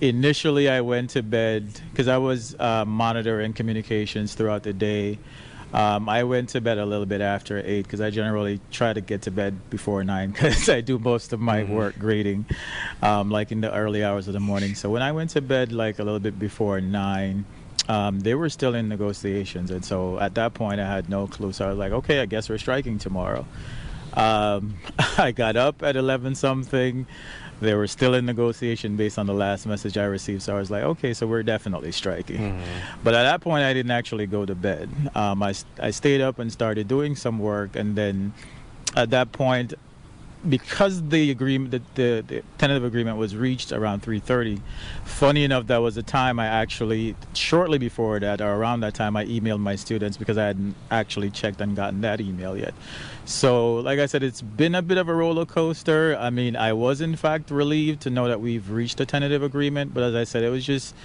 initially 0.01 0.69
I 0.69 0.81
went 0.81 1.11
to 1.11 1.23
bed 1.23 1.67
because 1.91 2.07
I 2.07 2.17
was 2.17 2.55
uh, 2.59 2.85
monitoring 2.85 3.53
communications 3.53 4.33
throughout 4.33 4.63
the 4.63 4.73
day. 4.73 5.19
Um, 5.71 6.09
I 6.09 6.23
went 6.23 6.49
to 6.49 6.61
bed 6.61 6.79
a 6.79 6.85
little 6.85 7.05
bit 7.05 7.21
after 7.21 7.59
eight 7.63 7.83
because 7.83 8.01
I 8.01 8.09
generally 8.09 8.59
try 8.71 8.91
to 8.91 9.01
get 9.01 9.23
to 9.23 9.31
bed 9.31 9.69
before 9.69 10.03
nine 10.03 10.31
because 10.31 10.67
I 10.67 10.81
do 10.81 10.97
most 10.97 11.31
of 11.31 11.39
my 11.39 11.63
work 11.63 11.99
grading, 11.99 12.45
um, 13.03 13.29
like 13.29 13.51
in 13.51 13.61
the 13.61 13.71
early 13.71 14.03
hours 14.03 14.27
of 14.27 14.33
the 14.33 14.39
morning. 14.39 14.73
So 14.73 14.89
when 14.89 15.03
I 15.03 15.11
went 15.11 15.31
to 15.31 15.41
bed 15.41 15.71
like 15.71 15.99
a 15.99 16.03
little 16.03 16.19
bit 16.19 16.39
before 16.39 16.81
nine, 16.81 17.45
um, 17.87 18.19
they 18.19 18.35
were 18.35 18.49
still 18.49 18.75
in 18.75 18.87
negotiations, 18.89 19.71
and 19.71 19.83
so 19.83 20.19
at 20.19 20.35
that 20.35 20.53
point 20.53 20.79
I 20.79 20.87
had 20.87 21.09
no 21.09 21.27
clue. 21.27 21.51
So 21.53 21.65
I 21.65 21.69
was 21.69 21.77
like, 21.77 21.91
okay, 21.91 22.19
I 22.19 22.25
guess 22.25 22.49
we're 22.49 22.57
striking 22.57 22.97
tomorrow. 22.99 23.45
Um, 24.13 24.75
I 25.17 25.31
got 25.31 25.55
up 25.55 25.83
at 25.83 25.95
eleven 25.95 26.35
something. 26.35 27.05
They 27.61 27.73
were 27.73 27.87
still 27.87 28.13
in 28.13 28.25
negotiation 28.25 28.95
based 28.95 29.19
on 29.19 29.25
the 29.25 29.33
last 29.33 29.65
message 29.65 29.97
I 29.97 30.05
received. 30.05 30.43
So 30.43 30.55
I 30.55 30.59
was 30.59 30.71
like, 30.71 30.83
okay, 30.83 31.13
so 31.13 31.27
we're 31.27 31.43
definitely 31.43 31.91
striking. 31.91 32.61
But 33.03 33.13
at 33.15 33.23
that 33.23 33.41
point, 33.41 33.63
I 33.63 33.73
didn't 33.73 33.91
actually 33.91 34.27
go 34.27 34.45
to 34.45 34.55
bed. 34.55 34.89
Um, 35.15 35.43
I, 35.43 35.53
I 35.81 35.91
stayed 35.91 36.21
up 36.21 36.39
and 36.39 36.51
started 36.51 36.87
doing 36.87 37.15
some 37.15 37.37
work. 37.39 37.75
And 37.75 37.95
then 37.95 38.33
at 38.95 39.09
that 39.09 39.31
point, 39.31 39.73
because 40.47 41.09
the 41.09 41.31
agreement, 41.31 41.71
the, 41.71 41.81
the, 41.95 42.23
the 42.25 42.43
tentative 42.57 42.85
agreement 42.85 43.17
was 43.17 43.35
reached 43.35 43.73
around 43.73 44.03
3:30. 44.03 44.61
Funny 45.03 45.43
enough, 45.43 45.67
that 45.67 45.79
was 45.79 45.95
the 45.95 46.03
time 46.03 46.39
I 46.39 46.45
actually, 46.45 47.15
shortly 47.33 47.77
before 47.77 48.19
that, 48.21 48.39
or 48.39 48.53
around 48.53 48.79
that 48.81 48.93
time, 48.93 49.17
I 49.17 49.25
emailed 49.25 49.59
my 49.59 49.75
students 49.75 50.15
because 50.15 50.37
I 50.37 50.45
hadn't 50.47 50.75
actually 50.91 51.29
checked 51.29 51.59
and 51.59 51.75
gotten 51.75 51.99
that 52.01 52.21
email 52.21 52.55
yet. 52.55 52.73
So, 53.29 53.75
like 53.75 53.99
I 53.99 54.07
said, 54.07 54.23
it's 54.23 54.41
been 54.41 54.73
a 54.73 54.81
bit 54.81 54.97
of 54.97 55.07
a 55.07 55.13
roller 55.13 55.45
coaster. 55.45 56.17
I 56.19 56.31
mean, 56.31 56.55
I 56.55 56.73
was 56.73 56.99
in 56.99 57.15
fact 57.15 57.51
relieved 57.51 58.01
to 58.01 58.09
know 58.09 58.27
that 58.27 58.41
we've 58.41 58.71
reached 58.71 58.99
a 59.01 59.05
tentative 59.05 59.43
agreement, 59.43 59.93
but 59.93 60.01
as 60.01 60.15
I 60.15 60.23
said, 60.23 60.43
it 60.43 60.49
was 60.49 60.65
just 60.65 60.95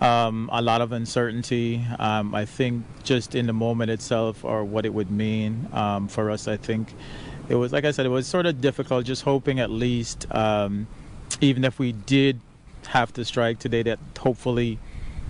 um, 0.00 0.50
a 0.52 0.60
lot 0.60 0.80
of 0.80 0.90
uncertainty. 0.90 1.86
Um, 2.00 2.34
I 2.34 2.46
think 2.46 2.84
just 3.04 3.36
in 3.36 3.46
the 3.46 3.52
moment 3.52 3.92
itself, 3.92 4.44
or 4.44 4.64
what 4.64 4.86
it 4.86 4.92
would 4.92 5.12
mean 5.12 5.68
um, 5.72 6.08
for 6.08 6.32
us, 6.32 6.48
I 6.48 6.56
think 6.56 6.92
it 7.48 7.54
was, 7.54 7.72
like 7.72 7.84
I 7.84 7.92
said, 7.92 8.06
it 8.06 8.08
was 8.08 8.26
sort 8.26 8.46
of 8.46 8.60
difficult. 8.60 9.04
Just 9.04 9.22
hoping 9.22 9.60
at 9.60 9.70
least, 9.70 10.26
um, 10.34 10.88
even 11.40 11.64
if 11.64 11.78
we 11.78 11.92
did 11.92 12.40
have 12.88 13.12
to 13.12 13.24
strike 13.24 13.60
today, 13.60 13.84
that 13.84 14.00
hopefully 14.18 14.80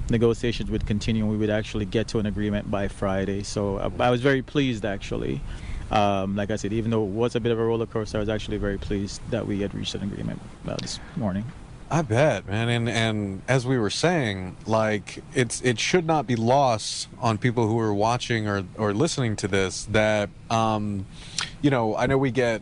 negotiations 0.09 0.71
would 0.71 0.87
continue 0.87 1.25
and 1.25 1.31
we 1.31 1.37
would 1.37 1.51
actually 1.51 1.85
get 1.85 2.09
to 2.09 2.19
an 2.19 2.25
agreement 2.25 2.71
by 2.71 2.89
Friday. 2.89 3.43
So 3.43 3.77
uh, 3.77 3.91
I 3.99 4.11
was 4.11 4.23
very 4.23 4.41
pleased 4.41 4.87
actually. 4.87 5.43
Um, 5.91 6.37
like 6.37 6.51
I 6.51 6.57
said, 6.57 6.73
even 6.73 6.91
though 6.91 7.05
it 7.05 7.11
was 7.11 7.35
a 7.35 7.41
bit 7.41 7.53
of 7.53 7.59
a 7.59 7.65
roller 7.65 7.87
coaster, 7.87 8.19
I 8.19 8.21
was 8.21 8.29
actually 8.29 8.59
very 8.59 8.79
pleased 8.79 9.21
that 9.31 9.47
we 9.47 9.61
had 9.61 9.75
reached 9.75 9.95
an 9.95 10.03
agreement 10.03 10.41
uh, 10.67 10.77
this 10.77 11.01
morning. 11.17 11.45
I 11.91 12.03
bet, 12.03 12.47
man. 12.47 12.69
And 12.69 12.89
and 12.89 13.43
as 13.49 13.67
we 13.67 13.79
were 13.79 13.91
saying, 13.91 14.57
like 14.67 15.23
it's 15.35 15.63
it 15.63 15.81
should 15.81 16.07
not 16.07 16.27
be 16.27 16.37
lost 16.37 17.09
on 17.19 17.39
people 17.39 17.67
who 17.67 17.79
are 17.79 17.95
watching 17.95 18.47
or 18.47 18.65
or 18.77 18.93
listening 18.93 19.37
to 19.37 19.49
this 19.49 19.85
that 19.87 20.29
um, 20.51 21.07
you 21.63 21.71
know, 21.71 21.97
I 21.97 22.07
know 22.07 22.19
we 22.19 22.31
get 22.31 22.61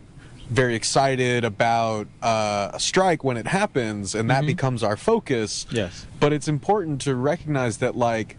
very 0.48 0.76
excited 0.76 1.44
about 1.44 2.06
uh, 2.22 2.70
a 2.72 2.78
strike 2.78 3.24
when 3.24 3.36
it 3.36 3.48
happens, 3.48 4.14
and 4.14 4.30
that 4.30 4.46
becomes 4.46 4.82
our 4.82 4.96
focus. 4.96 5.66
Yes. 5.70 6.06
But 6.20 6.32
it's 6.32 6.46
important 6.46 7.00
to 7.02 7.16
recognize 7.16 7.78
that, 7.78 7.96
like, 7.96 8.36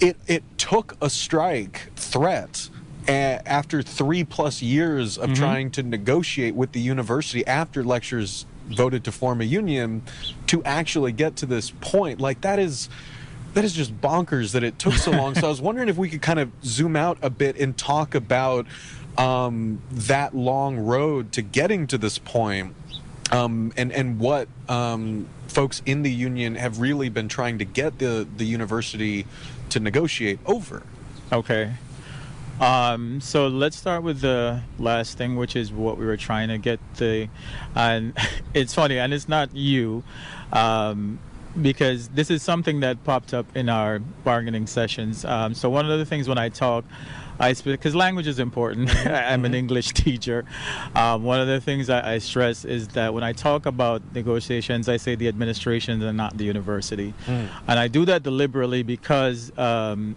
it 0.00 0.16
it 0.26 0.42
took 0.56 0.96
a 1.02 1.10
strike 1.10 1.90
threat 1.96 2.70
after 3.08 3.82
three 3.82 4.24
plus 4.24 4.62
years 4.62 5.16
of 5.18 5.30
Mhm. 5.30 5.36
trying 5.36 5.70
to 5.72 5.82
negotiate 5.82 6.54
with 6.54 6.72
the 6.72 6.80
university 6.80 7.46
after 7.46 7.84
lectures 7.84 8.46
voted 8.68 9.04
to 9.04 9.12
form 9.12 9.40
a 9.40 9.44
union 9.44 10.02
to 10.48 10.62
actually 10.64 11.12
get 11.12 11.36
to 11.36 11.46
this 11.46 11.70
point. 11.80 12.20
Like 12.20 12.40
that 12.40 12.58
is 12.58 12.88
that 13.54 13.64
is 13.64 13.72
just 13.72 13.98
bonkers 14.02 14.52
that 14.52 14.62
it 14.62 14.78
took 14.78 14.92
so 14.94 15.10
long. 15.12 15.34
so 15.34 15.46
I 15.46 15.48
was 15.48 15.62
wondering 15.68 15.88
if 15.88 15.96
we 15.96 16.10
could 16.10 16.20
kind 16.20 16.38
of 16.38 16.50
zoom 16.62 16.94
out 16.94 17.16
a 17.22 17.30
bit 17.30 17.56
and 17.58 17.74
talk 17.76 18.14
about 18.14 18.66
um, 19.16 19.80
that 19.90 20.36
long 20.36 20.76
road 20.76 21.32
to 21.32 21.40
getting 21.42 21.86
to 21.86 21.96
this 21.96 22.18
point, 22.18 22.74
um, 23.32 23.72
and 23.76 23.90
and 23.92 24.18
what 24.18 24.46
um, 24.68 25.26
folks 25.48 25.80
in 25.86 26.02
the 26.02 26.10
union 26.12 26.54
have 26.56 26.80
really 26.80 27.08
been 27.08 27.28
trying 27.28 27.56
to 27.58 27.64
get 27.64 27.98
the 27.98 28.26
the 28.36 28.44
university 28.44 29.24
to 29.70 29.80
negotiate 29.80 30.38
over. 30.44 30.82
Okay. 31.32 31.72
Um, 32.60 33.20
so 33.20 33.48
let's 33.48 33.76
start 33.76 34.02
with 34.02 34.20
the 34.20 34.62
last 34.78 35.18
thing, 35.18 35.36
which 35.36 35.56
is 35.56 35.72
what 35.72 35.98
we 35.98 36.06
were 36.06 36.16
trying 36.16 36.48
to 36.48 36.58
get 36.58 36.80
the, 36.96 37.28
and 37.74 38.16
it's 38.54 38.74
funny, 38.74 38.98
and 38.98 39.12
it's 39.12 39.28
not 39.28 39.54
you, 39.54 40.02
um, 40.52 41.18
because 41.60 42.08
this 42.08 42.30
is 42.30 42.42
something 42.42 42.80
that 42.80 43.02
popped 43.04 43.32
up 43.34 43.46
in 43.56 43.68
our 43.68 43.98
bargaining 43.98 44.66
sessions. 44.66 45.24
Um, 45.24 45.54
so 45.54 45.68
one 45.70 45.90
of 45.90 45.98
the 45.98 46.04
things 46.06 46.28
when 46.28 46.38
I 46.38 46.48
talk, 46.48 46.84
I 47.38 47.52
because 47.52 47.94
language 47.94 48.26
is 48.26 48.38
important. 48.38 48.94
I'm 49.06 49.44
an 49.44 49.54
English 49.54 49.88
teacher. 49.92 50.46
Um, 50.94 51.22
one 51.24 51.38
of 51.40 51.46
the 51.48 51.60
things 51.60 51.90
I, 51.90 52.14
I 52.14 52.18
stress 52.18 52.64
is 52.64 52.88
that 52.88 53.12
when 53.12 53.22
I 53.22 53.32
talk 53.34 53.66
about 53.66 54.00
negotiations, 54.14 54.88
I 54.88 54.96
say 54.96 55.14
the 55.14 55.28
administration 55.28 56.02
and 56.02 56.16
not 56.16 56.38
the 56.38 56.44
university, 56.44 57.12
Mm. 57.26 57.48
and 57.68 57.78
I 57.78 57.88
do 57.88 58.06
that 58.06 58.22
deliberately 58.22 58.82
because. 58.82 59.52
Um, 59.58 60.16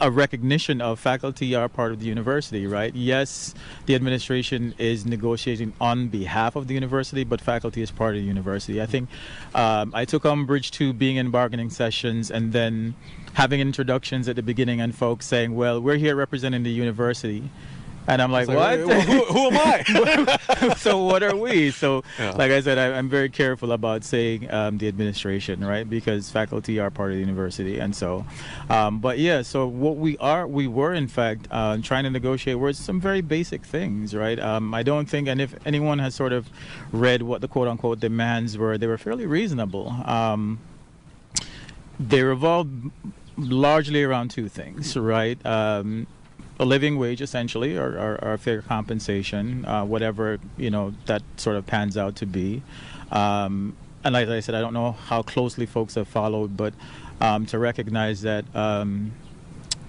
a 0.00 0.10
recognition 0.10 0.80
of 0.80 0.98
faculty 0.98 1.54
are 1.54 1.68
part 1.68 1.92
of 1.92 2.00
the 2.00 2.06
university, 2.06 2.66
right? 2.66 2.94
Yes, 2.94 3.54
the 3.86 3.94
administration 3.94 4.74
is 4.78 5.06
negotiating 5.06 5.72
on 5.80 6.08
behalf 6.08 6.56
of 6.56 6.66
the 6.66 6.74
university, 6.74 7.24
but 7.24 7.40
faculty 7.40 7.82
is 7.82 7.90
part 7.90 8.14
of 8.14 8.22
the 8.22 8.26
university. 8.26 8.80
I 8.80 8.86
think 8.86 9.08
um, 9.54 9.92
I 9.94 10.04
took 10.04 10.24
umbrage 10.24 10.70
to 10.72 10.92
being 10.92 11.16
in 11.16 11.30
bargaining 11.30 11.70
sessions 11.70 12.30
and 12.30 12.52
then 12.52 12.94
having 13.34 13.60
introductions 13.60 14.28
at 14.28 14.36
the 14.36 14.42
beginning 14.42 14.80
and 14.80 14.94
folks 14.94 15.26
saying, 15.26 15.54
well, 15.54 15.80
we're 15.80 15.96
here 15.96 16.16
representing 16.16 16.62
the 16.62 16.70
university. 16.70 17.50
And 18.08 18.22
I'm 18.22 18.32
like, 18.32 18.48
like, 18.48 18.56
what? 18.86 19.04
who- 19.04 19.24
who 19.26 19.46
am 19.50 19.58
I? 19.58 20.74
so 20.78 21.04
what 21.04 21.22
are 21.22 21.36
we? 21.36 21.70
So, 21.70 22.02
Yeah. 22.18 22.30
like 22.32 22.50
I 22.50 22.60
said, 22.62 22.78
I, 22.78 22.96
I'm 22.96 23.10
very 23.10 23.28
careful 23.28 23.70
about 23.72 24.02
saying 24.02 24.50
um, 24.50 24.78
the 24.78 24.88
administration, 24.88 25.62
right? 25.62 25.88
Because 25.88 26.30
faculty 26.30 26.80
are 26.80 26.90
part 26.90 27.10
of 27.10 27.16
the 27.16 27.20
university, 27.20 27.78
and 27.78 27.94
so, 27.94 28.24
um, 28.70 28.98
but 29.00 29.18
yeah. 29.18 29.42
So 29.42 29.66
what 29.66 29.96
we 29.96 30.16
are, 30.18 30.46
we 30.46 30.66
were 30.66 30.94
in 30.94 31.06
fact 31.06 31.48
uh, 31.50 31.76
trying 31.82 32.04
to 32.04 32.10
negotiate 32.10 32.58
were 32.58 32.72
some 32.72 32.98
very 32.98 33.20
basic 33.20 33.62
things, 33.66 34.14
right? 34.14 34.38
Um, 34.38 34.72
I 34.72 34.82
don't 34.82 35.06
think, 35.06 35.28
and 35.28 35.38
if 35.38 35.54
anyone 35.66 35.98
has 35.98 36.14
sort 36.14 36.32
of 36.32 36.48
read 36.92 37.20
what 37.22 37.42
the 37.42 37.48
quote 37.48 37.68
unquote 37.68 38.00
demands 38.00 38.56
were, 38.56 38.78
they 38.78 38.86
were 38.86 38.98
fairly 38.98 39.26
reasonable. 39.26 39.90
Um, 40.06 40.60
they 42.00 42.22
revolve 42.22 42.68
largely 43.36 44.02
around 44.02 44.30
two 44.30 44.48
things, 44.48 44.96
right? 44.96 45.44
Um, 45.44 46.06
a 46.58 46.64
living 46.64 46.98
wage, 46.98 47.20
essentially, 47.20 47.76
or, 47.76 47.98
or, 47.98 48.18
or 48.22 48.38
fair 48.38 48.62
compensation, 48.62 49.64
uh, 49.64 49.84
whatever 49.84 50.38
you 50.56 50.70
know 50.70 50.94
that 51.06 51.22
sort 51.36 51.56
of 51.56 51.66
pans 51.66 51.96
out 51.96 52.16
to 52.16 52.26
be. 52.26 52.62
Um, 53.10 53.76
and 54.04 54.12
like 54.12 54.28
I 54.28 54.40
said, 54.40 54.54
I 54.54 54.60
don't 54.60 54.74
know 54.74 54.92
how 54.92 55.22
closely 55.22 55.66
folks 55.66 55.94
have 55.94 56.08
followed, 56.08 56.56
but 56.56 56.74
um, 57.20 57.46
to 57.46 57.58
recognize 57.58 58.22
that. 58.22 58.44
Um, 58.54 59.12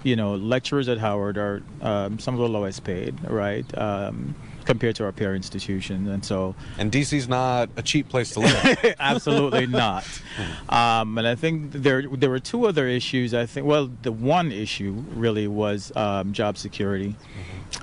you 0.02 0.16
know, 0.16 0.34
lecturers 0.34 0.88
at 0.88 0.96
Howard 0.96 1.36
are 1.36 1.62
um, 1.82 2.18
some 2.18 2.32
of 2.32 2.40
the 2.40 2.48
lowest 2.48 2.84
paid, 2.84 3.14
right, 3.28 3.66
um, 3.76 4.34
compared 4.70 4.94
to 4.94 5.04
our 5.04 5.10
peer 5.10 5.34
institutions, 5.34 6.08
and 6.08 6.24
so. 6.24 6.54
And 6.78 6.92
DC's 6.92 7.28
not 7.28 7.70
a 7.76 7.82
cheap 7.82 8.08
place 8.08 8.30
to 8.34 8.40
live. 8.40 8.94
Absolutely 9.00 9.66
not. 9.66 10.06
Um, 10.68 11.18
and 11.18 11.26
I 11.26 11.34
think 11.34 11.72
there 11.72 12.02
there 12.06 12.30
were 12.30 12.38
two 12.38 12.66
other 12.66 12.86
issues. 12.86 13.34
I 13.34 13.46
think 13.46 13.66
well, 13.66 13.90
the 14.02 14.12
one 14.12 14.52
issue 14.52 14.92
really 15.14 15.48
was 15.48 15.92
um, 15.96 16.32
job 16.32 16.56
security, 16.56 17.16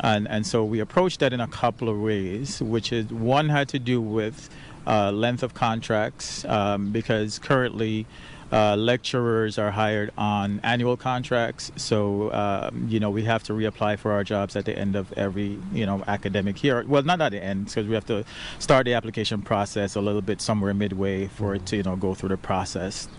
and 0.01 0.27
and 0.29 0.47
so 0.47 0.63
we 0.63 0.79
approached 0.79 1.19
that 1.19 1.33
in 1.33 1.41
a 1.41 1.47
couple 1.47 1.89
of 1.89 1.99
ways. 1.99 2.61
Which 2.61 2.93
is 2.93 3.07
one 3.07 3.49
had 3.49 3.67
to 3.69 3.79
do 3.79 3.99
with 4.01 4.49
uh, 4.87 5.11
length 5.11 5.43
of 5.43 5.53
contracts 5.53 6.45
um, 6.45 6.91
because 6.91 7.37
currently. 7.39 8.05
Uh, 8.49 8.77
lecturers 8.77 9.57
are 9.57 9.71
hired 9.71 10.09
on 10.17 10.61
annual 10.63 10.95
contracts, 10.95 11.69
so 11.75 12.31
um, 12.31 12.87
you 12.87 12.97
know 12.97 13.09
we 13.09 13.23
have 13.23 13.43
to 13.43 13.51
reapply 13.51 13.99
for 13.99 14.13
our 14.13 14.23
jobs 14.23 14.55
at 14.55 14.63
the 14.63 14.77
end 14.77 14.95
of 14.95 15.11
every 15.13 15.59
you 15.73 15.85
know 15.85 16.01
academic 16.07 16.63
year. 16.63 16.85
Well, 16.87 17.03
not 17.03 17.19
at 17.19 17.33
the 17.33 17.43
end, 17.43 17.65
because 17.65 17.87
we 17.87 17.93
have 17.93 18.05
to 18.05 18.23
start 18.57 18.85
the 18.85 18.93
application 18.93 19.41
process 19.41 19.95
a 19.95 20.01
little 20.01 20.21
bit 20.21 20.39
somewhere 20.39 20.73
midway 20.73 21.27
for 21.27 21.55
it 21.55 21.65
to 21.67 21.77
you 21.77 21.83
know 21.83 21.97
go 21.97 22.13
through 22.15 22.29
the 22.29 22.37
process. 22.37 23.09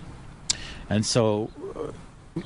And 0.89 1.05
so, 1.05 1.51
uh, 1.77 1.93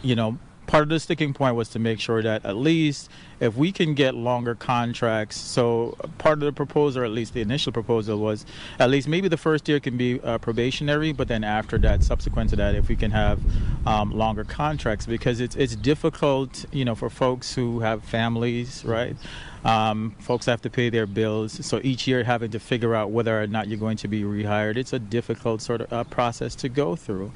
you 0.02 0.16
know, 0.16 0.38
part 0.66 0.84
of 0.84 0.88
the 0.88 1.00
sticking 1.00 1.34
point 1.34 1.56
was 1.56 1.68
to 1.70 1.78
make 1.78 2.00
sure 2.00 2.22
that 2.22 2.44
at 2.44 2.56
least 2.56 3.10
if 3.40 3.56
we 3.56 3.72
can 3.72 3.94
get 3.94 4.14
longer 4.14 4.54
contracts, 4.54 5.36
so 5.36 5.96
part 6.18 6.38
of 6.38 6.44
the 6.44 6.52
proposal, 6.52 7.02
or 7.02 7.04
at 7.04 7.10
least 7.10 7.34
the 7.34 7.40
initial 7.40 7.72
proposal, 7.72 8.18
was 8.18 8.46
at 8.78 8.88
least 8.88 9.08
maybe 9.08 9.28
the 9.28 9.36
first 9.36 9.68
year 9.68 9.80
can 9.80 9.96
be 9.96 10.20
uh, 10.20 10.38
probationary, 10.38 11.12
but 11.12 11.28
then 11.28 11.42
after 11.42 11.76
that, 11.78 12.04
subsequent 12.04 12.50
to 12.50 12.56
that, 12.56 12.74
if 12.74 12.88
we 12.88 12.96
can 12.96 13.10
have 13.10 13.40
um, 13.86 14.12
longer 14.12 14.44
contracts, 14.44 15.06
because 15.06 15.40
it's 15.40 15.56
it's 15.56 15.76
difficult, 15.76 16.64
you 16.72 16.84
know, 16.84 16.94
for 16.94 17.10
folks 17.10 17.54
who 17.54 17.80
have 17.80 18.04
families, 18.04 18.84
right? 18.84 19.16
Um, 19.64 20.16
folks 20.18 20.46
have 20.46 20.60
to 20.62 20.70
pay 20.70 20.90
their 20.90 21.06
bills, 21.06 21.64
so 21.64 21.80
each 21.84 22.08
year 22.08 22.24
having 22.24 22.50
to 22.50 22.58
figure 22.58 22.94
out 22.96 23.10
whether 23.10 23.40
or 23.40 23.46
not 23.46 23.68
you're 23.68 23.78
going 23.78 23.96
to 23.98 24.08
be 24.08 24.22
rehired, 24.22 24.76
it's 24.76 24.92
a 24.92 24.98
difficult 24.98 25.62
sort 25.62 25.82
of 25.82 25.92
uh, 25.92 26.04
process 26.04 26.56
to 26.56 26.68
go 26.68 26.96
through. 26.96 27.30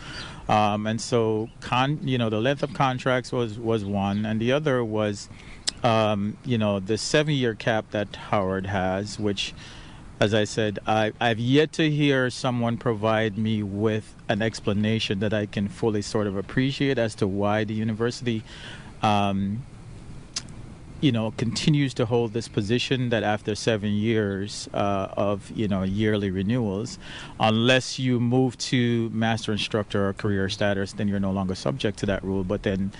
Um, 0.48 0.88
and 0.88 1.00
so, 1.00 1.48
con, 1.60 2.00
you 2.02 2.18
know, 2.18 2.28
the 2.28 2.40
length 2.40 2.64
of 2.64 2.74
contracts 2.74 3.30
was 3.30 3.58
was 3.58 3.84
one, 3.84 4.26
and 4.26 4.40
the 4.40 4.50
other 4.50 4.84
was, 4.84 5.28
um, 5.84 6.36
you 6.44 6.58
know, 6.58 6.80
the 6.80 6.98
seven-year 6.98 7.54
cap 7.54 7.92
that 7.92 8.16
Howard 8.16 8.66
has, 8.66 9.20
which, 9.20 9.54
as 10.18 10.34
I 10.34 10.44
said, 10.44 10.80
I, 10.84 11.12
I've 11.20 11.38
yet 11.38 11.72
to 11.74 11.88
hear 11.88 12.28
someone 12.30 12.76
provide 12.76 13.38
me 13.38 13.62
with 13.62 14.16
an 14.28 14.42
explanation 14.42 15.20
that 15.20 15.32
I 15.32 15.46
can 15.46 15.68
fully 15.68 16.02
sort 16.02 16.26
of 16.26 16.36
appreciate 16.36 16.98
as 16.98 17.14
to 17.16 17.28
why 17.28 17.62
the 17.62 17.74
university. 17.74 18.42
Um, 19.00 19.62
you 21.00 21.12
know 21.12 21.32
continues 21.36 21.92
to 21.94 22.06
hold 22.06 22.32
this 22.32 22.48
position 22.48 23.10
that 23.10 23.22
after 23.22 23.54
seven 23.54 23.92
years 23.92 24.68
uh, 24.72 25.08
of 25.16 25.50
you 25.50 25.68
know 25.68 25.82
yearly 25.82 26.30
renewals 26.30 26.98
unless 27.38 27.98
you 27.98 28.18
move 28.18 28.56
to 28.56 29.10
master 29.10 29.52
instructor 29.52 30.08
or 30.08 30.12
career 30.14 30.48
status 30.48 30.92
then 30.94 31.06
you're 31.06 31.20
no 31.20 31.30
longer 31.30 31.54
subject 31.54 31.98
to 31.98 32.06
that 32.06 32.22
rule 32.24 32.44
but 32.44 32.62
then 32.62 32.90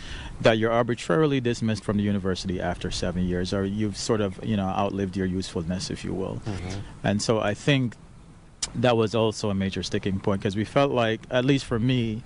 that 0.40 0.58
you're 0.58 0.72
arbitrarily 0.72 1.40
dismissed 1.40 1.82
from 1.82 1.96
the 1.96 2.02
university 2.02 2.60
after 2.60 2.90
seven 2.90 3.24
years 3.26 3.54
or 3.54 3.64
you've 3.64 3.96
sort 3.96 4.20
of 4.20 4.38
you 4.44 4.56
know 4.56 4.66
outlived 4.66 5.16
your 5.16 5.26
usefulness 5.26 5.90
if 5.90 6.04
you 6.04 6.12
will. 6.12 6.40
And 7.02 7.22
so 7.22 7.40
i 7.40 7.54
think 7.54 7.96
that 8.74 8.96
was 8.96 9.14
also 9.14 9.48
a 9.50 9.54
major 9.54 9.82
sticking 9.82 10.20
point 10.20 10.40
because 10.40 10.56
we 10.56 10.64
felt 10.64 10.92
like 10.92 11.20
at 11.30 11.44
least 11.44 11.64
for 11.64 11.78
me 11.78 12.22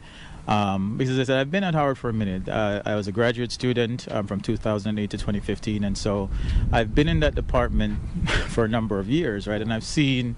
um, 0.51 0.99
because 0.99 1.13
as 1.13 1.21
I 1.21 1.33
said, 1.33 1.39
I've 1.39 1.51
been 1.53 1.63
at 1.63 1.75
Howard 1.75 1.97
for 1.97 2.11
a 2.11 2.13
minute. 2.13 2.49
Uh, 2.49 2.83
I 2.85 2.97
was 2.97 3.07
a 3.07 3.13
graduate 3.13 3.53
student 3.53 4.11
um, 4.11 4.27
from 4.27 4.41
2008 4.41 5.09
to 5.11 5.17
2015, 5.17 5.85
and 5.85 5.97
so 5.97 6.29
I've 6.73 6.93
been 6.93 7.09
in 7.09 7.21
that 7.21 7.37
department 7.37 8.01
for 8.49 8.65
a 8.65 8.69
number 8.69 8.99
of 8.99 9.09
years, 9.09 9.47
right? 9.47 9.63
And 9.63 9.73
I've 9.73 9.85
seen, 9.85 10.35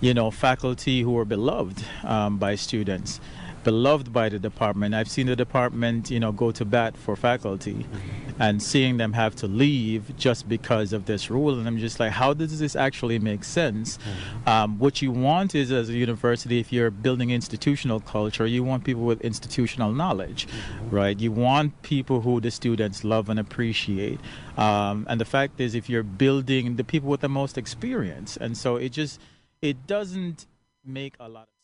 you 0.00 0.14
know, 0.14 0.30
faculty 0.30 1.02
who 1.02 1.18
are 1.18 1.24
beloved 1.24 1.82
um, 2.04 2.38
by 2.38 2.54
students, 2.54 3.20
beloved 3.66 4.12
by 4.12 4.28
the 4.28 4.38
department. 4.38 4.94
I've 4.94 5.10
seen 5.10 5.26
the 5.26 5.34
department, 5.34 6.08
you 6.08 6.20
know, 6.20 6.30
go 6.30 6.52
to 6.52 6.64
bat 6.64 6.96
for 6.96 7.16
faculty, 7.16 7.84
and 8.38 8.62
seeing 8.62 8.96
them 8.96 9.12
have 9.14 9.34
to 9.42 9.48
leave 9.48 10.16
just 10.16 10.48
because 10.48 10.92
of 10.92 11.06
this 11.06 11.30
rule, 11.30 11.58
and 11.58 11.66
I'm 11.66 11.78
just 11.78 11.98
like, 11.98 12.12
how 12.12 12.32
does 12.32 12.60
this 12.60 12.76
actually 12.76 13.18
make 13.18 13.42
sense? 13.42 13.98
Um, 14.46 14.78
what 14.78 15.02
you 15.02 15.10
want 15.10 15.56
is, 15.56 15.72
as 15.72 15.88
a 15.88 15.94
university, 15.94 16.60
if 16.60 16.72
you're 16.72 16.92
building 16.92 17.30
institutional 17.30 17.98
culture, 17.98 18.46
you 18.46 18.62
want 18.62 18.84
people 18.84 19.02
with 19.02 19.20
institutional 19.22 19.90
knowledge, 19.90 20.46
right? 20.88 21.18
You 21.18 21.32
want 21.32 21.82
people 21.82 22.20
who 22.20 22.40
the 22.40 22.52
students 22.52 23.02
love 23.02 23.28
and 23.28 23.40
appreciate. 23.40 24.20
Um, 24.56 25.06
and 25.10 25.20
the 25.20 25.24
fact 25.24 25.60
is, 25.60 25.74
if 25.74 25.90
you're 25.90 26.04
building 26.04 26.76
the 26.76 26.84
people 26.84 27.08
with 27.08 27.20
the 27.20 27.28
most 27.28 27.58
experience, 27.58 28.36
and 28.36 28.56
so 28.56 28.76
it 28.76 28.90
just 28.92 29.20
it 29.60 29.88
doesn't 29.88 30.46
make 30.84 31.16
a 31.18 31.28
lot. 31.28 31.48
of 31.48 31.55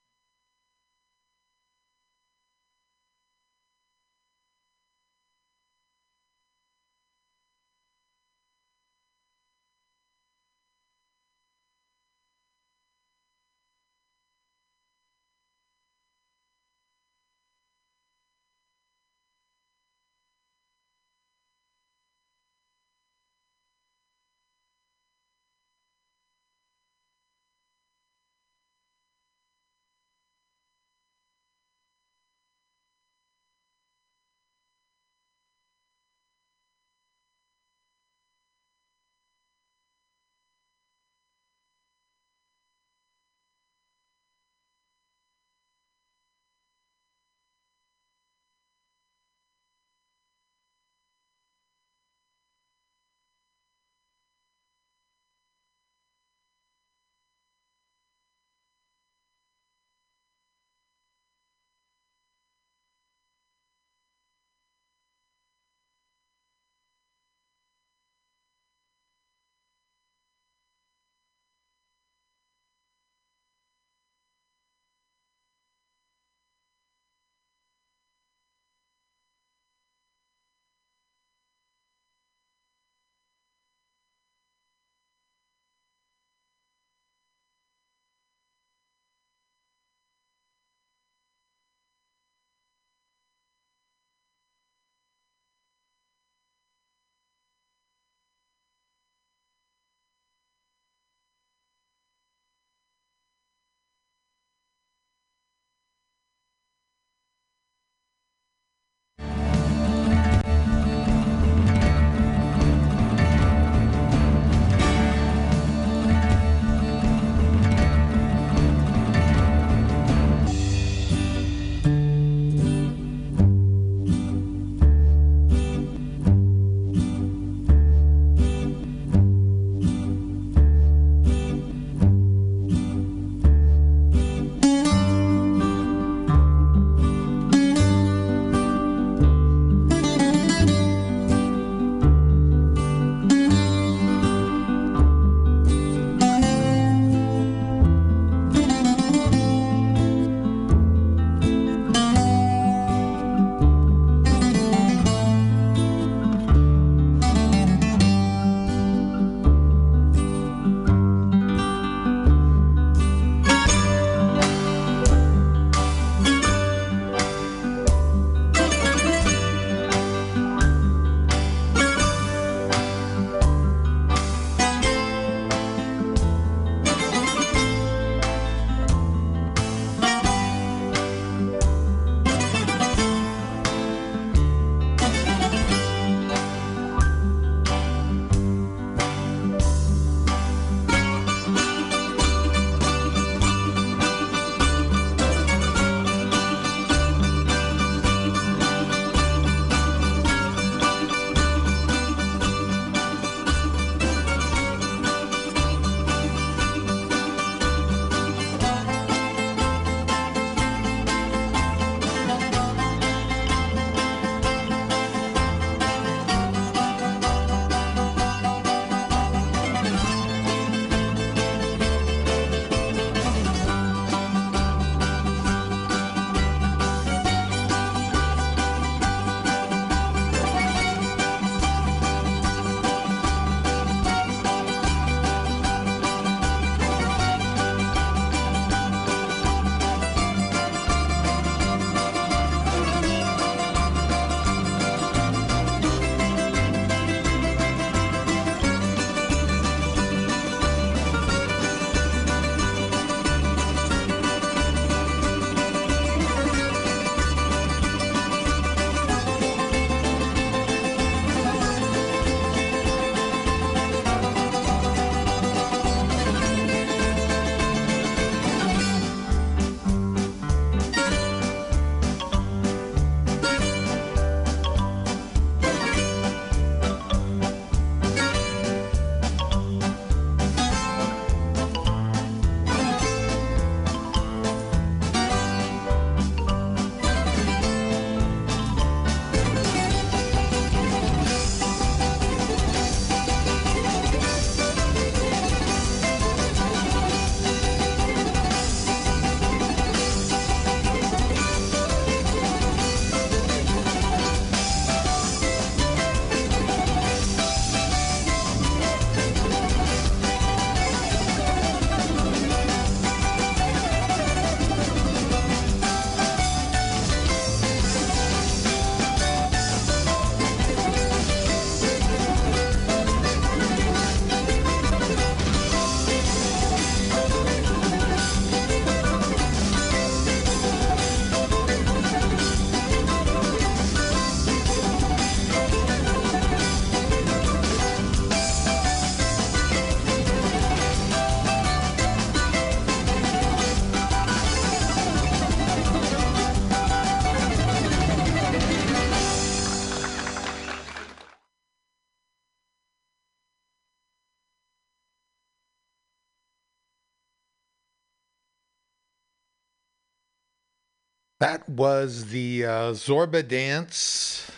was 361.73 362.27
the 362.27 362.65
uh, 362.65 362.93
Zorba 362.93 363.47
dance, 363.47 364.51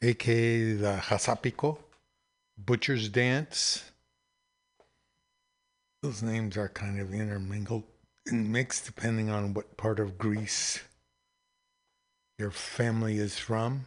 aka 0.00 0.72
the 0.72 0.96
Hasapiko, 0.96 1.78
Butcher's 2.58 3.08
dance. 3.08 3.90
Those 6.02 6.22
names 6.22 6.56
are 6.56 6.68
kind 6.68 7.00
of 7.00 7.14
intermingled 7.14 7.84
and 8.26 8.50
mixed 8.50 8.86
depending 8.86 9.30
on 9.30 9.54
what 9.54 9.76
part 9.76 10.00
of 10.00 10.18
Greece 10.18 10.80
your 12.38 12.50
family 12.50 13.18
is 13.18 13.38
from. 13.38 13.86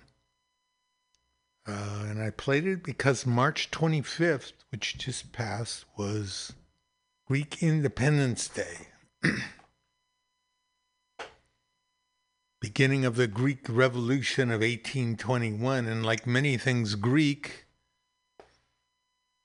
Uh, 1.67 2.05
and 2.07 2.21
I 2.21 2.29
played 2.29 2.65
it 2.65 2.83
because 2.83 3.25
March 3.25 3.71
25th, 3.71 4.53
which 4.69 4.97
just 4.97 5.33
passed, 5.33 5.85
was 5.97 6.53
Greek 7.27 7.63
Independence 7.63 8.47
Day. 8.47 8.87
Beginning 12.65 13.05
of 13.05 13.15
the 13.15 13.27
Greek 13.27 13.59
Revolution 13.69 14.49
of 14.49 14.61
1821. 14.61 15.85
And 15.85 16.03
like 16.03 16.25
many 16.25 16.57
things 16.57 16.95
Greek, 16.95 17.67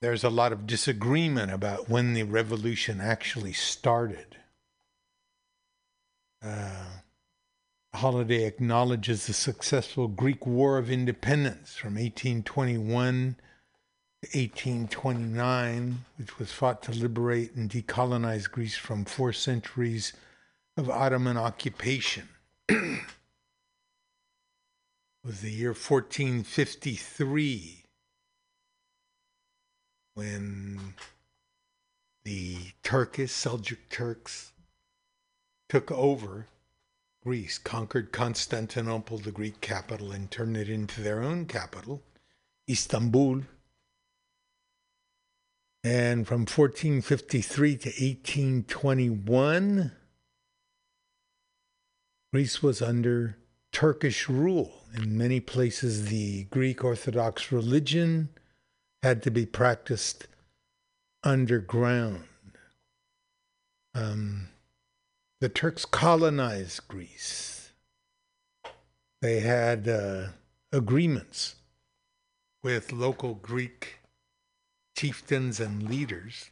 there's 0.00 0.24
a 0.24 0.30
lot 0.30 0.52
of 0.52 0.66
disagreement 0.66 1.52
about 1.52 1.90
when 1.90 2.14
the 2.14 2.22
revolution 2.22 2.98
actually 2.98 3.52
started. 3.52 4.38
Uh, 6.42 6.86
holiday 7.92 8.46
acknowledges 8.46 9.26
the 9.26 9.34
successful 9.34 10.08
Greek 10.08 10.46
War 10.46 10.78
of 10.78 10.90
Independence 10.90 11.76
from 11.76 11.96
1821 11.96 13.36
to 14.22 14.38
1829, 14.38 16.06
which 16.16 16.38
was 16.38 16.52
fought 16.52 16.82
to 16.84 16.92
liberate 16.92 17.54
and 17.54 17.68
decolonize 17.68 18.50
Greece 18.50 18.78
from 18.78 19.04
four 19.04 19.34
centuries 19.34 20.14
of 20.78 20.88
Ottoman 20.88 21.36
occupation. 21.36 22.29
was 25.24 25.40
the 25.40 25.50
year 25.50 25.70
1453 25.70 27.84
when 30.14 30.94
the 32.24 32.56
Turkish 32.82 33.32
Seljuk 33.32 33.78
Turks 33.90 34.52
took 35.68 35.90
over 35.90 36.46
Greece, 37.22 37.58
conquered 37.58 38.12
Constantinople, 38.12 39.18
the 39.18 39.32
Greek 39.32 39.60
capital, 39.60 40.12
and 40.12 40.30
turned 40.30 40.56
it 40.56 40.68
into 40.68 41.02
their 41.02 41.22
own 41.22 41.46
capital, 41.46 42.02
Istanbul. 42.68 43.42
And 45.82 46.26
from 46.26 46.40
1453 46.40 47.76
to 47.76 47.88
1821, 47.88 49.92
Greece 52.32 52.62
was 52.62 52.80
under 52.80 53.36
Turkish 53.72 54.28
rule. 54.28 54.84
In 54.94 55.18
many 55.18 55.40
places, 55.40 56.06
the 56.08 56.44
Greek 56.44 56.84
Orthodox 56.84 57.50
religion 57.50 58.28
had 59.02 59.22
to 59.24 59.30
be 59.30 59.46
practiced 59.46 60.28
underground. 61.24 62.24
Um, 63.94 64.48
the 65.40 65.48
Turks 65.48 65.84
colonized 65.84 66.86
Greece. 66.86 67.72
They 69.22 69.40
had 69.40 69.88
uh, 69.88 70.28
agreements 70.72 71.56
with 72.62 72.92
local 72.92 73.34
Greek 73.34 74.00
chieftains 74.96 75.58
and 75.58 75.88
leaders. 75.88 76.50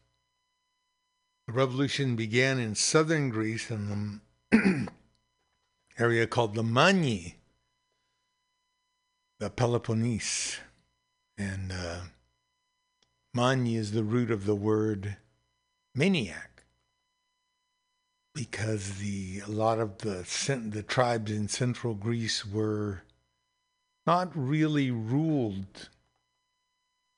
The 1.46 1.52
revolution 1.52 2.16
began 2.16 2.58
in 2.58 2.74
southern 2.74 3.30
Greece 3.30 3.70
in 3.70 4.20
the 4.50 4.88
area 5.98 6.26
called 6.26 6.54
the 6.54 6.62
Magni, 6.62 7.36
the 9.38 9.50
Peloponnese. 9.50 10.58
And 11.36 11.72
uh, 11.72 12.00
Mani 13.34 13.76
is 13.76 13.92
the 13.92 14.04
root 14.04 14.30
of 14.30 14.44
the 14.46 14.54
word 14.54 15.16
maniac 15.94 16.64
because 18.34 18.98
the 18.98 19.40
a 19.40 19.50
lot 19.50 19.80
of 19.80 19.98
the 19.98 20.24
the 20.72 20.82
tribes 20.82 21.30
in 21.30 21.48
central 21.48 21.94
Greece 21.94 22.46
were 22.46 23.02
not 24.06 24.30
really 24.34 24.90
ruled 24.90 25.88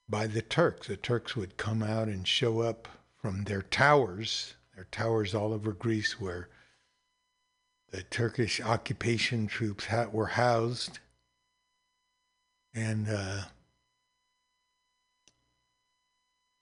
by 0.08 0.26
the 0.26 0.42
Turks. 0.42 0.88
The 0.88 0.96
Turks 0.96 1.36
would 1.36 1.56
come 1.56 1.82
out 1.82 2.08
and 2.08 2.26
show 2.26 2.60
up 2.60 2.88
from 3.16 3.44
their 3.44 3.62
towers, 3.62 4.54
their 4.74 4.88
towers 4.90 5.34
all 5.34 5.52
over 5.52 5.72
Greece 5.72 6.20
where 6.20 6.48
the 7.90 8.02
Turkish 8.02 8.60
occupation 8.60 9.46
troops 9.46 9.86
were 10.12 10.26
housed. 10.26 10.98
And 12.72 13.08
uh, 13.08 13.42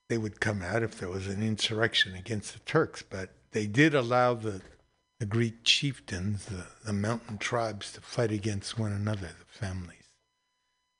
they 0.08 0.18
would 0.18 0.40
come 0.40 0.62
out 0.62 0.82
if 0.82 0.98
there 0.98 1.08
was 1.08 1.26
an 1.26 1.42
insurrection 1.42 2.14
against 2.14 2.54
the 2.54 2.60
Turks. 2.60 3.02
But 3.02 3.30
they 3.52 3.66
did 3.66 3.94
allow 3.94 4.34
the, 4.34 4.62
the 5.20 5.26
Greek 5.26 5.64
chieftains, 5.64 6.46
the, 6.46 6.66
the 6.84 6.92
mountain 6.92 7.38
tribes, 7.38 7.92
to 7.92 8.00
fight 8.00 8.32
against 8.32 8.78
one 8.78 8.92
another, 8.92 9.28
the 9.38 9.58
families. 9.58 9.94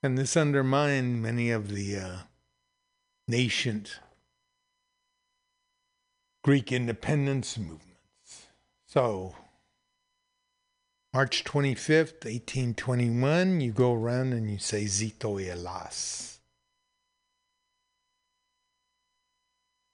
And 0.02 0.16
this 0.16 0.36
undermined 0.36 1.22
many 1.22 1.50
of 1.50 1.70
the 1.70 1.96
uh, 1.96 2.16
nascent 3.26 3.98
Greek 6.44 6.70
independence 6.70 7.58
movements. 7.58 8.46
So, 8.86 9.34
March 11.14 11.42
25th, 11.42 12.24
1821, 12.24 13.60
you 13.62 13.72
go 13.72 13.94
around 13.94 14.34
and 14.34 14.50
you 14.50 14.58
say 14.58 14.84
Zito 14.84 15.42
Elas. 15.42 16.38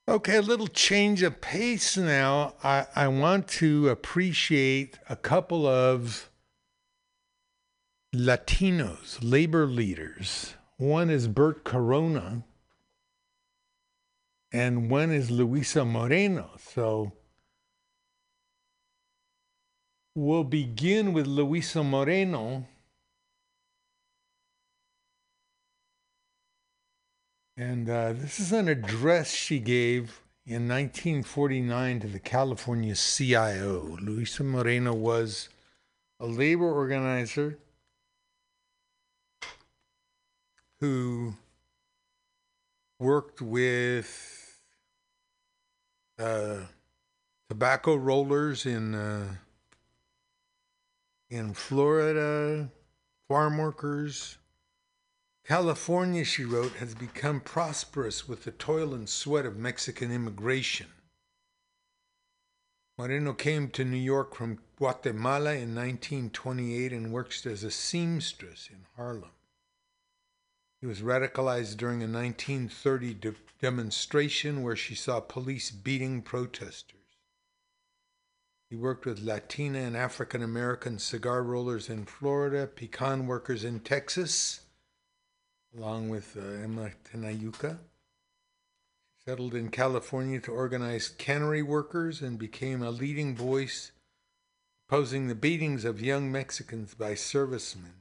Okay, 0.09 0.37
a 0.37 0.43
little 0.43 0.67
change 0.67 1.23
of 1.23 1.41
pace 1.41 1.97
now. 1.97 2.55
I, 2.63 2.87
I 2.97 3.09
want 3.09 3.49
to 3.49 3.89
appreciate 3.89 4.99
a 5.09 5.17
couple 5.17 5.67
of 5.67 6.31
Latinos, 8.15 9.19
labor 9.23 9.67
leaders. 9.67 10.55
One 10.77 11.11
is 11.11 11.27
Bert 11.29 11.65
Corona, 11.65 12.43
and 14.53 14.91
one 14.91 15.11
is 15.11 15.31
Luisa 15.31 15.85
Moreno. 15.85 16.51
So, 16.59 17.13
We'll 20.17 20.45
begin 20.45 21.13
with 21.13 21.27
Luisa 21.27 21.83
Moreno. 21.83 22.69
And 27.57 27.91
uh, 27.91 28.13
this 28.13 28.39
is 28.39 28.53
an 28.53 28.69
address 28.69 29.33
she 29.33 29.59
gave 29.59 30.21
in 30.47 30.69
1949 30.69 31.99
to 32.01 32.07
the 32.07 32.21
California 32.21 32.95
CIO. 32.95 33.99
Luisa 34.01 34.45
Moreno 34.45 34.95
was 34.95 35.49
a 36.21 36.27
labor 36.27 36.73
organizer 36.73 37.59
who 40.79 41.35
worked 43.01 43.43
with 43.43 44.61
uh, 46.21 46.59
tobacco 47.49 47.97
rollers 47.97 48.65
in. 48.65 48.95
Uh, 48.95 49.35
in 51.31 51.55
Florida, 51.55 52.71
farm 53.29 53.59
workers. 53.59 54.39
California, 55.47 56.25
she 56.25 56.45
wrote, 56.45 56.73
has 56.75 56.95
become 56.95 57.41
prosperous 57.41 58.27
with 58.29 58.45
the 58.45 58.51
toil 58.51 58.95
and 58.95 59.09
sweat 59.09 59.45
of 59.45 59.57
Mexican 59.57 60.11
immigration. 60.11 60.87
Moreno 62.97 63.33
came 63.33 63.69
to 63.71 63.85
New 63.85 63.97
York 63.97 64.35
from 64.35 64.61
Guatemala 64.77 65.53
in 65.53 65.75
1928 65.75 66.93
and 66.93 67.13
worked 67.13 67.45
as 67.45 67.65
a 67.65 67.71
seamstress 67.71 68.69
in 68.71 68.87
Harlem. 68.97 69.33
He 70.81 70.87
was 70.87 71.01
radicalized 71.01 71.77
during 71.77 72.03
a 72.03 72.07
1930 72.07 73.15
de- 73.15 73.35
demonstration 73.61 74.63
where 74.63 74.77
she 74.77 74.95
saw 74.95 75.19
police 75.19 75.71
beating 75.71 76.23
protesters. 76.23 77.04
He 78.75 78.81
worked 78.81 79.07
with 79.07 79.23
Latina 79.23 79.79
and 79.79 79.97
African 79.97 80.43
American 80.43 80.99
cigar 80.99 81.45
rollers 81.45 81.89
in 81.89 82.07
Florida, 82.07 82.67
pecan 82.67 83.29
workers 83.29 83.63
in 83.63 83.79
Texas, 83.79 84.63
along 85.79 86.09
with 86.09 86.37
uh, 86.37 86.41
Emma 86.41 86.91
Tenayuca. 87.05 87.79
Settled 89.25 89.55
in 89.55 89.69
California 89.69 90.41
to 90.41 90.51
organize 90.51 91.09
cannery 91.09 91.63
workers 91.63 92.21
and 92.21 92.37
became 92.37 92.83
a 92.83 92.91
leading 92.91 93.37
voice 93.37 93.93
opposing 94.89 95.29
the 95.29 95.37
beatings 95.37 95.85
of 95.85 96.03
young 96.03 96.33
Mexicans 96.33 96.95
by 96.95 97.15
servicemen 97.15 97.93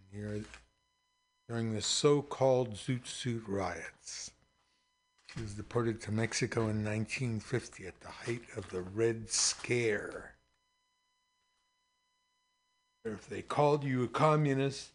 during 1.48 1.76
the 1.76 1.84
so 1.84 2.24
called 2.24 2.74
Zoot 2.74 3.06
Suit 3.06 3.44
riots. 3.48 4.32
She 5.28 5.40
was 5.40 5.54
deported 5.54 6.02
to 6.02 6.12
Mexico 6.12 6.62
in 6.62 6.84
1950 6.84 7.86
at 7.86 8.02
the 8.02 8.10
height 8.10 8.42
of 8.58 8.72
the 8.72 8.82
Red 8.82 9.30
Scare. 9.30 10.33
If 13.06 13.28
they 13.28 13.42
called 13.42 13.84
you 13.84 14.04
a 14.04 14.08
communist, 14.08 14.92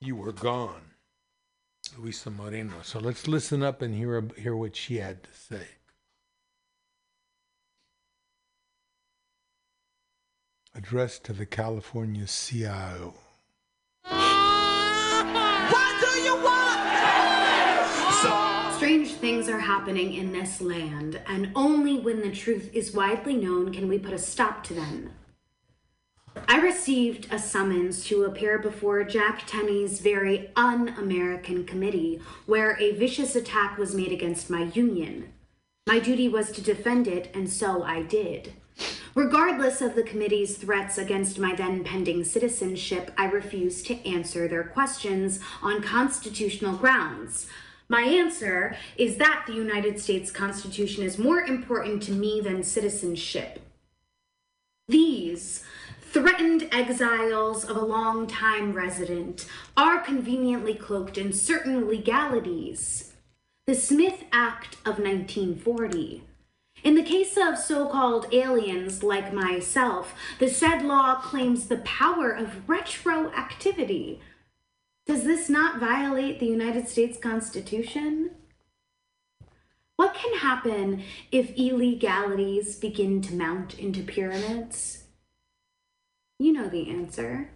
you 0.00 0.14
were 0.16 0.32
gone. 0.32 0.82
Luisa 1.96 2.30
Moreno. 2.30 2.76
So 2.82 2.98
let's 2.98 3.26
listen 3.26 3.62
up 3.62 3.80
and 3.80 3.94
hear, 3.94 4.22
hear 4.36 4.54
what 4.54 4.76
she 4.76 4.96
had 4.96 5.22
to 5.22 5.32
say. 5.32 5.66
Addressed 10.74 11.24
to 11.24 11.32
the 11.32 11.46
California 11.46 12.26
CIO. 12.26 13.14
Strange 18.76 19.14
things 19.14 19.48
are 19.48 19.60
happening 19.60 20.12
in 20.12 20.32
this 20.32 20.60
land, 20.60 21.18
and 21.26 21.50
only 21.56 21.98
when 21.98 22.20
the 22.20 22.30
truth 22.30 22.68
is 22.74 22.92
widely 22.92 23.34
known 23.34 23.72
can 23.72 23.88
we 23.88 23.98
put 23.98 24.12
a 24.12 24.18
stop 24.18 24.62
to 24.62 24.74
them. 24.74 25.12
I 26.46 26.60
received 26.60 27.32
a 27.32 27.38
summons 27.38 28.04
to 28.04 28.24
appear 28.24 28.58
before 28.58 29.02
Jack 29.02 29.44
Tenney's 29.46 30.00
very 30.00 30.50
un 30.56 30.90
American 30.98 31.64
committee, 31.64 32.20
where 32.44 32.76
a 32.78 32.92
vicious 32.92 33.34
attack 33.34 33.78
was 33.78 33.94
made 33.94 34.12
against 34.12 34.50
my 34.50 34.64
union. 34.64 35.32
My 35.86 35.98
duty 35.98 36.28
was 36.28 36.52
to 36.52 36.60
defend 36.60 37.08
it, 37.08 37.30
and 37.32 37.48
so 37.48 37.82
I 37.82 38.02
did. 38.02 38.52
Regardless 39.14 39.80
of 39.80 39.94
the 39.94 40.02
committee's 40.02 40.58
threats 40.58 40.98
against 40.98 41.38
my 41.38 41.54
then 41.54 41.82
pending 41.82 42.24
citizenship, 42.24 43.10
I 43.16 43.24
refused 43.24 43.86
to 43.86 44.06
answer 44.06 44.46
their 44.46 44.64
questions 44.64 45.40
on 45.62 45.82
constitutional 45.82 46.76
grounds. 46.76 47.46
My 47.88 48.02
answer 48.02 48.76
is 48.96 49.16
that 49.16 49.44
the 49.46 49.52
United 49.52 50.00
States 50.00 50.30
Constitution 50.30 51.04
is 51.04 51.18
more 51.18 51.40
important 51.40 52.02
to 52.04 52.12
me 52.12 52.40
than 52.40 52.62
citizenship. 52.62 53.60
These 54.88 55.64
threatened 56.00 56.68
exiles 56.72 57.64
of 57.64 57.76
a 57.76 57.84
long-time 57.84 58.72
resident 58.72 59.46
are 59.76 60.00
conveniently 60.00 60.74
cloaked 60.74 61.18
in 61.18 61.32
certain 61.32 61.86
legalities. 61.86 63.12
The 63.66 63.74
Smith 63.74 64.24
Act 64.32 64.74
of 64.84 64.98
1940. 64.98 66.24
In 66.84 66.94
the 66.94 67.02
case 67.02 67.36
of 67.36 67.58
so-called 67.58 68.32
aliens 68.32 69.02
like 69.02 69.32
myself, 69.32 70.14
the 70.38 70.48
said 70.48 70.82
law 70.82 71.16
claims 71.16 71.66
the 71.66 71.78
power 71.78 72.30
of 72.30 72.66
retroactivity. 72.66 74.20
Does 75.06 75.22
this 75.22 75.48
not 75.48 75.78
violate 75.78 76.40
the 76.40 76.46
United 76.46 76.88
States 76.88 77.16
Constitution? 77.16 78.32
What 79.94 80.14
can 80.14 80.38
happen 80.38 81.04
if 81.30 81.56
illegalities 81.56 82.74
begin 82.74 83.22
to 83.22 83.34
mount 83.34 83.78
into 83.78 84.02
pyramids? 84.02 85.04
You 86.40 86.52
know 86.52 86.68
the 86.68 86.90
answer. 86.90 87.50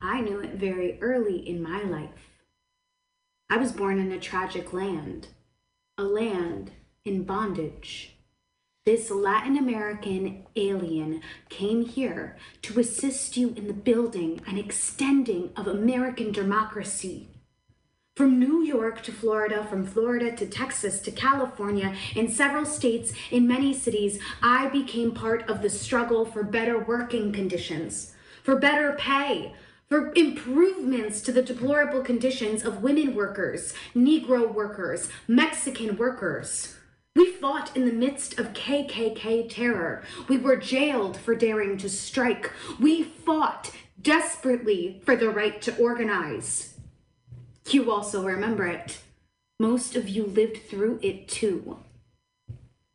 I 0.00 0.20
knew 0.20 0.38
it 0.38 0.54
very 0.54 0.98
early 1.02 1.36
in 1.36 1.60
my 1.60 1.82
life. 1.82 2.44
I 3.50 3.56
was 3.56 3.72
born 3.72 3.98
in 3.98 4.12
a 4.12 4.20
tragic 4.20 4.72
land, 4.72 5.28
a 5.98 6.04
land 6.04 6.70
in 7.04 7.24
bondage. 7.24 8.09
This 8.90 9.08
Latin 9.08 9.56
American 9.56 10.46
alien 10.56 11.22
came 11.48 11.86
here 11.86 12.36
to 12.62 12.80
assist 12.80 13.36
you 13.36 13.54
in 13.56 13.68
the 13.68 13.72
building 13.72 14.40
and 14.48 14.58
extending 14.58 15.50
of 15.56 15.68
American 15.68 16.32
democracy. 16.32 17.28
From 18.16 18.40
New 18.40 18.64
York 18.64 19.04
to 19.04 19.12
Florida, 19.12 19.64
from 19.64 19.86
Florida 19.86 20.34
to 20.34 20.44
Texas 20.44 20.98
to 21.02 21.12
California, 21.12 21.94
in 22.16 22.32
several 22.32 22.64
states, 22.64 23.12
in 23.30 23.46
many 23.46 23.72
cities, 23.72 24.18
I 24.42 24.66
became 24.70 25.12
part 25.12 25.48
of 25.48 25.62
the 25.62 25.70
struggle 25.70 26.24
for 26.24 26.42
better 26.42 26.76
working 26.76 27.32
conditions, 27.32 28.12
for 28.42 28.56
better 28.56 28.96
pay, 28.98 29.54
for 29.88 30.12
improvements 30.16 31.20
to 31.20 31.30
the 31.30 31.42
deplorable 31.42 32.02
conditions 32.02 32.64
of 32.64 32.82
women 32.82 33.14
workers, 33.14 33.72
Negro 33.94 34.52
workers, 34.52 35.08
Mexican 35.28 35.96
workers. 35.96 36.74
We 37.16 37.32
fought 37.32 37.76
in 37.76 37.86
the 37.86 37.92
midst 37.92 38.38
of 38.38 38.52
KKK 38.52 39.48
terror. 39.48 40.04
We 40.28 40.38
were 40.38 40.56
jailed 40.56 41.16
for 41.16 41.34
daring 41.34 41.76
to 41.78 41.88
strike. 41.88 42.52
We 42.78 43.02
fought 43.02 43.72
desperately 44.00 45.00
for 45.04 45.16
the 45.16 45.30
right 45.30 45.60
to 45.62 45.76
organize. 45.76 46.74
You 47.68 47.90
also 47.90 48.24
remember 48.24 48.66
it. 48.66 48.98
Most 49.58 49.96
of 49.96 50.08
you 50.08 50.24
lived 50.24 50.68
through 50.68 51.00
it 51.02 51.28
too. 51.28 51.78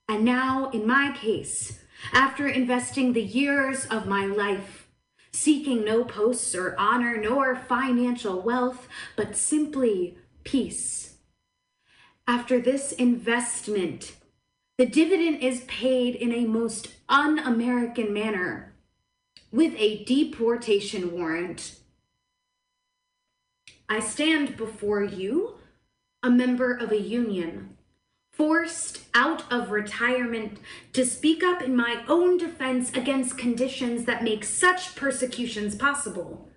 And 0.07 0.23
now, 0.23 0.69
in 0.69 0.87
my 0.87 1.15
case, 1.15 1.79
after 2.13 2.47
investing 2.47 3.13
the 3.13 3.21
years 3.21 3.85
of 3.85 4.07
my 4.07 4.25
life, 4.25 4.87
seeking 5.31 5.83
no 5.83 6.03
posts 6.03 6.55
or 6.55 6.75
honor 6.79 7.17
nor 7.17 7.55
financial 7.55 8.41
wealth, 8.41 8.87
but 9.15 9.35
simply 9.35 10.17
peace. 10.43 11.04
After 12.27 12.59
this 12.59 12.91
investment, 12.91 14.15
the 14.79 14.87
dividend 14.87 15.41
is 15.41 15.61
paid 15.65 16.15
in 16.15 16.31
a 16.33 16.45
most 16.45 16.89
un 17.07 17.37
American 17.37 18.11
manner 18.13 18.73
with 19.51 19.75
a 19.77 20.03
deportation 20.05 21.11
warrant. 21.11 21.79
I 23.87 23.99
stand 23.99 24.57
before 24.57 25.03
you, 25.03 25.59
a 26.23 26.31
member 26.31 26.73
of 26.73 26.91
a 26.91 26.99
union, 26.99 27.77
forced 28.31 29.03
out 29.13 29.43
of 29.51 29.69
retirement 29.69 30.57
to 30.93 31.05
speak 31.05 31.43
up 31.43 31.61
in 31.61 31.75
my 31.75 32.03
own 32.07 32.37
defense 32.37 32.91
against 32.93 33.37
conditions 33.37 34.05
that 34.05 34.23
make 34.23 34.43
such 34.43 34.95
persecutions 34.95 35.75
possible. 35.75 36.49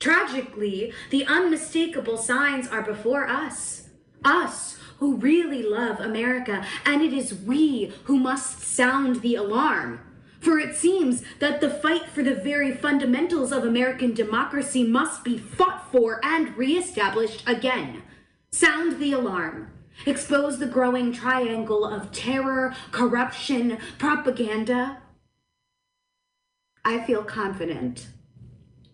Tragically, 0.00 0.92
the 1.10 1.24
unmistakable 1.24 2.18
signs 2.18 2.66
are 2.66 2.82
before 2.82 3.28
us. 3.28 3.88
Us 4.24 4.77
who 4.98 5.16
really 5.16 5.62
love 5.62 6.00
America, 6.00 6.64
and 6.84 7.02
it 7.02 7.12
is 7.12 7.34
we 7.34 7.92
who 8.04 8.18
must 8.18 8.60
sound 8.60 9.22
the 9.22 9.34
alarm. 9.34 10.00
For 10.40 10.58
it 10.58 10.76
seems 10.76 11.22
that 11.40 11.60
the 11.60 11.70
fight 11.70 12.06
for 12.06 12.22
the 12.22 12.34
very 12.34 12.72
fundamentals 12.72 13.50
of 13.50 13.64
American 13.64 14.14
democracy 14.14 14.84
must 14.84 15.24
be 15.24 15.38
fought 15.38 15.90
for 15.90 16.20
and 16.24 16.56
reestablished 16.56 17.42
again. 17.46 18.02
Sound 18.52 19.00
the 19.00 19.12
alarm. 19.12 19.72
Expose 20.06 20.58
the 20.58 20.66
growing 20.66 21.12
triangle 21.12 21.84
of 21.84 22.12
terror, 22.12 22.74
corruption, 22.92 23.78
propaganda. 23.98 24.98
I 26.84 27.04
feel 27.04 27.24
confident. 27.24 28.06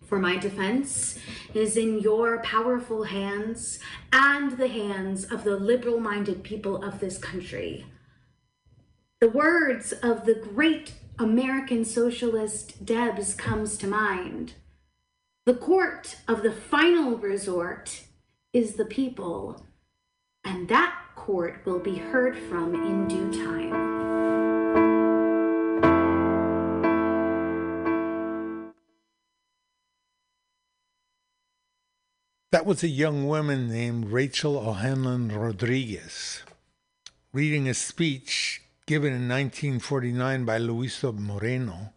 For 0.04 0.18
my 0.18 0.36
defense 0.36 1.18
is 1.54 1.76
in 1.76 1.98
your 1.98 2.38
powerful 2.42 3.04
hands 3.04 3.78
and 4.12 4.52
the 4.52 4.68
hands 4.68 5.24
of 5.24 5.44
the 5.44 5.56
liberal 5.56 5.98
minded 5.98 6.42
people 6.42 6.84
of 6.84 7.00
this 7.00 7.18
country. 7.18 7.86
The 9.20 9.30
words 9.30 9.92
of 9.92 10.26
the 10.26 10.34
great 10.34 10.92
American 11.18 11.84
socialist 11.84 12.84
Debs 12.84 13.34
comes 13.34 13.78
to 13.78 13.86
mind. 13.86 14.54
The 15.46 15.54
court 15.54 16.16
of 16.28 16.42
the 16.42 16.52
final 16.52 17.16
resort 17.16 18.02
is 18.52 18.74
the 18.74 18.84
people, 18.84 19.64
and 20.44 20.68
that 20.68 20.94
court 21.16 21.62
will 21.64 21.80
be 21.80 21.96
heard 21.96 22.36
from 22.36 22.74
in 22.74 23.08
due 23.08 23.44
time. 23.44 23.93
That 32.54 32.66
was 32.66 32.84
a 32.84 32.88
young 32.88 33.26
woman 33.26 33.68
named 33.68 34.12
Rachel 34.12 34.56
O'Hanlon 34.56 35.32
Rodriguez 35.32 36.44
reading 37.32 37.68
a 37.68 37.74
speech 37.74 38.62
given 38.86 39.08
in 39.08 39.28
1949 39.28 40.44
by 40.44 40.58
Luisa 40.58 41.10
Moreno 41.10 41.92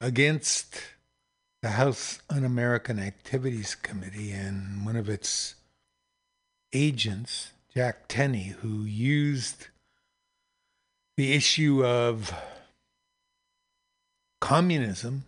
against 0.00 0.80
the 1.62 1.68
House 1.68 2.18
Un 2.28 2.42
American 2.42 2.98
Activities 2.98 3.76
Committee 3.76 4.32
and 4.32 4.84
one 4.84 4.96
of 4.96 5.08
its 5.08 5.54
agents, 6.72 7.52
Jack 7.72 8.08
Tenney, 8.08 8.56
who 8.60 8.82
used 8.82 9.68
the 11.16 11.32
issue 11.32 11.86
of 11.86 12.34
communism 14.40 15.26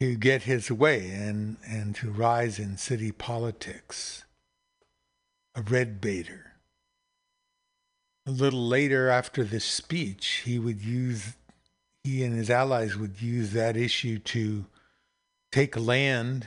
to 0.00 0.16
get 0.16 0.42
his 0.42 0.70
way 0.70 1.10
and, 1.10 1.58
and 1.66 1.94
to 1.96 2.10
rise 2.10 2.58
in 2.58 2.76
city 2.78 3.12
politics. 3.12 4.24
A 5.54 5.62
red 5.62 6.00
baiter. 6.00 6.52
A 8.26 8.30
little 8.30 8.66
later 8.66 9.08
after 9.08 9.44
this 9.44 9.64
speech, 9.64 10.42
he 10.44 10.58
would 10.58 10.80
use, 10.80 11.34
he 12.04 12.24
and 12.24 12.34
his 12.34 12.48
allies 12.48 12.96
would 12.96 13.20
use 13.20 13.52
that 13.52 13.76
issue 13.76 14.18
to 14.18 14.64
take 15.52 15.76
land 15.76 16.46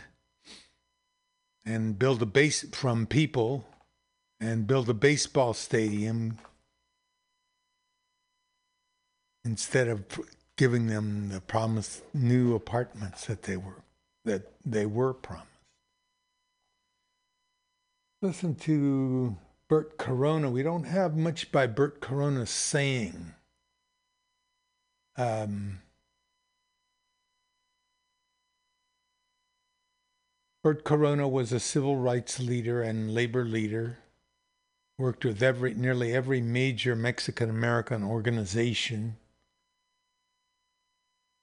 and 1.66 2.00
build 2.00 2.22
a 2.22 2.26
base 2.26 2.66
from 2.72 3.06
people 3.06 3.66
and 4.40 4.68
build 4.68 4.90
a 4.90 4.94
baseball 4.94 5.54
stadium 5.54 6.38
instead 9.46 9.88
of 9.88 10.06
giving 10.58 10.88
them 10.88 11.30
the 11.30 11.42
promised 11.42 12.04
new 12.14 12.56
apartments 12.56 13.26
that 13.26 13.44
they 13.44 13.58
were 13.58 13.84
that 14.26 14.54
they 14.66 14.86
were 14.86 15.14
promised. 15.14 15.48
Listen 18.22 18.56
to 18.56 19.36
Bert 19.68 19.98
Corona. 19.98 20.50
We 20.50 20.64
don't 20.64 20.86
have 20.86 21.18
much 21.18 21.52
by 21.52 21.68
Bert 21.68 22.00
Corona 22.00 22.46
saying. 22.46 23.34
Um, 25.18 25.82
Bert 30.64 30.86
Corona 30.86 31.28
was 31.28 31.52
a 31.52 31.60
civil 31.60 31.98
rights 31.98 32.40
leader 32.40 32.82
and 32.82 33.14
labor 33.14 33.44
leader. 33.44 33.98
Worked 34.98 35.26
with 35.26 35.44
every 35.44 35.74
nearly 35.74 36.14
every 36.14 36.40
major 36.40 36.96
Mexican 36.96 37.50
American 37.50 38.04
organization. 38.04 39.18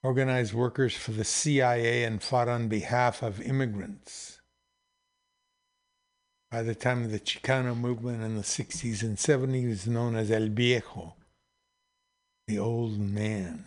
Organized 0.02 0.54
workers 0.54 0.96
for 0.96 1.12
the 1.12 1.24
CIO 1.24 2.06
and 2.06 2.22
fought 2.22 2.48
on 2.48 2.68
behalf 2.68 3.22
of 3.22 3.40
immigrants. 3.40 4.40
By 6.50 6.62
the 6.62 6.74
time 6.74 7.04
of 7.04 7.12
the 7.12 7.20
Chicano 7.20 7.76
movement 7.76 8.22
in 8.22 8.34
the 8.36 8.42
60s 8.42 9.02
and 9.02 9.16
70s, 9.16 9.54
he 9.54 9.66
was 9.66 9.86
known 9.86 10.16
as 10.16 10.30
El 10.30 10.48
Viejo, 10.48 11.14
the 12.48 12.58
old 12.58 12.98
man. 12.98 13.66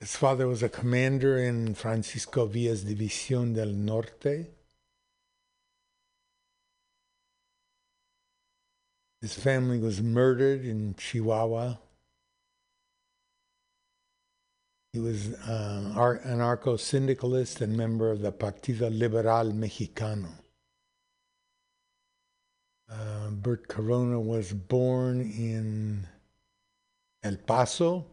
His 0.00 0.16
father 0.16 0.48
was 0.48 0.62
a 0.62 0.68
commander 0.68 1.38
in 1.38 1.74
Francisco 1.74 2.46
Villa's 2.46 2.84
División 2.84 3.54
del 3.54 3.72
Norte. 3.72 4.46
His 9.20 9.34
family 9.34 9.78
was 9.78 10.00
murdered 10.00 10.64
in 10.64 10.94
Chihuahua. 10.96 11.76
He 14.98 15.04
was 15.04 15.32
uh, 15.46 15.92
ar- 15.94 16.18
anarcho 16.26 16.76
syndicalist 16.76 17.60
and 17.60 17.76
member 17.76 18.10
of 18.10 18.20
the 18.20 18.32
Partido 18.32 18.90
Liberal 18.90 19.52
Mexicano. 19.52 20.32
Uh, 22.90 23.30
Bert 23.30 23.68
Corona 23.68 24.18
was 24.18 24.52
born 24.52 25.20
in 25.20 26.04
El 27.22 27.36
Paso. 27.36 28.06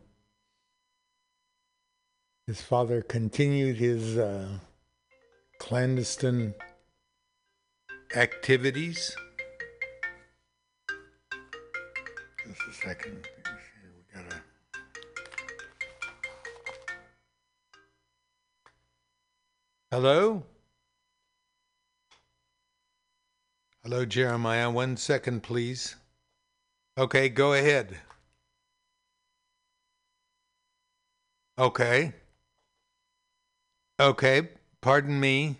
His 2.45 2.61
father 2.61 3.01
continued 3.01 3.77
his 3.77 4.19
uh, 4.19 4.47
clandestine 5.57 6.53
activities. 8.15 9.15
Just 12.45 12.61
a 12.69 12.73
second. 12.87 13.27
Hello? 19.91 20.43
Hello, 23.83 24.03
Jeremiah. 24.03 24.69
One 24.71 24.97
second, 24.97 25.43
please. 25.43 25.95
Okay, 26.97 27.29
go 27.29 27.53
ahead. 27.53 27.99
Okay. 31.57 32.13
Okay, 33.99 34.49
pardon 34.81 35.19
me. 35.19 35.57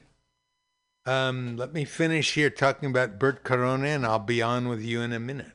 Um, 1.06 1.56
let 1.56 1.72
me 1.72 1.86
finish 1.86 2.34
here 2.34 2.50
talking 2.50 2.90
about 2.90 3.20
Bert 3.20 3.44
Corona, 3.44 3.88
and 3.88 4.06
I'll 4.06 4.20
be 4.20 4.42
on 4.42 4.68
with 4.68 4.82
you 4.82 5.02
in 5.02 5.14
a 5.14 5.20
minute. 5.20 5.55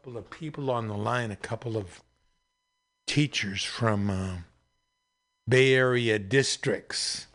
Couple 0.00 0.16
of 0.16 0.30
people 0.30 0.70
on 0.70 0.88
the 0.88 0.96
line, 0.96 1.30
a 1.30 1.36
couple 1.36 1.76
of 1.76 2.00
teachers 3.06 3.62
from 3.62 4.08
uh, 4.08 4.36
Bay 5.46 5.74
Area 5.74 6.18
districts. 6.18 7.26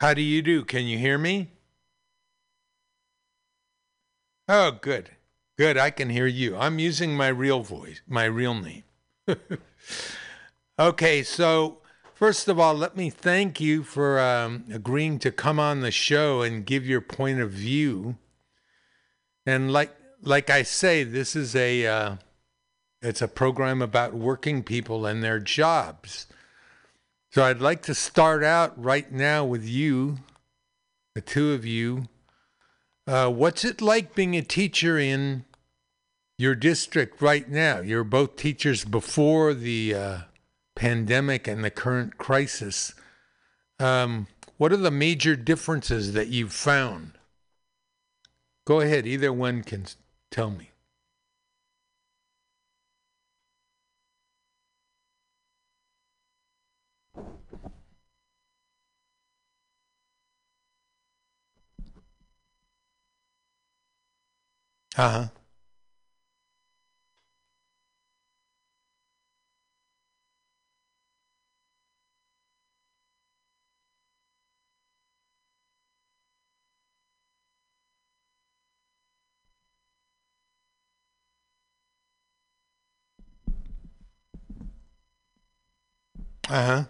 How 0.00 0.14
do 0.14 0.22
you 0.22 0.40
do? 0.40 0.64
Can 0.64 0.86
you 0.86 0.96
hear 0.96 1.18
me? 1.18 1.50
Oh, 4.48 4.78
good. 4.80 5.10
Good. 5.58 5.76
I 5.76 5.90
can 5.90 6.08
hear 6.08 6.26
you. 6.26 6.56
I'm 6.56 6.78
using 6.78 7.14
my 7.14 7.28
real 7.28 7.60
voice, 7.60 8.00
my 8.08 8.24
real 8.24 8.54
name. 8.54 8.84
okay, 10.78 11.22
so 11.22 11.82
first 12.14 12.48
of 12.48 12.58
all, 12.58 12.72
let 12.72 12.96
me 12.96 13.10
thank 13.10 13.60
you 13.60 13.82
for 13.82 14.18
um, 14.18 14.64
agreeing 14.72 15.18
to 15.18 15.30
come 15.30 15.60
on 15.60 15.80
the 15.80 15.90
show 15.90 16.40
and 16.40 16.64
give 16.64 16.86
your 16.86 17.02
point 17.02 17.40
of 17.40 17.50
view. 17.50 18.16
And 19.44 19.70
like 19.70 19.94
like 20.26 20.50
I 20.50 20.62
say, 20.62 21.04
this 21.04 21.36
is 21.36 21.54
a 21.54 21.86
uh, 21.86 22.16
it's 23.00 23.22
a 23.22 23.28
program 23.28 23.80
about 23.80 24.12
working 24.12 24.62
people 24.62 25.06
and 25.06 25.22
their 25.22 25.38
jobs. 25.38 26.26
So 27.30 27.44
I'd 27.44 27.60
like 27.60 27.82
to 27.82 27.94
start 27.94 28.42
out 28.42 28.82
right 28.82 29.10
now 29.12 29.44
with 29.44 29.64
you, 29.64 30.18
the 31.14 31.20
two 31.20 31.52
of 31.52 31.64
you. 31.64 32.08
Uh, 33.06 33.30
what's 33.30 33.64
it 33.64 33.80
like 33.80 34.14
being 34.16 34.34
a 34.34 34.42
teacher 34.42 34.98
in 34.98 35.44
your 36.38 36.56
district 36.56 37.22
right 37.22 37.48
now? 37.48 37.80
You're 37.80 38.04
both 38.04 38.36
teachers 38.36 38.84
before 38.84 39.54
the 39.54 39.94
uh, 39.94 40.18
pandemic 40.74 41.46
and 41.46 41.62
the 41.62 41.70
current 41.70 42.18
crisis. 42.18 42.94
Um, 43.78 44.26
what 44.56 44.72
are 44.72 44.78
the 44.78 44.90
major 44.90 45.36
differences 45.36 46.14
that 46.14 46.28
you've 46.28 46.52
found? 46.52 47.12
Go 48.66 48.80
ahead, 48.80 49.06
either 49.06 49.32
one 49.32 49.62
can 49.62 49.86
Tell 50.36 50.50
me. 50.50 50.68
Uh 64.96 65.10
huh. 65.10 65.35
Uh 86.48 86.66
huh. 86.66 86.84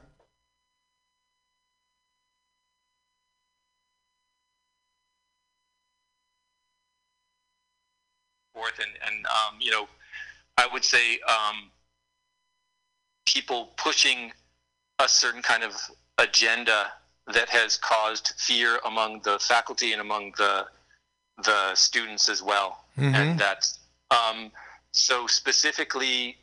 forth 8.54 8.78
and 8.78 8.90
and 9.06 9.26
um, 9.26 9.58
you 9.60 9.70
know 9.70 9.86
i 10.58 10.66
would 10.72 10.84
say 10.84 11.18
um, 11.28 11.70
people 13.26 13.72
pushing 13.76 14.32
a 14.98 15.08
certain 15.08 15.42
kind 15.42 15.62
of 15.62 15.72
agenda 16.18 16.86
that 17.32 17.48
has 17.48 17.76
caused 17.76 18.32
fear 18.38 18.78
among 18.86 19.20
the 19.24 19.38
faculty 19.40 19.92
and 19.92 20.00
among 20.00 20.32
the 20.38 20.64
the 21.44 21.74
students 21.74 22.28
as 22.28 22.42
well 22.42 22.84
Mhm. 22.96 23.14
and 23.14 23.38
that's 23.38 23.78
um, 24.10 24.50
so 24.92 25.26
specifically 25.26 26.38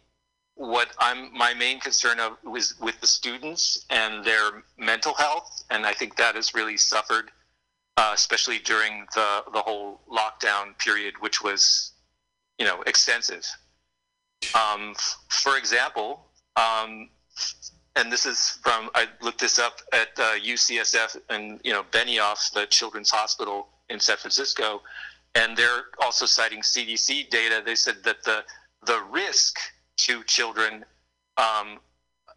what 0.55 0.89
i'm 0.99 1.35
my 1.35 1.53
main 1.53 1.79
concern 1.79 2.19
of 2.19 2.37
was 2.43 2.79
with 2.79 2.99
the 3.01 3.07
students 3.07 3.85
and 3.89 4.23
their 4.23 4.63
mental 4.77 5.13
health 5.13 5.63
and 5.71 5.85
i 5.85 5.93
think 5.93 6.15
that 6.15 6.35
has 6.35 6.53
really 6.53 6.77
suffered 6.77 7.31
uh, 7.97 8.11
especially 8.13 8.59
during 8.59 9.05
the 9.15 9.43
the 9.53 9.59
whole 9.59 10.01
lockdown 10.11 10.77
period 10.77 11.13
which 11.19 11.43
was 11.43 11.93
you 12.59 12.65
know 12.65 12.81
extensive 12.83 13.45
um, 14.55 14.91
f- 14.91 15.17
for 15.29 15.57
example 15.57 16.27
um, 16.55 17.09
and 17.95 18.11
this 18.11 18.25
is 18.25 18.59
from 18.61 18.89
i 18.93 19.07
looked 19.21 19.39
this 19.39 19.57
up 19.57 19.79
at 19.91 20.09
uh, 20.17 20.35
ucsf 20.45 21.17
and 21.29 21.59
you 21.63 21.71
know 21.71 21.83
benioff 21.91 22.51
the 22.53 22.65
children's 22.67 23.09
hospital 23.09 23.67
in 23.89 23.99
san 23.99 24.17
francisco 24.17 24.81
and 25.35 25.57
they're 25.57 25.85
also 26.01 26.25
citing 26.25 26.61
CDC 26.61 27.29
data. 27.29 27.61
They 27.65 27.75
said 27.75 28.03
that 28.03 28.23
the 28.23 28.43
the 28.85 29.01
risk 29.11 29.57
to 29.97 30.23
children 30.23 30.85
um, 31.37 31.79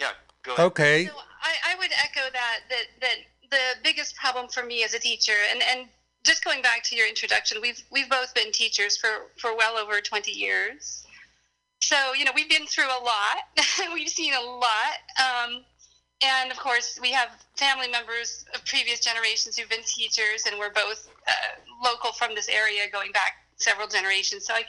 yeah, 0.00 0.10
go 0.42 0.54
ahead. 0.54 0.66
Okay. 0.66 1.08
I, 1.42 1.54
I 1.72 1.74
would 1.78 1.90
echo 2.02 2.22
that 2.32 2.58
that 2.70 2.84
that 3.02 3.16
the 3.50 3.58
biggest 3.84 4.16
problem 4.16 4.48
for 4.48 4.64
me 4.64 4.82
as 4.82 4.94
a 4.94 4.98
teacher 4.98 5.38
and 5.52 5.62
and 5.62 5.88
just 6.26 6.44
going 6.44 6.60
back 6.60 6.82
to 6.82 6.96
your 6.96 7.08
introduction 7.08 7.58
we've 7.62 7.82
we've 7.90 8.10
both 8.10 8.34
been 8.34 8.50
teachers 8.52 8.96
for 8.96 9.30
for 9.38 9.56
well 9.56 9.78
over 9.78 10.00
20 10.00 10.32
years. 10.32 11.06
So 11.80 11.96
you 12.18 12.24
know 12.24 12.32
we've 12.34 12.48
been 12.50 12.66
through 12.66 12.88
a 12.88 13.00
lot. 13.02 13.38
We've 13.94 14.08
seen 14.08 14.34
a 14.34 14.40
lot. 14.40 14.98
Um, 15.18 15.64
and 16.22 16.50
of 16.50 16.58
course 16.58 16.98
we 17.00 17.12
have 17.12 17.28
family 17.56 17.88
members 17.88 18.44
of 18.54 18.64
previous 18.64 19.00
generations 19.00 19.56
who've 19.56 19.68
been 19.68 19.84
teachers 19.84 20.44
and 20.46 20.58
we're 20.58 20.72
both 20.72 21.08
uh, 21.28 21.32
local 21.84 22.12
from 22.12 22.34
this 22.34 22.48
area 22.48 22.82
going 22.90 23.12
back 23.12 23.32
several 23.56 23.86
generations. 23.86 24.46
So 24.46 24.54
I, 24.54 24.64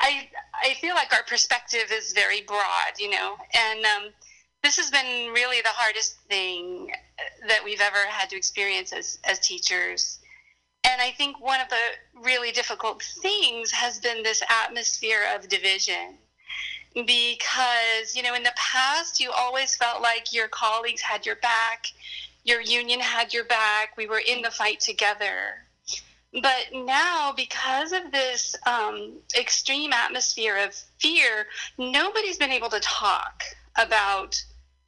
I 0.00 0.28
I 0.62 0.74
feel 0.74 0.94
like 0.94 1.12
our 1.12 1.24
perspective 1.24 1.90
is 1.90 2.12
very 2.12 2.42
broad 2.42 2.94
you 2.98 3.10
know? 3.10 3.36
And 3.54 3.84
um, 3.84 4.12
this 4.62 4.76
has 4.76 4.90
been 4.90 5.32
really 5.32 5.60
the 5.60 5.68
hardest 5.68 6.16
thing 6.28 6.90
that 7.48 7.62
we've 7.64 7.80
ever 7.80 8.06
had 8.08 8.30
to 8.30 8.36
experience 8.36 8.92
as, 8.92 9.18
as 9.24 9.38
teachers. 9.38 10.20
And 10.84 11.00
I 11.00 11.10
think 11.10 11.40
one 11.40 11.60
of 11.60 11.68
the 11.68 12.20
really 12.22 12.52
difficult 12.52 13.02
things 13.02 13.70
has 13.70 13.98
been 13.98 14.22
this 14.22 14.42
atmosphere 14.64 15.22
of 15.34 15.48
division. 15.48 16.18
Because, 16.94 18.14
you 18.14 18.22
know, 18.22 18.34
in 18.34 18.44
the 18.44 18.52
past, 18.54 19.18
you 19.18 19.32
always 19.32 19.74
felt 19.74 20.00
like 20.02 20.32
your 20.32 20.46
colleagues 20.48 21.00
had 21.00 21.26
your 21.26 21.36
back, 21.36 21.86
your 22.44 22.60
union 22.60 23.00
had 23.00 23.34
your 23.34 23.44
back, 23.44 23.96
we 23.96 24.06
were 24.06 24.22
in 24.24 24.42
the 24.42 24.50
fight 24.50 24.78
together. 24.78 25.64
But 26.32 26.66
now, 26.72 27.32
because 27.36 27.92
of 27.92 28.10
this 28.12 28.56
um, 28.66 29.18
extreme 29.38 29.92
atmosphere 29.92 30.58
of 30.58 30.74
fear, 30.98 31.46
nobody's 31.78 32.36
been 32.36 32.50
able 32.50 32.70
to 32.70 32.80
talk 32.80 33.42
about 33.76 34.40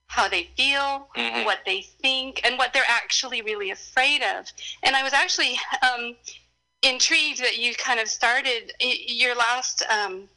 how 0.09 0.28
they 0.28 0.45
feel, 0.57 1.09
Mhm. 1.16 1.45
what 1.45 1.65
they 1.65 1.83
think, 1.83 2.41
and 2.45 2.59
what 2.59 2.73
they're 2.73 2.85
actually 2.89 3.43
really 3.43 3.70
afraid 3.70 4.23
of. 4.23 4.47
And 4.83 4.95
I 4.97 5.03
was 5.03 5.12
actually 5.12 5.59
um, 5.83 6.16
intrigued 6.83 7.41
that 7.41 7.59
you 7.59 7.74
kind 7.74 8.01
of 8.01 8.09
started 8.09 8.73
your 8.81 9.35
last 9.35 9.83
um, 9.89 10.28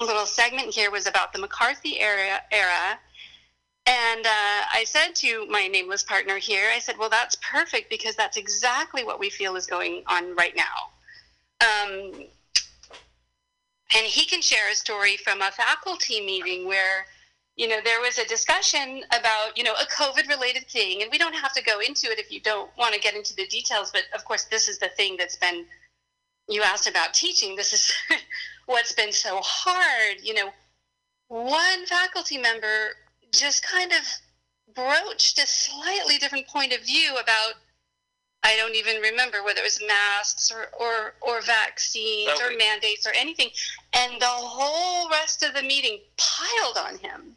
little 0.00 0.26
segment 0.26 0.74
here 0.74 0.90
was 0.90 1.06
about 1.06 1.32
the 1.32 1.38
McCarthy 1.38 2.00
era. 2.00 2.42
era. 2.50 2.98
And 3.86 4.26
uh, 4.26 4.64
I 4.72 4.84
said 4.86 5.14
to 5.16 5.46
my 5.46 5.66
nameless 5.68 6.02
partner 6.02 6.38
here, 6.38 6.70
I 6.74 6.78
said, 6.78 6.96
well, 6.98 7.10
that's 7.10 7.36
perfect 7.36 7.90
because 7.90 8.16
that's 8.16 8.36
exactly 8.36 9.04
what 9.04 9.20
we 9.20 9.28
feel 9.28 9.56
is 9.56 9.66
going 9.66 10.02
on 10.06 10.34
right 10.36 10.56
now. 10.56 10.90
Um, 11.60 12.24
and 13.96 14.06
he 14.06 14.24
can 14.24 14.40
share 14.40 14.70
a 14.70 14.74
story 14.74 15.18
from 15.18 15.42
a 15.42 15.50
faculty 15.50 16.24
meeting 16.24 16.66
where 16.66 17.06
you 17.56 17.68
know 17.68 17.78
there 17.84 18.00
was 18.00 18.18
a 18.18 18.26
discussion 18.26 19.02
about 19.16 19.56
you 19.56 19.62
know 19.62 19.74
a 19.74 19.86
covid 19.86 20.28
related 20.28 20.66
thing 20.68 21.02
and 21.02 21.10
we 21.10 21.18
don't 21.18 21.34
have 21.34 21.52
to 21.52 21.62
go 21.62 21.80
into 21.80 22.06
it 22.10 22.18
if 22.18 22.32
you 22.32 22.40
don't 22.40 22.70
want 22.76 22.94
to 22.94 23.00
get 23.00 23.14
into 23.14 23.34
the 23.36 23.46
details 23.46 23.90
but 23.92 24.02
of 24.14 24.24
course 24.24 24.44
this 24.44 24.68
is 24.68 24.78
the 24.78 24.88
thing 24.96 25.16
that's 25.16 25.36
been 25.36 25.64
you 26.48 26.62
asked 26.62 26.88
about 26.88 27.14
teaching 27.14 27.56
this 27.56 27.72
is 27.72 27.92
what's 28.66 28.92
been 28.92 29.12
so 29.12 29.40
hard 29.42 30.16
you 30.22 30.34
know. 30.34 30.50
One 31.28 31.86
faculty 31.86 32.38
member 32.38 32.90
just 33.32 33.64
kind 33.66 33.92
of 33.92 34.74
broached 34.74 35.38
a 35.38 35.46
slightly 35.46 36.18
different 36.18 36.46
point 36.46 36.72
of 36.72 36.80
view 36.84 37.16
about 37.16 37.54
I 38.44 38.56
don't 38.56 38.76
even 38.76 39.00
remember 39.00 39.42
whether 39.42 39.60
it 39.60 39.64
was 39.64 39.82
masks 39.88 40.52
or, 40.52 40.66
or, 40.78 41.14
or 41.22 41.40
vaccines 41.40 42.38
or 42.40 42.54
mandates 42.56 43.06
or 43.06 43.12
anything. 43.14 43.48
And 43.94 44.20
the 44.20 44.26
whole 44.26 45.08
rest 45.10 45.42
of 45.42 45.54
the 45.54 45.62
meeting 45.62 46.00
piled 46.18 46.76
on 46.76 46.98
him. 46.98 47.36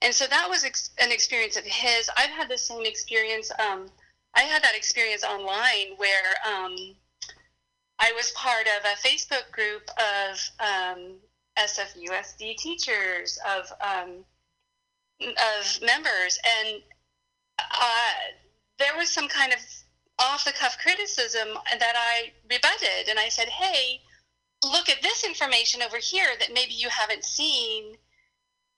And 0.00 0.14
so 0.14 0.26
that 0.26 0.48
was 0.48 0.64
ex- 0.64 0.90
an 0.98 1.12
experience 1.12 1.56
of 1.56 1.64
his. 1.64 2.08
I've 2.16 2.30
had 2.30 2.48
the 2.48 2.56
same 2.56 2.86
experience. 2.86 3.50
Um, 3.58 3.90
I 4.34 4.42
had 4.42 4.62
that 4.62 4.74
experience 4.74 5.22
online 5.22 5.96
where 5.98 6.34
um, 6.46 6.74
I 7.98 8.12
was 8.12 8.30
part 8.30 8.66
of 8.66 8.84
a 8.84 9.06
Facebook 9.06 9.50
group 9.52 9.90
of 9.98 10.50
um, 10.60 11.16
SFUSD 11.58 12.56
teachers, 12.56 13.38
of 13.46 13.70
um, 13.82 14.24
of 15.20 15.82
members, 15.82 16.38
and 16.60 16.80
uh, 17.58 18.14
there 18.78 18.96
was 18.96 19.10
some 19.10 19.26
kind 19.26 19.52
of 19.52 19.58
off 20.18 20.44
the 20.44 20.52
cuff 20.52 20.78
criticism 20.78 21.48
that 21.78 21.94
I 21.96 22.32
rebutted, 22.50 23.08
and 23.08 23.18
I 23.18 23.28
said, 23.28 23.48
"Hey, 23.48 24.02
look 24.62 24.88
at 24.88 25.02
this 25.02 25.24
information 25.24 25.82
over 25.82 25.98
here 25.98 26.36
that 26.38 26.52
maybe 26.52 26.74
you 26.74 26.88
haven't 26.88 27.24
seen." 27.24 27.98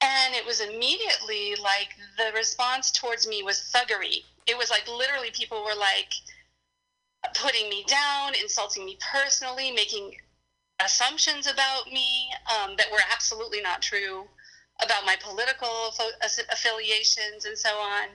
And 0.03 0.35
it 0.35 0.47
was 0.47 0.61
immediately 0.61 1.57
like 1.57 1.91
the 2.17 2.33
response 2.33 2.91
towards 2.91 3.27
me 3.27 3.43
was 3.43 3.71
thuggery. 3.75 4.25
It 4.47 4.57
was 4.57 4.71
like 4.71 4.89
literally 4.89 5.31
people 5.31 5.63
were 5.63 5.75
like 5.75 6.13
putting 7.35 7.69
me 7.69 7.85
down, 7.85 8.35
insulting 8.35 8.85
me 8.87 8.97
personally, 9.13 9.71
making 9.71 10.17
assumptions 10.83 11.47
about 11.47 11.87
me 11.87 12.31
um, 12.51 12.77
that 12.77 12.91
were 12.91 13.03
absolutely 13.13 13.61
not 13.61 13.83
true 13.83 14.27
about 14.83 15.05
my 15.05 15.17
political 15.17 15.93
affiliations 16.51 17.45
and 17.45 17.59
so 17.59 17.77
on 17.77 18.09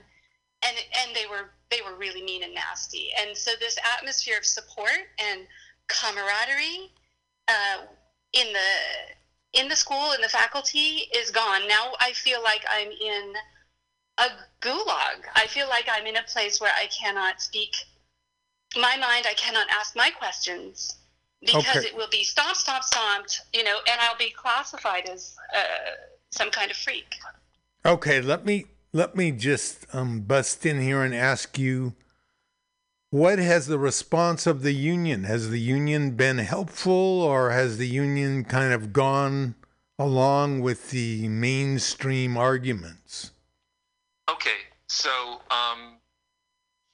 and 0.66 0.76
and 1.00 1.14
they 1.16 1.26
were 1.26 1.50
they 1.70 1.80
were 1.82 1.96
really 1.98 2.22
mean 2.22 2.42
and 2.42 2.54
nasty. 2.54 3.10
And 3.20 3.36
so 3.36 3.52
this 3.60 3.76
atmosphere 3.96 4.38
of 4.38 4.44
support 4.46 4.98
and 5.18 5.46
camaraderie 5.88 6.90
uh, 7.48 7.82
in 8.32 8.52
the 8.52 9.60
in 9.60 9.68
the 9.68 9.76
school 9.76 10.12
in 10.12 10.20
the 10.20 10.28
faculty 10.28 11.08
is 11.14 11.30
gone. 11.30 11.66
Now 11.68 11.92
i 12.00 12.12
feel 12.12 12.42
like 12.42 12.64
i'm 12.70 12.88
in 12.90 13.34
a 14.18 14.28
gulag. 14.60 15.18
I 15.34 15.46
feel 15.46 15.68
like 15.68 15.86
i'm 15.90 16.06
in 16.06 16.16
a 16.16 16.22
place 16.24 16.60
where 16.60 16.72
i 16.76 16.86
cannot 16.86 17.40
speak 17.40 17.74
my 18.76 18.96
mind. 18.96 19.26
I 19.28 19.34
cannot 19.34 19.66
ask 19.70 19.96
my 19.96 20.10
questions 20.10 20.96
because 21.40 21.76
Okay. 21.76 21.86
it 21.88 21.96
will 21.96 22.08
be 22.10 22.24
stomp 22.24 22.56
stomp 22.56 22.82
stomped 22.82 23.42
you 23.52 23.62
know 23.62 23.78
and 23.90 24.00
i'll 24.00 24.16
be 24.18 24.30
classified 24.30 25.06
as 25.08 25.36
uh, 25.54 25.60
some 26.30 26.50
kind 26.50 26.70
of 26.70 26.76
freak. 26.76 27.14
Okay, 27.84 28.20
let 28.20 28.44
me 28.44 28.66
let 28.96 29.14
me 29.14 29.30
just 29.30 29.86
um, 29.92 30.20
bust 30.20 30.64
in 30.64 30.80
here 30.80 31.02
and 31.02 31.14
ask 31.14 31.58
you 31.58 31.92
what 33.10 33.38
has 33.38 33.66
the 33.66 33.78
response 33.78 34.46
of 34.46 34.62
the 34.62 34.72
union? 34.72 35.24
Has 35.24 35.50
the 35.50 35.60
union 35.60 36.12
been 36.12 36.38
helpful 36.38 37.20
or 37.20 37.50
has 37.50 37.76
the 37.76 37.86
union 37.86 38.42
kind 38.44 38.72
of 38.72 38.94
gone 38.94 39.54
along 39.98 40.60
with 40.60 40.90
the 40.90 41.28
mainstream 41.28 42.38
arguments? 42.38 43.32
Okay, 44.30 44.64
so 44.88 45.10
um, 45.50 45.98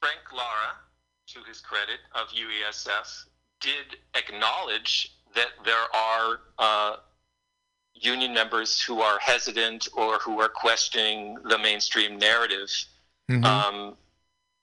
Frank 0.00 0.20
Lara, 0.32 0.74
to 1.28 1.38
his 1.48 1.60
credit, 1.60 2.00
of 2.16 2.26
UESF, 2.28 3.26
did 3.60 3.98
acknowledge 4.14 5.16
that 5.36 5.50
there 5.64 5.86
are 5.94 6.40
uh, 6.58 6.96
union 8.02 8.34
members 8.34 8.80
who 8.80 9.00
are 9.00 9.18
hesitant 9.18 9.88
or 9.94 10.18
who 10.18 10.40
are 10.40 10.48
questioning 10.48 11.36
the 11.44 11.58
mainstream 11.58 12.18
narrative. 12.18 12.70
Mhm. 13.30 13.44
Um, 13.44 13.96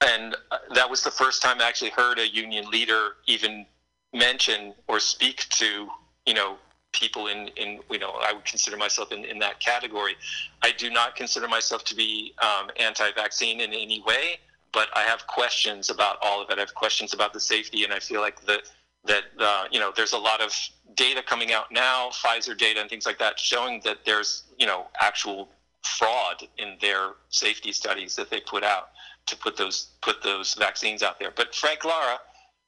and 0.01 0.35
uh, 0.51 0.57
that 0.73 0.89
was 0.89 1.03
the 1.03 1.11
first 1.11 1.41
time 1.41 1.59
I 1.59 1.67
actually 1.67 1.91
heard 1.91 2.19
a 2.19 2.27
union 2.27 2.69
leader 2.69 3.15
even 3.25 3.65
mention 4.13 4.73
or 4.87 4.99
speak 4.99 5.47
to, 5.49 5.89
you 6.25 6.33
know, 6.33 6.57
people 6.91 7.27
in, 7.27 7.49
in 7.49 7.79
you 7.89 7.99
know, 7.99 8.13
I 8.21 8.33
would 8.33 8.45
consider 8.45 8.77
myself 8.77 9.11
in, 9.11 9.23
in 9.25 9.39
that 9.39 9.59
category. 9.59 10.15
I 10.61 10.71
do 10.71 10.89
not 10.89 11.15
consider 11.15 11.47
myself 11.47 11.83
to 11.85 11.95
be 11.95 12.33
um, 12.41 12.69
anti-vaccine 12.79 13.61
in 13.61 13.73
any 13.73 14.01
way, 14.05 14.39
but 14.71 14.87
I 14.95 15.01
have 15.01 15.27
questions 15.27 15.89
about 15.89 16.17
all 16.21 16.41
of 16.41 16.49
it. 16.49 16.57
I 16.57 16.61
have 16.61 16.73
questions 16.73 17.13
about 17.13 17.33
the 17.33 17.39
safety, 17.39 17.83
and 17.83 17.93
I 17.93 17.99
feel 17.99 18.21
like 18.21 18.41
the 18.45 18.61
that 19.09 19.23
uh, 19.39 19.65
you 19.69 19.79
know 19.79 19.91
there's 19.95 20.13
a 20.13 20.17
lot 20.17 20.39
of 20.39 20.53
data 20.95 21.21
coming 21.21 21.51
out 21.51 21.71
now, 21.71 22.09
Pfizer 22.11 22.57
data 22.57 22.79
and 22.79 22.89
things 22.89 23.05
like 23.05 23.19
that, 23.19 23.37
showing 23.37 23.81
that 23.83 23.97
there's 24.05 24.43
you 24.57 24.65
know 24.65 24.87
actual 25.01 25.49
fraud 25.83 26.43
in 26.57 26.77
their 26.79 27.11
safety 27.29 27.71
studies 27.71 28.15
that 28.15 28.29
they 28.29 28.39
put 28.39 28.63
out 28.63 28.89
to 29.25 29.35
put 29.35 29.57
those 29.57 29.89
put 30.01 30.23
those 30.23 30.53
vaccines 30.53 31.03
out 31.03 31.19
there. 31.19 31.31
But 31.35 31.53
Frank 31.53 31.83
Lara, 31.83 32.19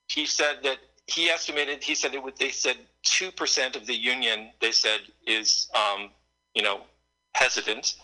he 0.08 0.26
said 0.26 0.58
that 0.64 0.80
he 1.08 1.30
estimated. 1.30 1.84
He 1.84 1.96
said 1.96 2.14
it 2.14 2.24
would. 2.24 2.38
They 2.38 2.52
said 2.52 2.78
two 3.04 3.32
percent 3.32 3.76
of 3.76 3.86
the 3.86 3.96
union. 3.96 4.50
They 4.60 4.72
said 4.72 5.02
is 5.26 5.70
um, 5.76 6.10
you 6.56 6.64
know 6.64 6.82
hesitant. 7.36 7.96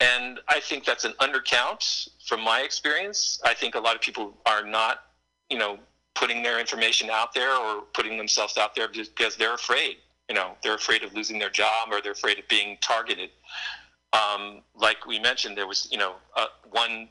And 0.00 0.40
I 0.48 0.60
think 0.60 0.86
that's 0.86 1.04
an 1.04 1.12
undercount 1.20 2.08
from 2.26 2.42
my 2.42 2.60
experience. 2.60 3.38
I 3.44 3.52
think 3.52 3.74
a 3.74 3.80
lot 3.80 3.94
of 3.94 4.00
people 4.00 4.34
are 4.46 4.64
not, 4.64 5.00
you 5.50 5.58
know, 5.58 5.78
putting 6.14 6.42
their 6.42 6.58
information 6.58 7.08
out 7.10 7.32
there 7.34 7.54
or 7.54 7.82
putting 7.94 8.16
themselves 8.16 8.58
out 8.58 8.74
there 8.74 8.88
because 8.88 9.36
they're 9.36 9.54
afraid. 9.54 9.96
You 10.28 10.34
know, 10.34 10.52
they're 10.62 10.74
afraid 10.74 11.02
of 11.02 11.12
losing 11.14 11.38
their 11.38 11.50
job 11.50 11.88
or 11.90 12.00
they're 12.00 12.12
afraid 12.12 12.38
of 12.38 12.46
being 12.48 12.78
targeted. 12.80 13.30
Um, 14.12 14.62
like 14.74 15.06
we 15.06 15.18
mentioned, 15.18 15.56
there 15.56 15.66
was, 15.66 15.88
you 15.90 15.98
know, 15.98 16.14
uh, 16.36 16.46
one, 16.70 17.08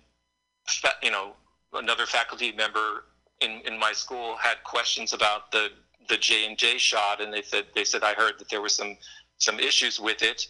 fa- 0.68 0.98
you 1.02 1.12
know, 1.12 1.34
another 1.74 2.06
faculty 2.06 2.52
member 2.52 3.06
in, 3.42 3.62
in 3.66 3.80
my 3.80 3.94
school 3.94 4.36
had 4.38 4.64
questions 4.64 5.14
about 5.14 5.52
the 5.52 5.70
the 6.10 6.18
J 6.18 6.48
and 6.48 6.58
J 6.58 6.78
shot, 6.78 7.22
and 7.22 7.32
they 7.32 7.42
said 7.42 7.66
they 7.76 7.84
said 7.84 8.04
I 8.04 8.14
heard 8.14 8.40
that 8.40 8.50
there 8.50 8.62
were 8.62 8.70
some 8.70 8.98
some 9.38 9.60
issues 9.60 10.00
with 10.00 10.22
it, 10.22 10.48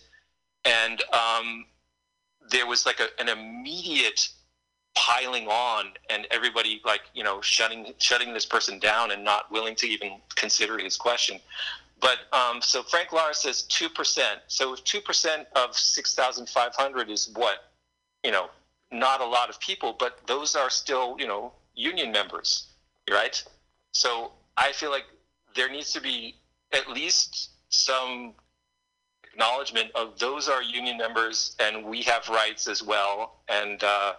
and 0.65 1.01
um, 1.13 1.65
there 2.49 2.65
was 2.65 2.85
like 2.85 2.99
a, 2.99 3.07
an 3.21 3.29
immediate 3.29 4.29
piling 4.95 5.47
on 5.47 5.87
and 6.09 6.27
everybody 6.31 6.81
like 6.85 7.01
you 7.13 7.23
know 7.23 7.41
shutting 7.41 7.93
shutting 7.99 8.33
this 8.33 8.45
person 8.45 8.79
down 8.79 9.11
and 9.11 9.23
not 9.23 9.51
willing 9.51 9.75
to 9.75 9.87
even 9.87 10.19
consider 10.35 10.77
his 10.77 10.97
question. 10.97 11.39
But 12.01 12.19
um, 12.31 12.61
so 12.61 12.81
frank 12.83 13.11
lara 13.11 13.33
says 13.33 13.65
2% 13.69 14.21
so 14.47 14.73
if 14.73 14.83
2% 14.85 15.45
of 15.55 15.75
6500 15.75 17.09
is 17.09 17.29
what 17.35 17.71
you 18.23 18.31
know 18.31 18.49
not 18.91 19.21
a 19.21 19.25
lot 19.25 19.49
of 19.49 19.59
people 19.59 19.95
but 19.99 20.19
those 20.25 20.55
are 20.55 20.69
still 20.69 21.15
you 21.19 21.27
know 21.27 21.51
union 21.75 22.11
members 22.11 22.67
right? 23.11 23.43
So 23.91 24.31
i 24.57 24.71
feel 24.71 24.91
like 24.91 25.05
there 25.55 25.69
needs 25.69 25.91
to 25.93 26.01
be 26.01 26.35
at 26.71 26.89
least 26.89 27.51
some 27.69 28.33
acknowledgement 29.23 29.91
of 29.95 30.17
those 30.19 30.49
are 30.49 30.61
union 30.61 30.97
members 30.97 31.55
and 31.59 31.85
we 31.85 32.01
have 32.03 32.27
rights 32.29 32.67
as 32.67 32.83
well. 32.83 33.39
And 33.47 33.83
uh, 33.83 34.13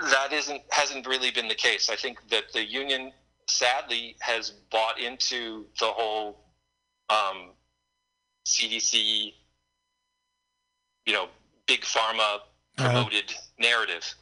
that 0.00 0.32
isn't 0.32 0.62
hasn't 0.70 1.06
really 1.06 1.30
been 1.30 1.48
the 1.48 1.54
case 1.54 1.90
i 1.90 1.96
think 1.96 2.18
that 2.30 2.44
the 2.52 2.64
union 2.64 3.12
sadly 3.48 4.16
has 4.20 4.50
bought 4.70 4.98
into 4.98 5.66
the 5.80 5.86
whole 5.86 6.38
um, 7.10 7.50
cdc 8.46 9.32
you 11.06 11.12
know 11.12 11.28
big 11.66 11.82
pharma 11.82 12.38
promoted 12.76 13.32
narrative 13.58 14.14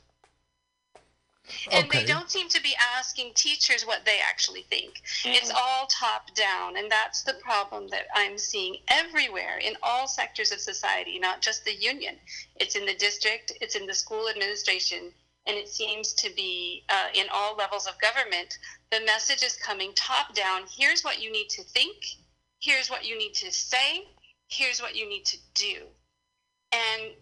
And 1.72 1.86
Okay. 1.86 2.00
they 2.00 2.04
don't 2.04 2.30
seem 2.30 2.48
to 2.50 2.60
be 2.62 2.74
asking 2.96 3.32
teachers 3.34 3.86
what 3.86 4.04
they 4.04 4.18
actually 4.20 4.62
think. 4.62 5.00
It's 5.24 5.50
all 5.50 5.86
top 5.86 6.34
down, 6.34 6.76
and 6.76 6.90
that's 6.90 7.22
the 7.22 7.34
problem 7.34 7.88
that 7.88 8.06
I'm 8.14 8.36
seeing 8.36 8.76
everywhere 8.88 9.56
in 9.58 9.74
all 9.82 10.06
sectors 10.08 10.52
of 10.52 10.60
society, 10.60 11.18
not 11.18 11.40
just 11.40 11.64
the 11.64 11.74
union. 11.74 12.16
It's 12.56 12.76
in 12.76 12.84
the 12.84 12.94
district, 12.94 13.52
it's 13.62 13.76
in 13.76 13.86
the 13.86 13.94
school 13.94 14.28
administration, 14.28 15.12
and 15.46 15.56
it 15.56 15.68
seems 15.68 16.12
to 16.14 16.30
be 16.34 16.84
uh, 16.90 17.08
in 17.14 17.26
all 17.32 17.56
levels 17.56 17.86
of 17.86 17.94
government. 18.00 18.58
The 18.90 19.00
message 19.06 19.42
is 19.42 19.56
coming 19.56 19.92
top 19.94 20.34
down. 20.34 20.62
Here's 20.70 21.02
what 21.02 21.22
you 21.22 21.30
need 21.32 21.48
to 21.50 21.62
think. 21.62 21.96
Here's 22.60 22.90
what 22.90 23.06
you 23.06 23.16
need 23.18 23.34
to 23.34 23.50
say. 23.52 24.08
Here's 24.48 24.80
what 24.80 24.96
you 24.96 25.08
need 25.08 25.24
to 25.26 25.36
do. 25.54 25.76
And 26.72 27.12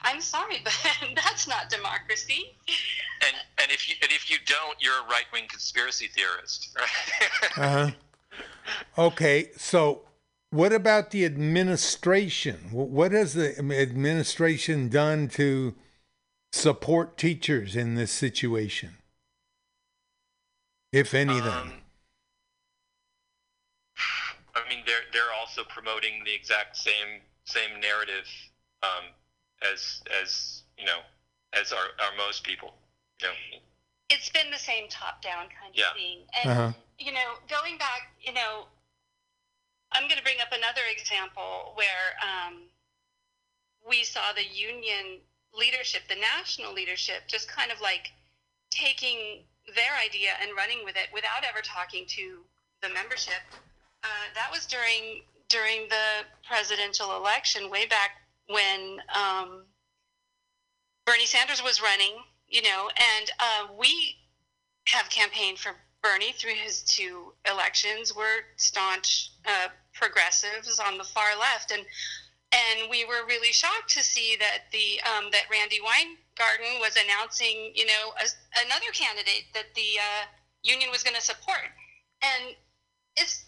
I'm 0.00 0.20
sorry, 0.20 0.60
but 0.64 0.74
that's 1.14 1.48
not 1.48 1.70
democracy. 1.70 2.56
and 3.26 3.36
and 3.62 3.70
if 3.70 3.88
you 3.88 3.96
and 4.02 4.10
if 4.12 4.30
you 4.30 4.36
don't 4.46 4.76
you're 4.80 4.98
a 5.00 5.10
right-wing 5.10 5.44
conspiracy 5.48 6.06
theorist 6.08 6.68
right 6.78 7.58
Uh 7.58 7.86
huh. 7.86 7.90
Okay, 8.96 9.50
so 9.56 10.02
what 10.50 10.72
about 10.72 11.10
the 11.10 11.24
administration? 11.24 12.68
What 12.70 13.12
has 13.12 13.34
the 13.34 13.58
administration 13.58 14.88
done 14.88 15.28
to 15.30 15.74
support 16.52 17.16
teachers 17.16 17.76
in 17.76 17.94
this 17.94 18.10
situation, 18.10 18.96
if 20.92 21.14
anything? 21.14 21.82
I 24.54 24.68
mean, 24.68 24.82
they're 24.86 25.06
they're 25.12 25.32
also 25.38 25.62
promoting 25.64 26.24
the 26.24 26.34
exact 26.34 26.76
same 26.76 27.20
same 27.44 27.80
narrative 27.80 28.26
um, 28.82 29.04
as 29.62 30.02
as 30.22 30.62
you 30.76 30.84
know 30.84 31.00
as 31.52 31.72
are, 31.72 31.78
are 32.00 32.16
most 32.16 32.44
people. 32.44 32.74
You 33.20 33.28
know, 33.28 33.34
It's 34.10 34.28
been 34.28 34.50
the 34.50 34.58
same 34.58 34.88
top 34.88 35.22
down 35.22 35.48
kind 35.48 35.70
of 35.72 35.76
Yeah. 35.76 35.92
thing. 35.94 36.24
And, 36.40 36.50
Uh-huh. 36.50 36.72
you 36.98 37.12
know, 37.12 37.34
going 37.48 37.78
back, 37.78 38.12
you 38.20 38.32
know, 38.32 38.68
I'm 39.92 40.04
going 40.04 40.18
to 40.18 40.22
bring 40.22 40.40
up 40.40 40.52
another 40.52 40.82
example 40.90 41.72
where 41.74 42.16
um, 42.22 42.68
we 43.88 44.04
saw 44.04 44.32
the 44.34 44.44
union 44.44 45.20
leadership, 45.54 46.02
the 46.08 46.16
national 46.16 46.72
leadership, 46.72 47.22
just 47.26 47.50
kind 47.50 47.70
of 47.70 47.80
like 47.80 48.12
taking 48.70 49.42
their 49.74 49.94
idea 50.04 50.30
and 50.40 50.50
running 50.56 50.78
with 50.84 50.96
it 50.96 51.08
without 51.12 51.44
ever 51.48 51.60
talking 51.62 52.04
to 52.06 52.40
the 52.82 52.88
membership. 52.88 53.42
Uh, 54.04 54.28
that 54.34 54.50
was 54.52 54.66
during 54.66 55.22
during 55.48 55.88
the 55.88 56.24
presidential 56.46 57.16
election, 57.16 57.70
way 57.70 57.86
back 57.86 58.22
when 58.48 58.98
um, 59.16 59.64
Bernie 61.06 61.26
Sanders 61.26 61.62
was 61.62 61.82
running. 61.82 62.12
You 62.48 62.62
know, 62.62 62.88
and 62.96 63.30
uh, 63.40 63.66
we 63.78 64.16
have 64.86 65.10
campaigned 65.10 65.58
for 65.58 65.72
Bernie 66.02 66.32
through 66.32 66.54
his 66.54 66.82
two 66.82 67.34
elections. 67.50 68.14
We're 68.16 68.44
staunch 68.56 69.32
uh, 69.46 69.68
progressives 69.92 70.80
on 70.80 70.96
the 70.96 71.04
far 71.04 71.36
left, 71.38 71.72
and 71.72 71.84
and 72.52 72.88
we 72.90 73.04
were 73.04 73.26
really 73.26 73.52
shocked 73.52 73.90
to 73.90 74.02
see 74.02 74.36
that 74.38 74.72
the 74.72 75.00
um, 75.04 75.28
that 75.32 75.44
Randi 75.50 75.80
Weingarten 75.84 76.80
was 76.80 76.96
announcing, 76.96 77.72
you 77.74 77.86
know, 77.86 78.12
a, 78.16 78.26
another 78.64 78.90
candidate 78.92 79.52
that 79.54 79.74
the 79.74 80.00
uh, 80.00 80.24
union 80.62 80.90
was 80.90 81.02
going 81.02 81.16
to 81.16 81.22
support, 81.22 81.68
and 82.22 82.56
it's 83.16 83.44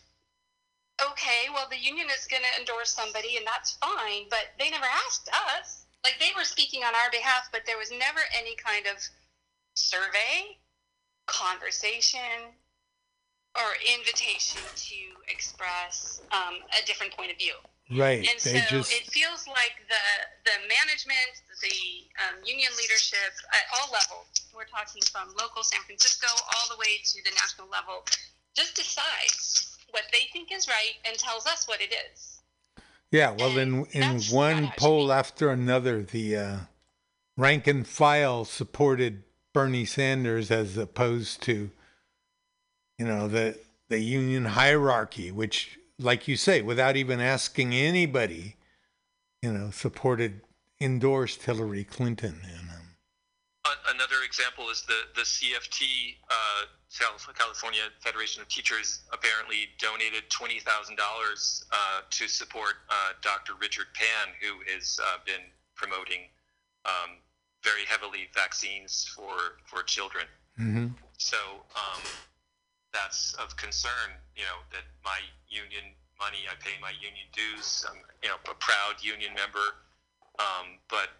okay. 1.00 1.48
Well, 1.52 1.66
the 1.70 1.80
union 1.80 2.08
is 2.12 2.26
going 2.28 2.42
to 2.42 2.60
endorse 2.60 2.92
somebody, 2.92 3.36
and 3.36 3.46
that's 3.46 3.78
fine, 3.80 4.28
but 4.28 4.52
they 4.58 4.70
never 4.70 4.88
asked 5.06 5.30
us. 5.56 5.86
Like 6.04 6.16
they 6.20 6.32
were 6.36 6.44
speaking 6.44 6.82
on 6.82 6.94
our 6.94 7.10
behalf, 7.10 7.48
but 7.52 7.62
there 7.66 7.78
was 7.78 7.90
never 7.90 8.20
any 8.36 8.56
kind 8.56 8.86
of 8.86 8.96
survey, 9.74 10.60
conversation, 11.26 12.52
or 13.56 13.68
invitation 13.96 14.62
to 14.76 14.96
express 15.28 16.22
um, 16.32 16.56
a 16.80 16.86
different 16.86 17.12
point 17.16 17.30
of 17.30 17.38
view. 17.38 17.54
Right. 17.90 18.18
And 18.18 18.38
they 18.40 18.60
so 18.60 18.78
just 18.78 18.92
it 18.92 19.06
feels 19.10 19.46
like 19.48 19.82
the 19.88 20.04
the 20.44 20.56
management, 20.68 21.42
the 21.60 22.06
um, 22.22 22.36
union 22.44 22.70
leadership 22.78 23.34
at 23.52 23.66
all 23.74 23.90
levels. 23.92 24.26
We're 24.54 24.64
talking 24.64 25.02
from 25.10 25.28
local 25.40 25.62
San 25.62 25.80
Francisco 25.82 26.28
all 26.28 26.74
the 26.74 26.78
way 26.78 27.02
to 27.02 27.22
the 27.24 27.30
national 27.30 27.68
level. 27.68 28.04
Just 28.54 28.76
decides 28.76 29.76
what 29.90 30.04
they 30.12 30.28
think 30.32 30.52
is 30.52 30.68
right 30.68 30.94
and 31.06 31.18
tells 31.18 31.46
us 31.46 31.66
what 31.66 31.80
it 31.80 31.92
is. 32.12 32.40
yeah. 33.10 33.30
Well, 33.32 33.58
in 33.58 33.86
in 33.86 34.20
one 34.30 34.72
poll 34.76 35.12
after 35.12 35.50
another, 35.50 36.02
the 36.02 36.36
uh, 36.36 36.56
rank 37.36 37.66
and 37.66 37.86
file 37.86 38.44
supported 38.44 39.24
Bernie 39.52 39.84
Sanders 39.84 40.50
as 40.52 40.76
opposed 40.76 41.42
to, 41.42 41.70
you 42.98 43.04
know, 43.04 43.26
the 43.26 43.58
the 43.88 43.98
union 43.98 44.44
hierarchy, 44.44 45.32
which, 45.32 45.79
like 46.00 46.26
you 46.26 46.36
say, 46.36 46.62
without 46.62 46.96
even 46.96 47.20
asking 47.20 47.74
anybody, 47.74 48.56
you 49.42 49.52
know, 49.52 49.70
supported 49.70 50.40
endorsed 50.80 51.42
Hillary 51.42 51.84
Clinton. 51.84 52.40
And, 52.42 52.70
um, 52.70 53.76
another 53.88 54.24
example 54.24 54.70
is 54.70 54.82
the 54.82 55.00
the 55.14 55.22
CFT, 55.22 56.16
uh, 56.30 56.66
California 57.34 57.82
Federation 58.00 58.42
of 58.42 58.48
Teachers, 58.48 59.00
apparently 59.12 59.68
donated 59.78 60.28
twenty 60.30 60.60
thousand 60.60 60.98
uh, 60.98 61.04
dollars 61.04 61.64
to 62.10 62.28
support 62.28 62.74
uh, 62.88 63.12
Dr. 63.22 63.52
Richard 63.60 63.86
Pan, 63.94 64.34
who 64.40 64.72
has 64.72 64.98
uh, 65.02 65.18
been 65.24 65.44
promoting 65.74 66.28
um, 66.84 67.18
very 67.62 67.84
heavily 67.86 68.28
vaccines 68.34 69.06
for 69.14 69.60
for 69.66 69.82
children. 69.82 70.26
Mm-hmm. 70.58 70.88
So 71.18 71.36
um, 71.76 72.02
that's 72.92 73.34
of 73.34 73.56
concern. 73.56 74.16
You 74.34 74.44
know 74.44 74.58
that 74.72 74.84
my 75.04 75.20
union 75.50 75.94
money, 76.18 76.46
I 76.46 76.54
pay 76.62 76.78
my 76.80 76.94
union 76.96 77.26
dues. 77.32 77.84
I'm 77.88 77.98
you 78.22 78.30
know 78.30 78.38
a 78.50 78.54
proud 78.54 79.02
union 79.02 79.34
member, 79.34 79.82
um, 80.38 80.78
but 80.88 81.10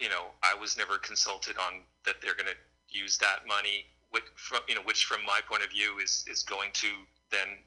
you 0.00 0.08
know 0.08 0.32
I 0.42 0.54
was 0.54 0.76
never 0.76 0.98
consulted 0.98 1.56
on 1.58 1.84
that 2.04 2.16
they're 2.20 2.34
going 2.34 2.50
to 2.50 2.58
use 2.88 3.18
that 3.18 3.46
money, 3.46 3.86
which 4.10 4.24
from 4.36 4.60
you 4.68 4.74
know 4.74 4.82
which 4.82 5.04
from 5.04 5.24
my 5.24 5.40
point 5.48 5.62
of 5.62 5.70
view 5.70 5.98
is 6.02 6.24
is 6.30 6.42
going 6.42 6.70
to 6.74 6.88
then 7.30 7.60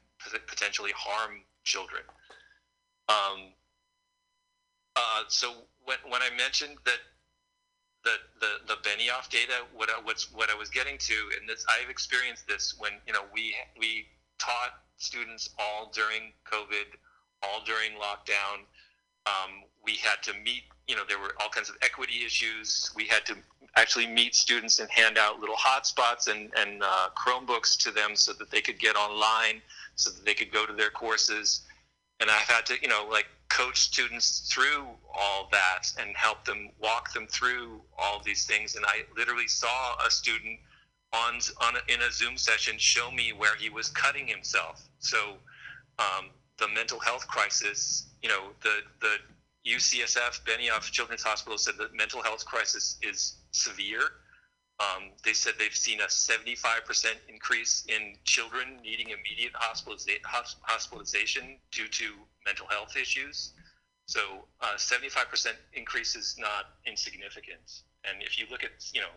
potentially 0.46 0.92
harm 0.96 1.40
children. 1.64 2.02
Um, 3.08 3.52
uh, 4.96 5.24
so 5.28 5.54
when 5.84 5.98
when 6.08 6.22
I 6.22 6.30
mentioned 6.36 6.76
that 6.84 7.00
the 8.04 8.16
the 8.40 8.74
the 8.74 8.76
Benioff 8.82 9.28
data, 9.28 9.64
what 9.74 9.90
I, 9.90 10.00
what's 10.02 10.32
what 10.32 10.50
I 10.50 10.54
was 10.54 10.70
getting 10.70 10.98
to, 10.98 11.14
and 11.38 11.48
this 11.48 11.64
I've 11.68 11.90
experienced 11.90 12.46
this 12.48 12.74
when 12.78 12.92
you 13.06 13.12
know 13.12 13.22
we 13.32 13.54
we 13.78 14.06
taught 14.38 14.80
students 15.00 15.50
all 15.58 15.90
during 15.92 16.32
COVID, 16.44 16.96
all 17.42 17.62
during 17.64 17.92
lockdown. 17.92 18.64
Um, 19.26 19.64
we 19.84 19.94
had 19.94 20.22
to 20.22 20.32
meet, 20.44 20.64
you 20.86 20.94
know, 20.94 21.02
there 21.08 21.18
were 21.18 21.34
all 21.40 21.48
kinds 21.48 21.68
of 21.68 21.76
equity 21.82 22.24
issues. 22.24 22.90
We 22.94 23.06
had 23.06 23.24
to 23.26 23.36
actually 23.76 24.06
meet 24.06 24.34
students 24.34 24.78
and 24.78 24.90
hand 24.90 25.18
out 25.18 25.40
little 25.40 25.56
hotspots 25.56 26.28
and 26.28 26.50
and 26.56 26.82
uh, 26.82 27.08
Chromebooks 27.16 27.76
to 27.78 27.90
them 27.90 28.14
so 28.14 28.32
that 28.34 28.50
they 28.50 28.60
could 28.60 28.78
get 28.78 28.96
online, 28.96 29.62
so 29.96 30.10
that 30.10 30.24
they 30.24 30.34
could 30.34 30.52
go 30.52 30.66
to 30.66 30.72
their 30.72 30.90
courses. 30.90 31.62
And 32.20 32.30
I've 32.30 32.48
had 32.48 32.66
to, 32.66 32.74
you 32.82 32.88
know, 32.88 33.06
like 33.10 33.26
coach 33.48 33.80
students 33.80 34.50
through 34.52 34.86
all 35.14 35.48
that 35.52 35.84
and 35.98 36.14
help 36.14 36.44
them 36.44 36.70
walk 36.80 37.12
them 37.12 37.26
through 37.26 37.80
all 37.98 38.22
these 38.24 38.46
things. 38.46 38.76
And 38.76 38.84
I 38.86 39.04
literally 39.16 39.48
saw 39.48 39.96
a 40.06 40.10
student 40.10 40.60
on 41.12 41.40
on 41.60 41.74
a, 41.76 41.92
in 41.92 42.00
a 42.02 42.12
Zoom 42.12 42.36
session 42.36 42.74
show 42.78 43.10
me 43.10 43.32
where 43.36 43.56
he 43.56 43.68
was 43.68 43.88
cutting 43.88 44.26
himself. 44.26 44.88
So 44.98 45.36
um, 45.98 46.30
the 46.58 46.68
mental 46.68 47.00
health 47.00 47.26
crisis, 47.26 48.10
you 48.22 48.28
know, 48.28 48.50
the 48.62 48.80
the 49.00 49.16
UCSF 49.66 50.42
Benioff 50.44 50.90
Children's 50.90 51.22
Hospital 51.22 51.58
said 51.58 51.74
the 51.76 51.88
mental 51.94 52.22
health 52.22 52.44
crisis 52.44 52.98
is 53.02 53.36
severe. 53.52 54.02
Um, 54.80 55.10
they 55.24 55.34
said 55.34 55.54
they've 55.58 55.76
seen 55.76 56.00
a 56.00 56.04
75% 56.04 56.54
increase 57.28 57.84
in 57.86 58.16
children 58.24 58.78
needing 58.82 59.08
immediate 59.10 59.52
hospitaliza- 59.52 60.24
hospitalization 60.24 61.58
due 61.70 61.86
to 61.88 62.14
mental 62.46 62.66
health 62.66 62.96
issues. 62.96 63.52
So, 64.06 64.46
uh, 64.62 64.76
75% 64.76 65.52
increase 65.74 66.16
is 66.16 66.36
not 66.38 66.78
insignificant. 66.86 67.82
And 68.04 68.22
if 68.22 68.38
you 68.38 68.46
look 68.50 68.64
at, 68.64 68.70
you 68.94 69.02
know, 69.02 69.12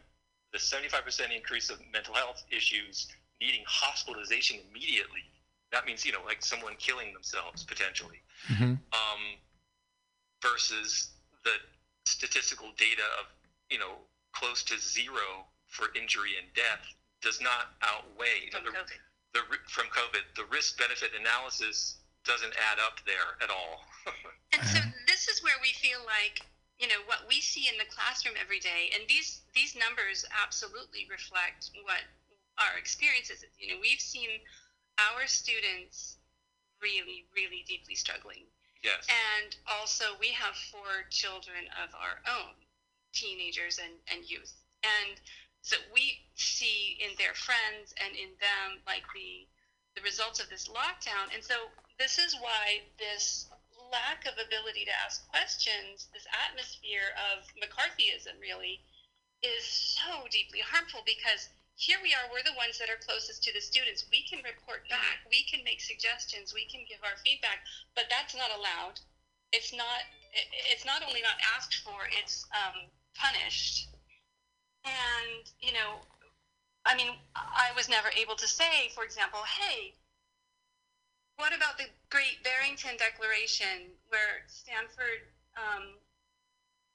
the 0.54 0.60
75% 0.60 1.36
increase 1.36 1.70
of 1.70 1.80
mental 1.92 2.14
health 2.14 2.44
issues 2.52 3.08
needing 3.42 3.64
hospitalization 3.68 4.58
immediately, 4.70 5.22
that 5.72 5.86
means, 5.86 6.06
you 6.06 6.12
know, 6.12 6.22
like 6.26 6.44
someone 6.46 6.74
killing 6.80 7.12
themselves 7.14 7.64
potentially, 7.64 8.22
Mm-hmm. 8.52 8.74
um, 8.94 9.22
versus 10.42 11.12
the 11.44 11.52
statistical 12.06 12.68
data 12.78 13.04
of, 13.20 13.26
you 13.70 13.80
know, 13.80 13.96
close 14.34 14.64
to 14.64 14.78
zero 14.80 15.48
for 15.68 15.88
injury 15.96 16.32
and 16.42 16.48
death 16.54 16.84
does 17.22 17.40
not 17.42 17.74
outweigh 17.82 18.50
From 18.52 18.66
the, 18.66 18.72
COVID. 18.72 19.00
the 19.34 19.40
ri- 19.50 19.68
from 19.70 19.86
COVID. 19.88 20.24
The 20.36 20.44
risk 20.52 20.78
benefit 20.78 21.12
analysis 21.18 21.98
doesn't 22.26 22.54
add 22.72 22.80
up 22.80 23.00
there 23.06 23.40
at 23.42 23.50
all. 23.50 23.82
And 24.54 24.62
so 24.68 24.78
this 25.08 25.28
is 25.28 25.42
where 25.42 25.58
we 25.64 25.74
feel 25.82 25.98
like 26.06 26.46
you 26.84 26.92
know 26.92 27.00
what 27.08 27.24
we 27.32 27.40
see 27.40 27.72
in 27.72 27.80
the 27.80 27.88
classroom 27.88 28.36
every 28.36 28.60
day, 28.60 28.92
and 28.92 29.08
these 29.08 29.48
these 29.56 29.72
numbers 29.72 30.28
absolutely 30.36 31.08
reflect 31.08 31.72
what 31.88 32.04
our 32.60 32.76
experiences 32.76 33.40
is. 33.40 33.56
You 33.56 33.72
know, 33.72 33.80
we've 33.80 34.04
seen 34.04 34.28
our 35.00 35.24
students 35.24 36.20
really, 36.84 37.24
really 37.32 37.64
deeply 37.72 37.96
struggling, 37.96 38.44
yes. 38.84 39.08
and 39.08 39.56
also 39.72 40.20
we 40.20 40.36
have 40.36 40.60
four 40.76 41.08
children 41.08 41.72
of 41.80 41.96
our 41.96 42.20
own, 42.28 42.60
teenagers 43.16 43.80
and 43.80 43.96
and 44.12 44.28
youth, 44.28 44.52
and 44.84 45.16
so 45.64 45.80
we 45.96 46.20
see 46.36 47.00
in 47.00 47.16
their 47.16 47.32
friends 47.32 47.96
and 48.04 48.12
in 48.12 48.36
them 48.44 48.84
like 48.84 49.08
the 49.16 49.48
the 49.96 50.04
results 50.04 50.44
of 50.44 50.52
this 50.52 50.68
lockdown, 50.68 51.32
and 51.32 51.40
so 51.40 51.72
this 51.96 52.20
is 52.20 52.36
why 52.44 52.84
this 53.00 53.48
lack 53.94 54.26
of 54.26 54.34
ability 54.42 54.90
to 54.90 54.96
ask 55.06 55.22
questions, 55.30 56.10
this 56.10 56.26
atmosphere 56.50 57.14
of 57.32 57.46
McCarthyism 57.62 58.42
really 58.42 58.82
is 59.46 59.64
so 59.64 60.26
deeply 60.34 60.60
harmful 60.66 61.06
because 61.06 61.54
here 61.78 62.02
we 62.02 62.14
are, 62.14 62.26
we're 62.34 62.46
the 62.46 62.58
ones 62.58 62.82
that 62.82 62.90
are 62.90 63.02
closest 63.06 63.46
to 63.46 63.54
the 63.54 63.62
students. 63.62 64.10
We 64.10 64.26
can 64.26 64.42
report 64.42 64.90
back, 64.90 65.22
we 65.30 65.46
can 65.46 65.62
make 65.64 65.82
suggestions, 65.82 66.54
we 66.54 66.66
can 66.66 66.82
give 66.90 67.06
our 67.06 67.18
feedback, 67.22 67.62
but 67.94 68.10
that's 68.10 68.34
not 68.34 68.50
allowed. 68.50 68.98
It's 69.54 69.70
not 69.70 70.10
it's 70.34 70.86
not 70.86 71.06
only 71.06 71.22
not 71.22 71.38
asked 71.56 71.86
for, 71.86 72.10
it's 72.18 72.46
um, 72.58 72.90
punished. 73.14 73.88
And, 74.84 75.46
you 75.62 75.72
know, 75.74 76.02
I 76.86 76.96
mean, 76.96 77.14
I 77.36 77.70
was 77.76 77.88
never 77.88 78.10
able 78.18 78.36
to 78.36 78.48
say, 78.48 78.90
for 78.96 79.04
example, 79.04 79.40
hey, 79.46 79.94
what 81.38 81.54
about 81.56 81.78
the 81.78 81.86
Great 82.10 82.44
Barrington 82.44 82.96
Declaration, 82.98 83.92
where 84.10 84.46
Stanford 84.48 85.28
um, 85.58 85.98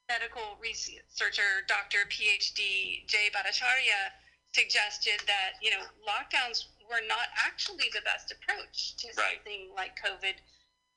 medical 0.09 0.57
researcher, 0.63 1.67
Dr. 1.69 2.07
PhD 2.09 3.07
Jay 3.07 3.29
Bhattacharya, 3.35 4.15
suggested 4.55 5.21
that 5.27 5.61
you 5.61 5.71
know 5.71 5.85
lockdowns 6.07 6.65
were 6.89 7.05
not 7.07 7.29
actually 7.37 7.91
the 7.93 8.01
best 8.03 8.33
approach 8.33 8.97
to 8.97 9.09
Right. 9.19 9.37
something 9.37 9.69
like 9.77 9.99
COVID, 10.01 10.35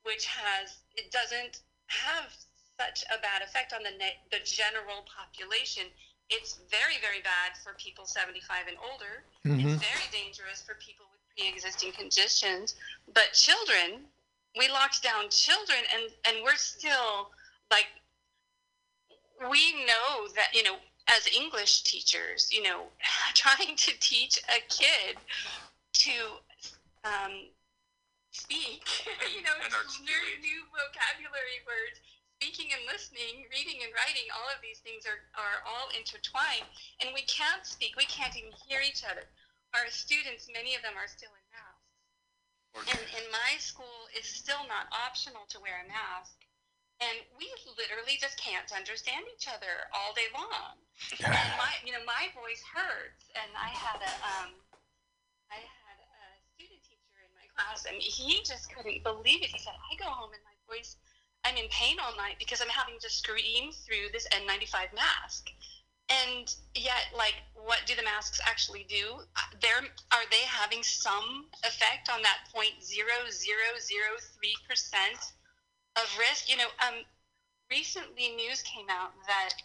which 0.03 0.25
has 0.25 0.77
it 0.95 1.11
doesn't 1.11 1.59
have 1.87 2.31
such 2.79 3.03
a 3.11 3.19
bad 3.19 3.41
effect 3.41 3.73
on 3.73 3.83
the 3.83 3.91
ne- 3.99 4.19
the 4.31 4.39
general 4.45 5.03
population. 5.03 5.91
It's 6.29 6.55
very 6.71 6.95
very 7.03 7.19
bad 7.21 7.57
for 7.61 7.73
people 7.75 8.05
75 8.05 8.67
and 8.67 8.77
older. 8.79 9.25
Mhm. 9.43 9.75
It's 9.75 9.83
very 9.83 10.07
dangerous 10.15 10.61
for 10.63 10.75
people 10.75 11.05
with 11.10 11.10
pre-existing 11.37 11.91
conditions. 11.93 12.75
But 13.13 13.33
children, 13.33 14.05
we 14.57 14.67
locked 14.69 15.03
down 15.03 15.29
children, 15.29 15.79
and 15.93 16.11
and 16.27 16.43
we're 16.43 16.55
still 16.55 17.31
like 17.69 17.87
we 19.49 19.85
know 19.85 20.27
that 20.35 20.53
you 20.53 20.63
know 20.63 20.77
as 21.09 21.27
English 21.35 21.83
teachers, 21.83 22.49
you 22.51 22.63
know, 22.63 22.87
trying 23.33 23.75
to 23.75 23.91
teach 23.99 24.39
a 24.49 24.59
kid 24.69 25.17
to 25.93 26.11
um, 27.03 27.51
speak, 28.31 28.87
you 29.35 29.43
know, 29.43 29.55
articulate. 29.59 30.39
new 30.39 30.61
vocabulary 30.71 31.59
words, 31.67 31.99
speaking 32.39 32.71
and 32.71 32.81
listening, 32.87 33.45
reading 33.51 33.83
and 33.83 33.91
writing, 33.93 34.25
all 34.33 34.47
of 34.49 34.63
these 34.63 34.79
things 34.81 35.03
are, 35.05 35.27
are 35.35 35.61
all 35.67 35.91
intertwined. 35.93 36.65
And 37.03 37.11
we 37.13 37.27
can't 37.27 37.67
speak, 37.67 37.99
we 37.99 38.07
can't 38.07 38.33
even 38.37 38.55
hear 38.65 38.79
each 38.81 39.03
other. 39.03 39.27
Our 39.73 39.87
students, 39.87 40.51
many 40.51 40.75
of 40.75 40.83
them 40.83 40.99
are 40.99 41.07
still 41.07 41.31
in 41.31 41.45
masks. 41.51 41.91
And 42.91 43.03
in 43.19 43.25
my 43.31 43.59
school, 43.59 44.07
it's 44.15 44.31
still 44.31 44.63
not 44.67 44.91
optional 44.91 45.47
to 45.51 45.59
wear 45.59 45.83
a 45.83 45.87
mask. 45.87 46.39
And 47.01 47.17
we 47.33 47.49
literally 47.79 48.15
just 48.21 48.37
can't 48.37 48.69
understand 48.71 49.25
each 49.33 49.49
other 49.49 49.89
all 49.89 50.13
day 50.13 50.29
long. 50.35 50.77
and 51.25 51.51
my, 51.57 51.73
you 51.81 51.91
know, 51.91 52.03
my 52.05 52.29
voice 52.37 52.61
hurts. 52.61 53.25
And 53.33 53.49
I 53.57 53.73
had 53.73 53.99
a, 54.05 54.13
um, 54.37 54.51
I 55.49 55.59
had 55.65 55.97
a 55.97 56.23
student 56.53 56.83
teacher 56.85 57.17
in 57.25 57.31
my 57.33 57.47
class, 57.57 57.89
and 57.89 57.97
he 57.97 58.45
just 58.45 58.69
couldn't 58.69 59.01
believe 59.03 59.41
it. 59.41 59.49
He 59.49 59.59
said, 59.59 59.73
"I 59.73 59.97
go 59.97 60.05
home 60.07 60.31
and 60.31 60.43
my 60.45 60.55
voice, 60.69 60.95
I'm 61.43 61.57
in 61.57 61.67
pain 61.73 61.99
all 61.99 62.15
night 62.15 62.37
because 62.37 62.61
I'm 62.61 62.69
having 62.69 62.99
to 63.01 63.09
scream 63.09 63.73
through 63.73 64.13
this 64.13 64.27
N95 64.31 64.93
mask." 64.93 65.49
And 66.09 66.53
yet, 66.75 67.07
like, 67.15 67.35
what 67.55 67.79
do 67.85 67.95
the 67.95 68.03
masks 68.03 68.39
actually 68.45 68.85
do? 68.89 69.21
Uh, 69.35 69.41
They're, 69.61 69.85
are 70.11 70.27
they 70.29 70.43
having 70.47 70.83
some 70.83 71.45
effect 71.63 72.09
on 72.09 72.21
that 72.21 72.49
point 72.53 72.83
zero 72.83 73.29
zero 73.29 73.79
zero 73.79 74.17
three 74.35 74.55
percent 74.67 75.19
of 75.95 76.03
risk? 76.19 76.49
You 76.49 76.57
know, 76.57 76.71
um, 76.85 77.05
recently 77.69 78.35
news 78.35 78.61
came 78.63 78.87
out 78.89 79.11
that 79.27 79.55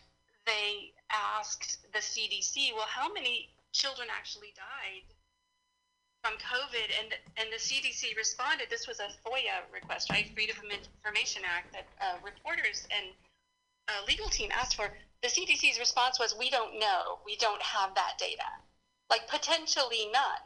they 0.47 0.95
asked 1.11 1.79
the 1.93 1.99
CDC, 1.99 2.73
well, 2.75 2.87
how 2.89 3.13
many 3.13 3.49
children 3.73 4.09
actually 4.17 4.55
died 4.55 5.03
from 6.23 6.35
COVID? 6.39 6.89
And 7.03 7.11
and 7.37 7.49
the 7.51 7.59
CDC 7.59 8.17
responded, 8.17 8.69
this 8.71 8.87
was 8.87 9.01
a 9.01 9.11
FOIA 9.27 9.67
request, 9.75 10.11
right, 10.11 10.31
Freedom 10.33 10.57
of 10.59 10.71
Information 10.71 11.43
Act, 11.45 11.73
that 11.75 11.87
uh, 12.01 12.17
reporters 12.23 12.87
and 12.95 13.11
uh, 13.89 14.05
legal 14.07 14.29
team 14.29 14.51
asked 14.53 14.77
for, 14.77 14.91
the 15.22 15.28
CDC's 15.28 15.78
response 15.78 16.18
was, 16.18 16.34
"We 16.34 16.51
don't 16.51 16.78
know. 16.78 17.20
We 17.24 17.36
don't 17.36 17.62
have 17.62 17.94
that 17.94 18.18
data. 18.18 18.47
Like 19.10 19.28
potentially 19.28 20.06
none." 20.12 20.44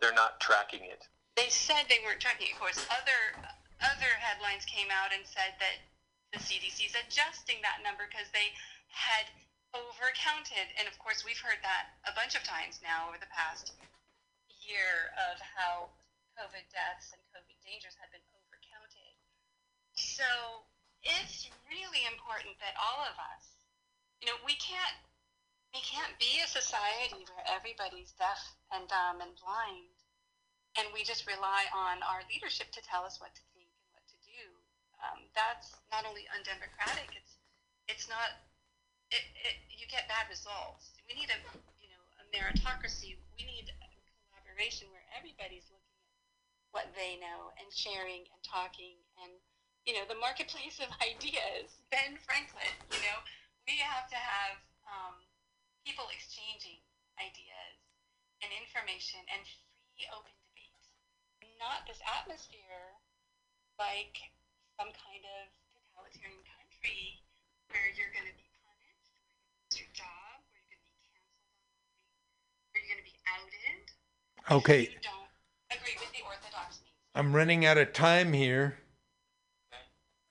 They're 0.00 0.12
not 0.12 0.40
tracking 0.40 0.84
it. 0.84 1.06
They 1.36 1.48
said 1.50 1.86
they 1.88 2.00
weren't 2.04 2.20
tracking. 2.20 2.48
it. 2.48 2.54
Of 2.54 2.60
course, 2.60 2.86
other 2.90 3.36
other 3.80 4.12
headlines 4.18 4.64
came 4.66 4.90
out 4.90 5.14
and 5.14 5.22
said 5.26 5.54
that 5.62 5.78
the 6.32 6.38
CDC's 6.38 6.94
adjusting 6.98 7.62
that 7.62 7.80
number 7.82 8.04
because 8.10 8.28
they 8.34 8.52
had 8.90 9.30
overcounted. 9.74 10.66
And 10.78 10.88
of 10.88 10.98
course, 10.98 11.24
we've 11.24 11.38
heard 11.38 11.60
that 11.62 11.94
a 12.04 12.12
bunch 12.12 12.34
of 12.34 12.42
times 12.42 12.80
now 12.82 13.08
over 13.08 13.18
the 13.20 13.30
past 13.30 13.72
year 14.60 15.14
of 15.30 15.40
how 15.40 15.88
COVID 16.36 16.66
deaths 16.70 17.14
and 17.14 17.20
COVID 17.32 17.56
dangers 17.64 17.96
have 18.02 18.10
been 18.12 18.24
overcounted. 18.36 19.14
So 19.96 20.26
it's 21.02 21.50
really 21.66 22.04
important 22.06 22.58
that 22.60 22.76
all 22.78 23.02
of 23.06 23.16
us, 23.16 23.57
you 24.20 24.26
know, 24.26 24.38
we 24.44 24.54
can't 24.58 24.98
we 25.74 25.84
can't 25.84 26.16
be 26.16 26.40
a 26.40 26.48
society 26.48 27.28
where 27.28 27.44
everybody's 27.44 28.16
deaf 28.16 28.40
and 28.72 28.88
dumb 28.88 29.20
and 29.20 29.36
blind, 29.36 29.94
and 30.80 30.88
we 30.96 31.04
just 31.04 31.28
rely 31.28 31.68
on 31.76 32.00
our 32.08 32.24
leadership 32.32 32.72
to 32.72 32.80
tell 32.82 33.04
us 33.04 33.20
what 33.20 33.36
to 33.36 33.44
think 33.52 33.68
and 33.68 33.88
what 33.92 34.04
to 34.08 34.18
do. 34.24 34.42
Um, 35.04 35.28
that's 35.36 35.76
not 35.92 36.08
only 36.08 36.24
undemocratic; 36.34 37.12
it's 37.14 37.38
it's 37.86 38.06
not. 38.08 38.42
It, 39.08 39.24
it, 39.40 39.56
you 39.72 39.88
get 39.88 40.04
bad 40.04 40.28
results. 40.28 40.92
We 41.08 41.16
need 41.16 41.30
a 41.32 41.38
you 41.80 41.88
know 41.88 42.02
a 42.20 42.24
meritocracy. 42.32 43.16
We 43.38 43.44
need 43.44 43.70
collaboration 44.28 44.90
where 44.90 45.04
everybody's 45.14 45.70
looking 45.70 45.94
at 46.02 46.12
what 46.74 46.90
they 46.98 47.16
know 47.22 47.54
and 47.62 47.70
sharing 47.70 48.26
and 48.26 48.40
talking 48.42 48.98
and 49.22 49.32
you 49.86 49.94
know 49.94 50.02
the 50.10 50.18
marketplace 50.18 50.82
of 50.82 50.90
ideas. 51.04 51.78
Ben 51.94 52.18
Franklin, 52.26 52.74
you 52.90 53.00
know, 53.06 53.18
we 53.68 53.76
have 53.84 54.08
to 54.08 54.16
have 54.16 54.56
um, 54.88 55.20
people 55.84 56.08
exchanging 56.08 56.80
ideas 57.20 57.76
and 58.40 58.48
information 58.64 59.20
and 59.28 59.44
free 59.44 60.08
open 60.16 60.32
debate, 60.48 60.88
not 61.60 61.84
this 61.84 62.00
atmosphere 62.08 62.96
like 63.76 64.16
some 64.80 64.88
kind 64.96 65.20
of 65.20 65.52
totalitarian 65.68 66.40
country 66.48 67.20
where 67.68 67.92
you're 67.92 68.08
going 68.16 68.24
to 68.24 68.32
be 68.40 68.48
punished, 68.64 69.12
where 69.12 69.20
you're 69.20 69.36
going 69.36 69.44
to 69.44 69.52
lose 69.68 69.76
your 69.84 69.92
job, 69.92 70.40
where 70.48 70.64
you're 70.64 70.80
going 70.80 70.88
to 70.88 71.04
be 71.04 71.12
canceled 71.12 72.24
online, 72.24 72.72
where 72.72 72.80
you're 72.80 72.92
going 72.96 73.04
to 73.04 73.10
be 73.12 73.20
outed. 73.28 73.84
Okay. 74.64 74.82
If 74.88 74.96
you 74.96 75.04
don't 75.04 75.28
agree 75.76 75.96
with 76.00 76.08
the 76.16 76.24
orthodox 76.24 76.80
means. 76.80 76.96
I'm 77.12 77.36
running 77.36 77.68
out 77.68 77.76
of 77.76 77.92
time 77.92 78.32
here. 78.32 78.80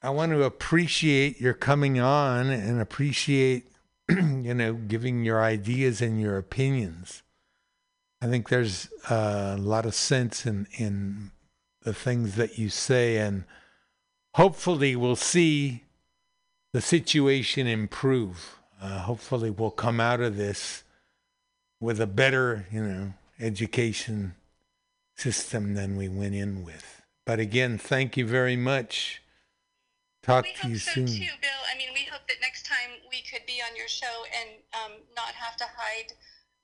I 0.00 0.10
want 0.10 0.32
to 0.32 0.44
appreciate 0.44 1.40
your 1.40 1.54
coming 1.54 1.98
on 1.98 2.50
and 2.50 2.80
appreciate, 2.80 3.66
you 4.08 4.54
know, 4.54 4.74
giving 4.74 5.24
your 5.24 5.42
ideas 5.42 6.00
and 6.00 6.20
your 6.20 6.38
opinions. 6.38 7.22
I 8.20 8.26
think 8.26 8.48
there's 8.48 8.88
a 9.10 9.56
lot 9.58 9.86
of 9.86 9.94
sense 9.94 10.46
in 10.46 10.66
in 10.76 11.30
the 11.82 11.94
things 11.94 12.36
that 12.36 12.58
you 12.58 12.68
say, 12.68 13.16
and 13.16 13.44
hopefully 14.34 14.94
we'll 14.94 15.16
see 15.16 15.84
the 16.72 16.80
situation 16.80 17.66
improve. 17.66 18.58
Uh, 18.80 19.00
hopefully 19.00 19.50
we'll 19.50 19.70
come 19.70 20.00
out 20.00 20.20
of 20.20 20.36
this 20.36 20.84
with 21.80 22.00
a 22.00 22.06
better, 22.06 22.66
you 22.70 22.82
know, 22.82 23.14
education 23.40 24.34
system 25.16 25.74
than 25.74 25.96
we 25.96 26.08
went 26.08 26.34
in 26.34 26.64
with. 26.64 27.02
But 27.24 27.40
again, 27.40 27.78
thank 27.78 28.16
you 28.16 28.26
very 28.26 28.56
much. 28.56 29.22
Talk 30.28 30.44
to 30.60 30.68
you 30.68 30.76
so 30.76 30.92
soon. 30.92 31.08
too, 31.08 31.32
Bill. 31.40 31.62
I 31.72 31.74
mean, 31.80 31.88
we 31.96 32.04
hope 32.04 32.20
that 32.28 32.36
next 32.44 32.68
time 32.68 33.00
we 33.08 33.24
could 33.24 33.48
be 33.48 33.64
on 33.64 33.72
your 33.72 33.88
show 33.88 34.28
and 34.28 34.60
um, 34.76 34.92
not 35.16 35.32
have 35.32 35.56
to 35.56 35.64
hide 35.64 36.12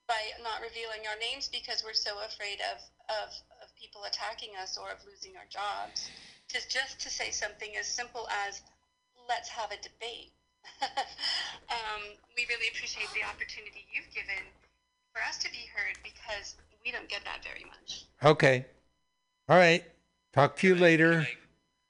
by 0.05 0.21
not 0.45 0.61
revealing 0.61 1.09
our 1.09 1.17
names 1.17 1.49
because 1.49 1.81
we're 1.81 1.97
so 1.97 2.13
afraid 2.29 2.61
of, 2.61 2.77
of, 3.09 3.33
of 3.65 3.73
people 3.81 4.05
attacking 4.05 4.53
us 4.61 4.77
or 4.77 4.93
of 4.93 5.01
losing 5.09 5.33
our 5.41 5.49
jobs. 5.49 6.13
Just 6.53 6.69
just 6.69 7.01
to 7.01 7.09
say 7.09 7.33
something 7.33 7.73
as 7.81 7.89
simple 7.89 8.29
as, 8.45 8.61
let's 9.33 9.49
have 9.49 9.73
a 9.73 9.81
debate. 9.81 10.37
um, 11.73 12.05
we 12.37 12.45
really 12.53 12.69
appreciate 12.69 13.09
the 13.17 13.25
opportunity 13.25 13.89
you've 13.89 14.13
given 14.13 14.45
for 15.09 15.25
us 15.25 15.41
to 15.41 15.49
be 15.49 15.65
heard 15.73 15.97
because 16.05 16.61
we 16.85 16.93
don't 16.93 17.09
get 17.09 17.25
that 17.25 17.41
very 17.41 17.65
much. 17.65 18.05
Okay. 18.21 18.69
All 19.49 19.57
right. 19.57 19.85
Talk 20.37 20.61
to 20.61 20.69
you 20.69 20.77
later. 20.77 21.25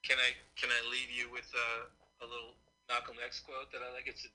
Can 0.06 0.22
I 0.22 0.38
can 0.54 0.70
I 0.70 0.88
leave 0.88 1.10
you 1.10 1.26
with 1.32 1.33
uh, 1.54 2.24
a 2.24 2.26
little 2.26 2.58
Malcolm 2.88 3.16
X 3.24 3.40
quote 3.40 3.72
that 3.72 3.80
I 3.80 3.88
like? 3.94 4.06
It's 4.10 4.26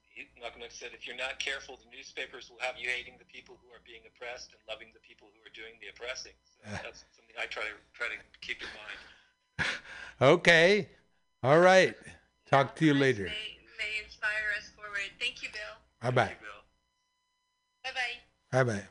Malcolm 0.41 0.63
X 0.65 0.79
said, 0.79 0.91
"If 0.97 1.05
you're 1.05 1.19
not 1.19 1.37
careful, 1.37 1.77
the 1.77 1.89
newspapers 1.91 2.49
will 2.49 2.59
have 2.59 2.75
you 2.79 2.89
hating 2.89 3.19
the 3.19 3.29
people 3.29 3.59
who 3.61 3.69
are 3.69 3.83
being 3.85 4.01
oppressed 4.07 4.51
and 4.55 4.59
loving 4.65 4.89
the 4.95 5.03
people 5.05 5.29
who 5.29 5.39
are 5.45 5.53
doing 5.53 5.77
the 5.83 5.93
oppressing." 5.93 6.33
So 6.43 6.65
that's 6.83 7.05
something 7.13 7.35
I 7.37 7.45
try 7.45 7.63
to 7.69 7.75
try 7.93 8.07
to 8.09 8.17
keep 8.41 8.63
in 8.63 8.71
mind. 8.73 8.99
Okay. 10.21 10.89
All 11.43 11.59
right. 11.61 11.95
Talk 12.49 12.75
to 12.75 12.85
you 12.85 12.93
later. 12.93 13.23
May 13.23 14.03
inspire 14.03 14.51
us 14.57 14.69
forward. 14.75 15.09
Thank 15.17 15.41
you, 15.41 15.47
Bill. 15.53 15.79
Bye 16.01 16.11
bye. 16.11 16.35
Bye 17.83 17.91
bye. 17.93 18.63
Bye 18.63 18.83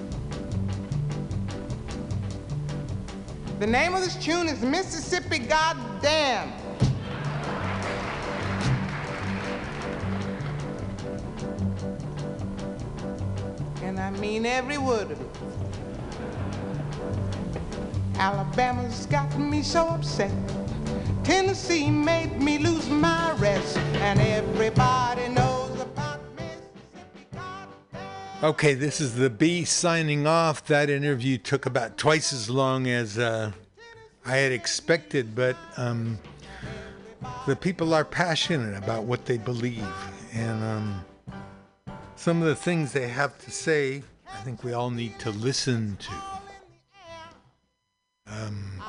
bye. 0.00 0.09
The 3.60 3.66
name 3.66 3.92
of 3.92 4.00
this 4.00 4.16
tune 4.16 4.48
is 4.48 4.62
Mississippi 4.62 5.38
Goddam. 5.40 6.50
And 13.82 14.00
I 14.00 14.08
mean 14.12 14.46
every 14.46 14.78
word 14.78 15.10
of 15.10 15.20
it. 15.20 15.28
Alabama's 18.14 19.04
got 19.04 19.38
me 19.38 19.62
so 19.62 19.88
upset. 19.88 20.32
Tennessee 21.22 21.90
made 21.90 22.40
me 22.40 22.56
lose 22.56 22.88
my 22.88 23.32
rest. 23.32 23.76
And 23.76 24.18
everybody 24.20 25.28
knows 25.28 25.49
Okay, 28.42 28.72
this 28.72 29.02
is 29.02 29.16
the 29.16 29.28
B 29.28 29.66
signing 29.66 30.26
off. 30.26 30.64
That 30.64 30.88
interview 30.88 31.36
took 31.36 31.66
about 31.66 31.98
twice 31.98 32.32
as 32.32 32.48
long 32.48 32.86
as 32.86 33.18
uh, 33.18 33.52
I 34.24 34.36
had 34.36 34.50
expected, 34.50 35.34
but 35.34 35.58
um, 35.76 36.18
the 37.46 37.54
people 37.54 37.92
are 37.92 38.04
passionate 38.04 38.78
about 38.78 39.04
what 39.04 39.26
they 39.26 39.36
believe. 39.36 39.86
And 40.32 40.64
um, 40.64 41.04
some 42.16 42.40
of 42.40 42.48
the 42.48 42.56
things 42.56 42.92
they 42.92 43.08
have 43.08 43.36
to 43.44 43.50
say, 43.50 44.02
I 44.32 44.36
think 44.40 44.64
we 44.64 44.72
all 44.72 44.88
need 44.88 45.18
to 45.18 45.30
listen 45.32 45.98
to. 45.98 46.12
Um, 48.26 48.82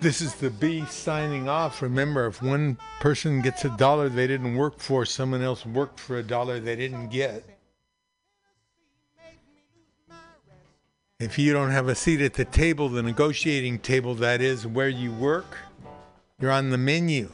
this 0.00 0.20
is 0.20 0.36
the 0.36 0.50
B 0.50 0.84
signing 0.84 1.48
off. 1.48 1.82
Remember, 1.82 2.28
if 2.28 2.40
one 2.40 2.78
person 3.00 3.42
gets 3.42 3.64
a 3.64 3.70
dollar 3.70 4.08
they 4.08 4.28
didn't 4.28 4.54
work 4.54 4.78
for, 4.78 5.04
someone 5.04 5.42
else 5.42 5.66
worked 5.66 5.98
for 5.98 6.18
a 6.18 6.22
dollar 6.22 6.60
they 6.60 6.76
didn't 6.76 7.08
get. 7.08 7.44
If 11.20 11.38
you 11.38 11.52
don't 11.52 11.70
have 11.70 11.86
a 11.86 11.94
seat 11.94 12.22
at 12.22 12.32
the 12.32 12.46
table, 12.46 12.88
the 12.88 13.02
negotiating 13.02 13.80
table, 13.80 14.14
that 14.14 14.40
is 14.40 14.66
where 14.66 14.88
you 14.88 15.12
work, 15.12 15.58
you're 16.40 16.50
on 16.50 16.70
the 16.70 16.78
menu. 16.78 17.28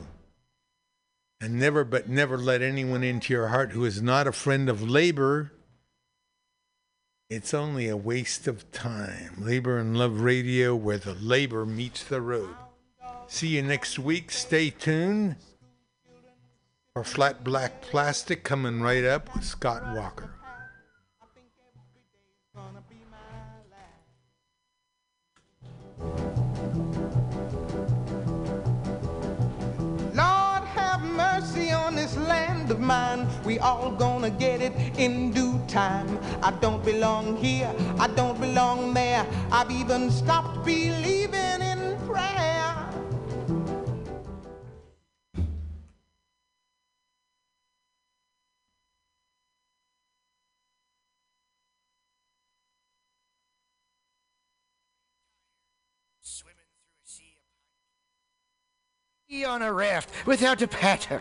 And 1.41 1.61
never 1.61 1.85
but 1.85 2.09
never 2.09 2.37
let 2.37 2.63
anyone 2.63 3.05
into 3.05 3.33
your 3.33 3.47
heart 3.47 3.71
who 3.71 3.85
is 3.85 4.03
not 4.03 4.27
a 4.27 4.33
friend 4.33 4.69
of 4.69 4.83
labor. 4.83 5.53
It's 7.31 7.55
only 7.55 7.89
a 7.89 7.97
waste 7.97 8.49
of 8.49 8.69
time. 8.73 9.35
Labor 9.39 9.79
and 9.79 9.97
Love 9.97 10.21
Radio, 10.21 10.75
where 10.75 10.99
the 10.99 11.15
labor 11.15 11.65
meets 11.65 12.03
the 12.03 12.21
road. 12.21 12.57
See 13.29 13.49
you 13.49 13.63
next 13.63 14.01
week. 14.01 14.33
Stay 14.33 14.71
tuned 14.71 15.37
for 16.93 17.05
Flat 17.05 17.45
Black 17.45 17.83
Plastic 17.83 18.43
coming 18.43 18.81
right 18.81 19.05
up 19.05 19.33
with 19.33 19.45
Scott 19.45 19.95
Walker. 19.95 20.36
Lord 30.15 30.65
have 30.75 31.03
mercy 31.03 31.71
on 31.71 31.95
this 31.95 32.17
land 32.17 32.71
of 32.71 32.81
mine. 32.81 33.27
We 33.45 33.59
all 33.59 33.91
gonna 33.93 34.31
get 34.31 34.61
it 34.61 34.73
in 34.99 35.33
due 35.33 35.59
time. 35.69 36.19
I 36.43 36.51
don't 36.61 36.85
belong 36.85 37.37
here, 37.37 37.73
I 37.99 38.09
don't 38.09 38.41
belong 38.41 38.95
there. 38.95 39.27
I've 39.51 39.71
even 39.71 40.11
stopped 40.11 40.65
believing 40.65 41.61
in 41.63 41.97
prayer. 42.07 42.66
On 59.45 59.63
a 59.63 59.73
raft 59.73 60.11
without 60.27 60.63
a 60.63 60.69
paddle. 60.69 61.21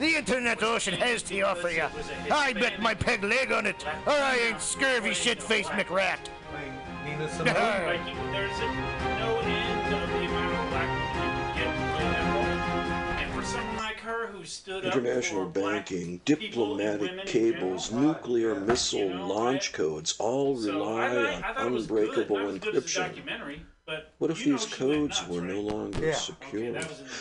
the 0.00 0.16
internet 0.16 0.62
ocean 0.62 0.94
has 0.94 1.22
to 1.24 1.40
offer 1.42 1.68
you. 1.68 1.84
I 2.30 2.54
bet 2.54 2.80
my 2.80 2.94
peg 2.94 3.22
leg 3.22 3.52
on 3.52 3.66
it, 3.66 3.84
or 4.06 4.12
I 4.12 4.36
ain't 4.48 4.60
scurvy 4.60 5.12
shit 5.12 5.42
faced 5.42 5.68
McRat. 5.70 6.18
International 14.82 15.46
banking, 15.46 16.20
diplomatic 16.24 17.26
cables, 17.26 17.92
nuclear 17.92 18.54
missile 18.54 19.14
launch 19.14 19.72
codes 19.74 20.16
all 20.18 20.56
rely 20.56 21.14
on 21.16 21.74
unbreakable 21.74 22.36
encryption. 22.36 23.69
What 24.18 24.30
if 24.30 24.44
these 24.44 24.66
codes 24.66 25.26
were 25.26 25.40
no 25.40 25.60
longer 25.60 26.12
secure? 26.12 26.80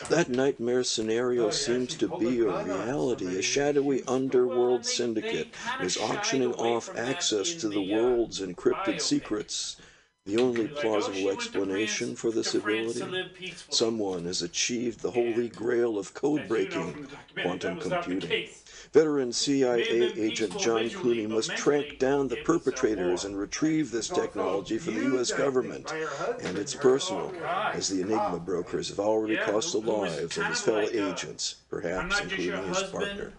That 0.09 0.29
nightmare 0.29 0.83
scenario 0.83 1.49
seems 1.49 1.95
to 1.95 2.07
be 2.17 2.39
a 2.39 2.63
reality. 2.63 3.37
A 3.37 3.41
shadowy 3.41 4.03
underworld 4.07 4.85
syndicate 4.85 5.53
is 5.81 5.97
auctioning 5.97 6.53
off 6.53 6.95
access 6.95 7.53
to 7.55 7.69
the 7.69 7.93
world's 7.93 8.41
encrypted 8.41 9.01
secrets. 9.01 9.77
The 10.25 10.37
only 10.37 10.67
plausible 10.67 11.29
explanation 11.31 12.15
for 12.15 12.31
this 12.31 12.53
ability? 12.53 13.25
Someone 13.69 14.25
has 14.25 14.41
achieved 14.43 14.99
the 14.99 15.11
holy 15.11 15.49
grail 15.49 15.97
of 15.97 16.13
code 16.13 16.47
breaking, 16.47 17.07
quantum 17.41 17.79
computing. 17.79 18.49
Veteran 18.91 19.31
CIA 19.31 19.83
agent 20.17 20.57
John 20.57 20.89
Clooney 20.89 21.29
must 21.29 21.55
track 21.55 21.99
down 21.99 22.27
the 22.27 22.37
perpetrators 22.37 23.23
and 23.23 23.37
retrieve 23.37 23.91
this 23.91 24.07
technology 24.07 24.79
for 24.79 24.89
the 24.89 25.03
U.S. 25.03 25.31
government. 25.31 25.93
And 26.41 26.57
it's 26.57 26.73
personal, 26.73 27.31
as 27.71 27.89
the 27.89 28.01
Enigma 28.01 28.39
brokers 28.39 28.89
have 28.89 28.99
already 28.99 29.37
cost 29.37 29.73
the 29.73 29.79
lives 29.79 30.37
of 30.37 30.47
his 30.47 30.61
fellow 30.61 30.87
agents, 30.91 31.57
perhaps 31.69 32.19
including 32.19 32.67
his 32.67 32.83
partner. 32.83 33.33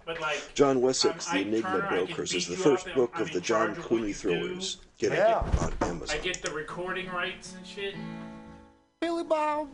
John 0.55 0.81
Wessex, 0.81 1.27
The 1.27 1.41
Enigma 1.41 1.87
Brokers, 1.89 2.33
is 2.33 2.47
the 2.47 2.57
first 2.57 2.87
book 2.95 3.19
of 3.19 3.33
the 3.33 3.41
John 3.41 3.75
Clooney 3.75 4.15
thrillers. 4.15 4.79
Get 4.99 5.13
it 5.13 5.21
on 5.21 5.73
Amazon. 5.81 6.17
I 6.17 6.21
get 6.23 6.43
the 6.43 6.53
recording 6.53 7.09
rights 7.09 7.55
and 7.57 7.67
shit. 7.67 7.95
Billy 9.01 9.25
Bob, 9.25 9.69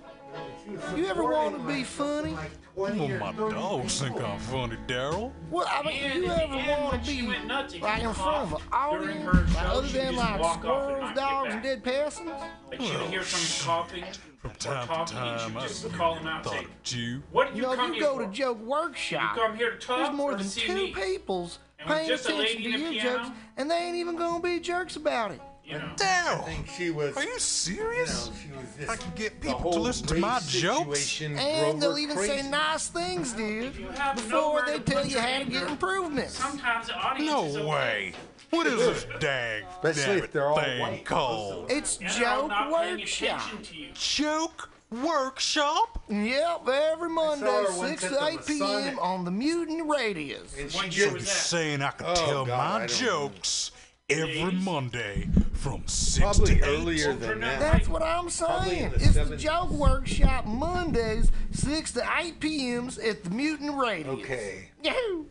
you 0.97 1.07
ever 1.07 1.25
want 1.25 1.57
to 1.57 1.63
be 1.67 1.83
funny? 1.83 2.37
Well, 2.77 2.95
my 2.95 3.33
dogs 3.33 4.01
think 4.03 4.21
I'm 4.23 4.39
funny, 4.39 4.77
Daryl. 4.87 5.33
Well, 5.51 5.67
I 5.67 5.83
mean, 5.83 5.97
And- 6.05 6.25
you 6.25 6.31
ever 6.31 6.57
want 6.83 7.03
to 7.03 7.11
be 7.11 7.27
went 7.27 7.47
nuts, 7.47 7.75
you 7.75 7.81
like 7.81 8.03
in 8.03 8.13
front 8.13 8.37
of 8.37 8.53
an 8.53 8.69
cough 8.71 8.91
during 8.93 9.27
audience, 9.27 9.55
like 9.55 9.65
other 9.67 9.81
than 9.89 9.93
just 10.15 10.17
like 10.19 10.41
walk 10.41 10.55
and 10.57 10.63
squirrels, 10.63 11.17
dogs, 11.17 11.55
and 11.55 11.63
dead 11.63 11.85
persons? 11.85 12.31
Like 12.71 12.81
she 12.83 12.97
would 12.97 13.07
hear 13.07 13.23
someone 13.25 13.87
coughing 13.89 14.05
From 14.43 14.51
or 14.51 14.55
time 14.57 14.83
to 14.83 14.87
talking, 14.89 15.17
and 15.17 15.39
time, 15.41 15.49
she'd 15.49 15.57
I 15.57 15.61
just 15.63 15.93
call 15.95 16.15
them 16.17 16.27
out 16.27 16.45
and 16.47 16.53
say, 16.55 16.63
thought 16.65 16.93
you. 16.93 17.23
"What 17.33 17.47
did 17.49 17.57
you 17.57 17.63
You 17.63 17.69
know, 17.71 17.77
come 17.77 17.89
you 17.89 17.95
here 17.95 18.03
go 18.03 18.17
for? 18.19 18.27
to 18.27 18.31
joke 18.31 18.59
workshop. 18.61 19.37
You 19.37 19.43
come 19.43 19.57
here 19.57 19.71
to 19.71 19.79
talk 19.79 19.97
There's 19.99 20.15
more 20.15 20.31
to 20.33 20.37
than 20.37 20.47
see 20.47 20.61
two 20.67 20.75
me?" 20.75 20.93
peoples 20.93 21.59
And 21.79 21.89
with 21.89 21.97
paying 21.99 22.09
just 22.11 22.29
a 22.29 22.35
attention 22.35 22.57
lady 22.63 22.73
to 22.73 22.75
and 22.79 22.87
a 22.89 22.93
your 22.95 23.03
jokes, 23.17 23.29
and 23.57 23.71
they 23.71 23.77
ain't 23.79 23.97
even 23.97 24.17
gonna 24.17 24.43
be 24.43 24.61
jerks 24.61 24.97
about 24.97 25.31
it. 25.31 25.41
Daryl, 25.69 26.43
I 26.43 26.43
think 26.45 26.69
she 26.69 26.91
was. 26.91 27.17
are 27.17 27.25
you 27.25 27.39
serious? 27.39 28.27
You 28.27 28.31
know, 28.31 28.37
she 28.43 28.67
was 28.67 28.77
just, 28.79 28.91
I 28.91 28.97
can 28.97 29.13
get 29.17 29.41
people 29.41 29.73
to 29.73 29.79
listen 29.81 30.07
to 30.09 30.15
my 30.17 30.41
jokes. 30.47 31.21
And 31.21 31.81
they'll 31.83 31.99
even 31.99 32.17
crazy. 32.17 32.43
say 32.43 32.49
nice 32.51 32.89
things, 32.89 33.33
dude, 33.33 33.75
have 33.97 34.17
before 34.17 34.31
nowhere 34.31 34.65
they 34.67 34.79
tell 34.79 35.05
you 35.07 35.19
how 35.19 35.39
to 35.41 35.45
get 35.45 35.65
improvements. 35.65 36.35
Sometimes 36.39 36.87
the 36.89 36.95
audience 36.95 37.49
is 37.49 37.55
No 37.57 37.61
okay. 37.63 37.69
way. 37.69 38.13
What 38.51 38.67
is 38.69 38.77
this 38.77 39.07
dang 39.21 39.65
Especially 39.83 40.15
damn 40.15 40.25
if 40.25 40.33
they're 40.33 40.47
all 40.49 40.61
thing 40.61 40.81
white. 40.81 41.05
called? 41.05 41.71
It's 41.71 41.99
And 41.99 42.09
joke 42.11 42.51
workshop. 42.71 43.41
attention 43.41 43.63
to 43.63 43.75
you. 43.77 43.89
Joke 43.95 44.71
Workshop? 45.03 46.01
Yep, 46.09 46.69
every 46.69 47.09
Monday, 47.09 47.67
6 47.69 48.03
to 48.03 48.25
8 48.25 48.47
p.m. 48.47 48.99
on 49.01 49.25
the 49.25 49.33
Mutant 49.33 49.89
Radios. 49.89 50.55
And 50.59 50.71
she 50.71 50.79
So 51.01 51.11
you're 51.11 51.19
saying 51.21 51.83
I 51.83 51.91
can 51.91 52.07
Oh, 52.09 52.15
tell 52.15 52.45
God, 52.47 52.57
my 52.59 52.79
don't 52.87 52.91
jokes 52.97 53.73
every 54.09 54.53
Monday 54.53 55.29
from 55.53 55.87
six 55.87 56.19
probably 56.39 56.57
to 56.57 56.63
earlier 56.65 57.11
eight? 57.11 57.21
than 57.21 57.41
that. 57.41 57.59
That's 57.61 57.89
what 57.89 58.03
I'm 58.03 58.29
saying. 58.31 58.91
the 58.91 58.97
It's 58.97 59.15
the 59.15 59.37
Joke 59.37 59.71
Workshop 59.71 60.47
Mondays, 60.47 61.33
6 61.53 61.93
to 61.93 62.09
8 62.19 62.39
p.m.s 62.41 62.99
at 62.99 63.25
the 63.25 63.31
Mutant 63.31 63.77
Radio. 63.77 64.13
Okay. 64.13 64.71
Yahoo! 64.83 65.25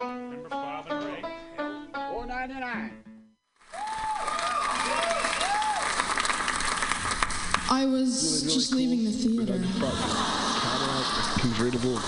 Remember 0.00 0.48
Bob 0.48 0.86
and 0.90 1.04
Ray? 1.04 1.22
Four 2.12 2.26
ninety 2.26 2.54
nine. 2.54 2.92
I 7.68 7.84
was 7.86 8.42
just 8.42 8.72
leaving 8.72 9.04
the 9.04 9.10
theater. 9.10 9.58
Convertible 11.40 11.98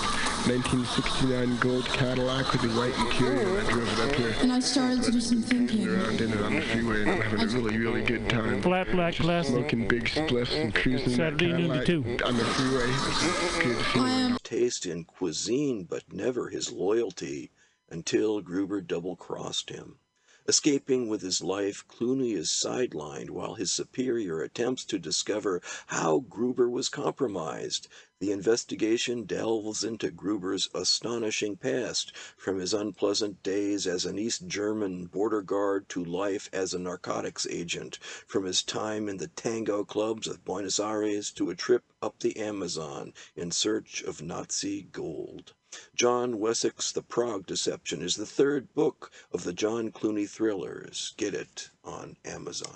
1969 0.47 1.57
gold 1.57 1.85
Cadillac 1.85 2.51
with 2.53 2.61
the 2.61 2.69
white 2.69 2.97
interior. 2.97 3.59
I 3.59 3.69
drove 3.69 3.99
it 3.99 4.09
up 4.09 4.15
here. 4.15 4.35
And 4.41 4.53
I 4.53 4.59
started 4.61 5.03
to 5.03 5.11
do 5.11 5.19
some 5.19 5.41
thinking. 5.41 5.87
Around 5.87 6.21
in 6.21 6.31
it 6.31 6.41
on 6.41 6.55
the 6.55 6.61
freeway 6.61 7.01
and 7.01 7.11
I'm 7.11 7.21
having 7.21 7.41
a 7.41 7.47
really, 7.47 7.77
really 7.77 8.01
good 8.01 8.29
time. 8.29 8.61
Flat 8.61 8.89
black 8.91 9.13
Just 9.15 9.25
plastic. 9.25 9.55
Smoking 9.55 9.87
big 9.87 10.05
spliffs 10.05 10.59
and 10.59 10.73
cruising 10.73 11.09
that 11.09 11.15
Saturday 11.15 11.51
noon 11.51 11.69
to 11.69 11.85
Cadillac 11.85 11.85
two. 11.85 12.25
on 12.25 12.37
the 12.37 12.45
freeway. 12.45 12.85
It's 12.87 13.63
good 13.63 13.85
feeling. 13.87 14.37
Taste 14.43 14.85
in 14.85 15.03
cuisine, 15.03 15.83
but 15.83 16.11
never 16.11 16.49
his 16.49 16.71
loyalty 16.71 17.51
until 17.89 18.39
Gruber 18.39 18.81
double 18.81 19.15
crossed 19.15 19.69
him. 19.69 19.97
Escaping 20.47 21.09
with 21.09 21.21
his 21.21 21.43
life, 21.43 21.85
Clooney 21.87 22.33
is 22.35 22.49
sidelined 22.49 23.29
while 23.29 23.53
his 23.53 23.71
superior 23.71 24.41
attempts 24.41 24.83
to 24.85 24.97
discover 24.97 25.61
how 25.87 26.19
Gruber 26.19 26.67
was 26.67 26.89
compromised. 26.89 27.87
The 28.21 28.33
investigation 28.33 29.23
delves 29.23 29.81
into 29.81 30.11
Gruber's 30.11 30.69
astonishing 30.73 31.55
past, 31.55 32.11
from 32.35 32.59
his 32.59 32.73
unpleasant 32.73 33.41
days 33.43 33.87
as 33.87 34.05
an 34.05 34.19
East 34.19 34.45
German 34.45 35.05
border 35.05 35.41
guard 35.41 35.87
to 35.89 36.03
life 36.03 36.49
as 36.51 36.73
a 36.73 36.79
narcotics 36.79 37.47
agent, 37.49 37.97
from 38.27 38.43
his 38.43 38.61
time 38.61 39.07
in 39.07 39.17
the 39.17 39.29
tango 39.29 39.85
clubs 39.85 40.27
of 40.27 40.43
Buenos 40.43 40.81
Aires 40.81 41.31
to 41.31 41.49
a 41.49 41.55
trip 41.55 41.85
up 42.01 42.19
the 42.19 42.35
Amazon 42.35 43.13
in 43.37 43.51
search 43.51 44.01
of 44.03 44.21
Nazi 44.21 44.81
gold. 44.91 45.53
John 45.95 46.39
Wessex' 46.39 46.91
The 46.91 47.03
Prague 47.03 47.45
Deception 47.45 48.01
is 48.01 48.17
the 48.17 48.25
third 48.25 48.73
book 48.73 49.11
of 49.31 49.45
the 49.45 49.53
John 49.53 49.91
Clooney 49.91 50.27
thrillers. 50.27 51.13
Get 51.15 51.33
it 51.33 51.69
on 51.85 52.17
Amazon. 52.25 52.75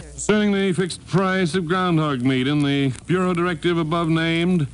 concerning 0.01 0.53
the 0.53 0.73
fixed 0.73 1.07
price 1.07 1.55
of 1.55 1.67
groundhog 1.67 2.23
meat 2.23 2.49
in 2.49 2.63
the 2.63 2.95
Bureau 3.05 3.35
Directive 3.35 3.77
above 3.77 4.09
named. 4.09 4.67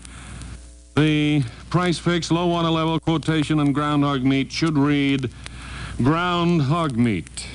The 0.94 1.42
price 1.70 1.98
fixed 1.98 2.30
low 2.30 2.46
water 2.46 2.70
level 2.70 3.00
quotation 3.00 3.58
on 3.58 3.72
groundhog 3.72 4.22
meat 4.22 4.52
should 4.52 4.78
read 4.78 5.32
groundhog 5.96 6.96
meat. 6.96 7.48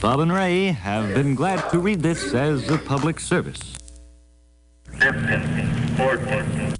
Bob 0.00 0.20
and 0.20 0.32
Ray 0.32 0.68
have 0.68 1.12
been 1.12 1.34
glad 1.34 1.68
to 1.72 1.78
read 1.78 2.00
this 2.00 2.32
as 2.32 2.70
a 2.70 2.78
public 2.78 3.20
service. 3.20 3.77
14. 4.98 6.74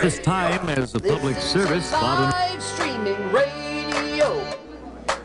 this 0.00 0.18
time 0.18 0.68
as 0.70 0.96
a 0.96 1.00
public 1.00 1.36
service. 1.36 1.92
Live 1.92 2.60
streaming 2.60 3.14
radio 3.30 4.44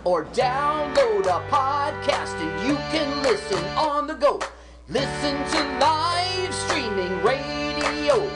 or 0.03 0.26
download 0.26 1.26
a 1.26 1.41
podcast 1.49 2.39
and 2.39 2.68
you 2.68 2.76
can 2.91 3.23
listen 3.23 3.64
on 3.76 4.06
the 4.06 4.14
go. 4.14 4.39
Listen 4.89 5.35
to 5.49 5.80
live 5.80 6.53
streaming 6.53 7.23
radio 7.23 8.30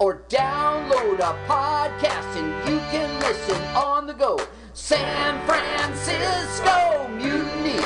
or 0.00 0.22
download 0.28 1.20
a 1.20 1.36
podcast 1.46 2.34
and 2.36 2.68
you 2.68 2.80
can 2.90 3.08
listen 3.20 3.62
on 3.76 4.06
the 4.06 4.14
go. 4.14 4.36
San 4.72 5.38
Francisco 5.46 7.06
Mutiny 7.08 7.78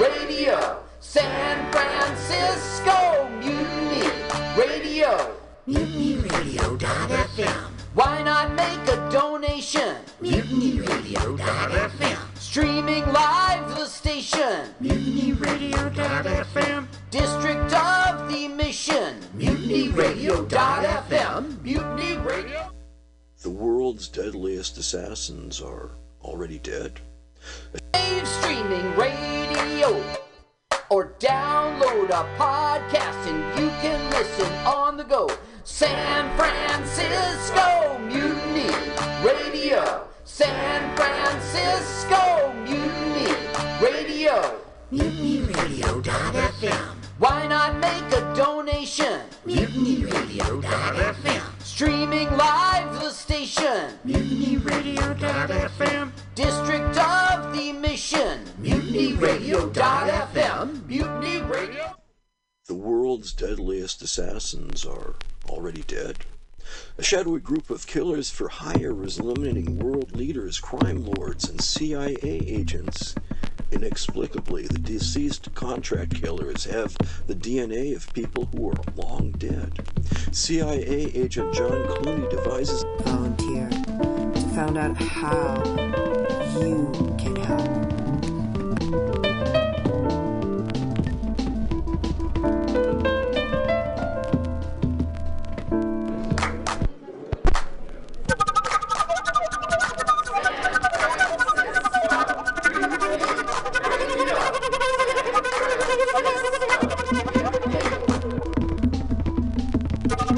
Radio. 0.00 0.82
San 1.00 1.70
Francisco 1.72 3.28
Mutiny 3.40 4.08
Radio. 4.56 5.34
MutinyRadio.fm. 5.66 7.70
Why 7.94 8.22
not 8.22 8.52
make 8.54 8.88
a 8.88 8.96
donation? 9.10 9.96
MutinyRadio.fm. 10.22 12.35
Streaming 12.56 13.04
live 13.12 13.68
the 13.76 13.84
station. 13.84 14.72
MutinyRadio.fm. 14.82 16.88
District 17.10 17.74
of 17.74 18.32
the 18.32 18.48
Mission. 18.48 19.20
MutinyRadio.fm. 19.36 21.62
Mutiny 21.62 22.16
Radio. 22.16 22.72
The 23.42 23.50
world's 23.50 24.08
deadliest 24.08 24.78
assassins 24.78 25.60
are 25.60 25.90
already 26.22 26.58
dead. 26.58 26.98
Live 27.92 28.26
streaming 28.26 28.96
radio 28.96 30.02
or 30.88 31.12
download 31.18 32.08
a 32.08 32.24
podcast 32.38 33.26
and 33.26 33.60
you 33.60 33.68
can 33.82 34.10
listen 34.12 34.50
on 34.64 34.96
the 34.96 35.04
go. 35.04 35.28
San 35.64 36.34
Francisco 36.38 37.98
Mutiny 37.98 38.70
Radio. 39.22 40.08
San 40.36 40.92
Francisco 40.94 42.52
Mutiny 42.64 43.32
Radio. 43.80 44.60
MutinyRadio.fm. 44.92 46.94
Why 47.18 47.46
not 47.46 47.78
make 47.78 48.12
a 48.12 48.20
donation? 48.36 49.22
MutinyRadio.fm. 49.46 51.62
Streaming 51.62 52.28
live 52.36 53.00
the 53.00 53.10
station. 53.12 53.92
MutinyRadio.fm. 54.06 56.12
District 56.34 56.98
of 56.98 57.56
the 57.56 57.72
Mission. 57.72 58.44
MutinyRadio.fm. 58.60 60.86
Mutiny 60.86 61.40
Radio. 61.40 61.94
The 62.66 62.74
world's 62.74 63.32
deadliest 63.32 64.02
assassins 64.02 64.84
are 64.84 65.14
already 65.48 65.82
dead. 65.84 66.26
A 66.98 67.02
shadowy 67.02 67.40
group 67.40 67.70
of 67.70 67.86
killers 67.86 68.30
for 68.30 68.48
hire 68.48 69.02
is 69.04 69.18
eliminating 69.18 69.78
world 69.78 70.16
leaders, 70.16 70.58
crime 70.58 71.04
lords, 71.04 71.48
and 71.48 71.60
CIA 71.60 72.16
agents. 72.22 73.14
Inexplicably, 73.72 74.66
the 74.66 74.78
deceased 74.78 75.54
contract 75.54 76.20
killers 76.20 76.64
have 76.64 76.96
the 77.26 77.34
DNA 77.34 77.94
of 77.94 78.12
people 78.14 78.46
who 78.46 78.70
are 78.70 78.80
long 78.96 79.32
dead. 79.32 79.84
CIA 80.32 81.10
agent 81.14 81.54
John 81.54 81.86
Clooney 81.88 82.30
devises 82.30 82.84
a 82.84 83.02
volunteer 83.02 83.68
to 83.70 84.48
find 84.54 84.78
out 84.78 84.96
how 84.96 85.62
you 86.60 87.06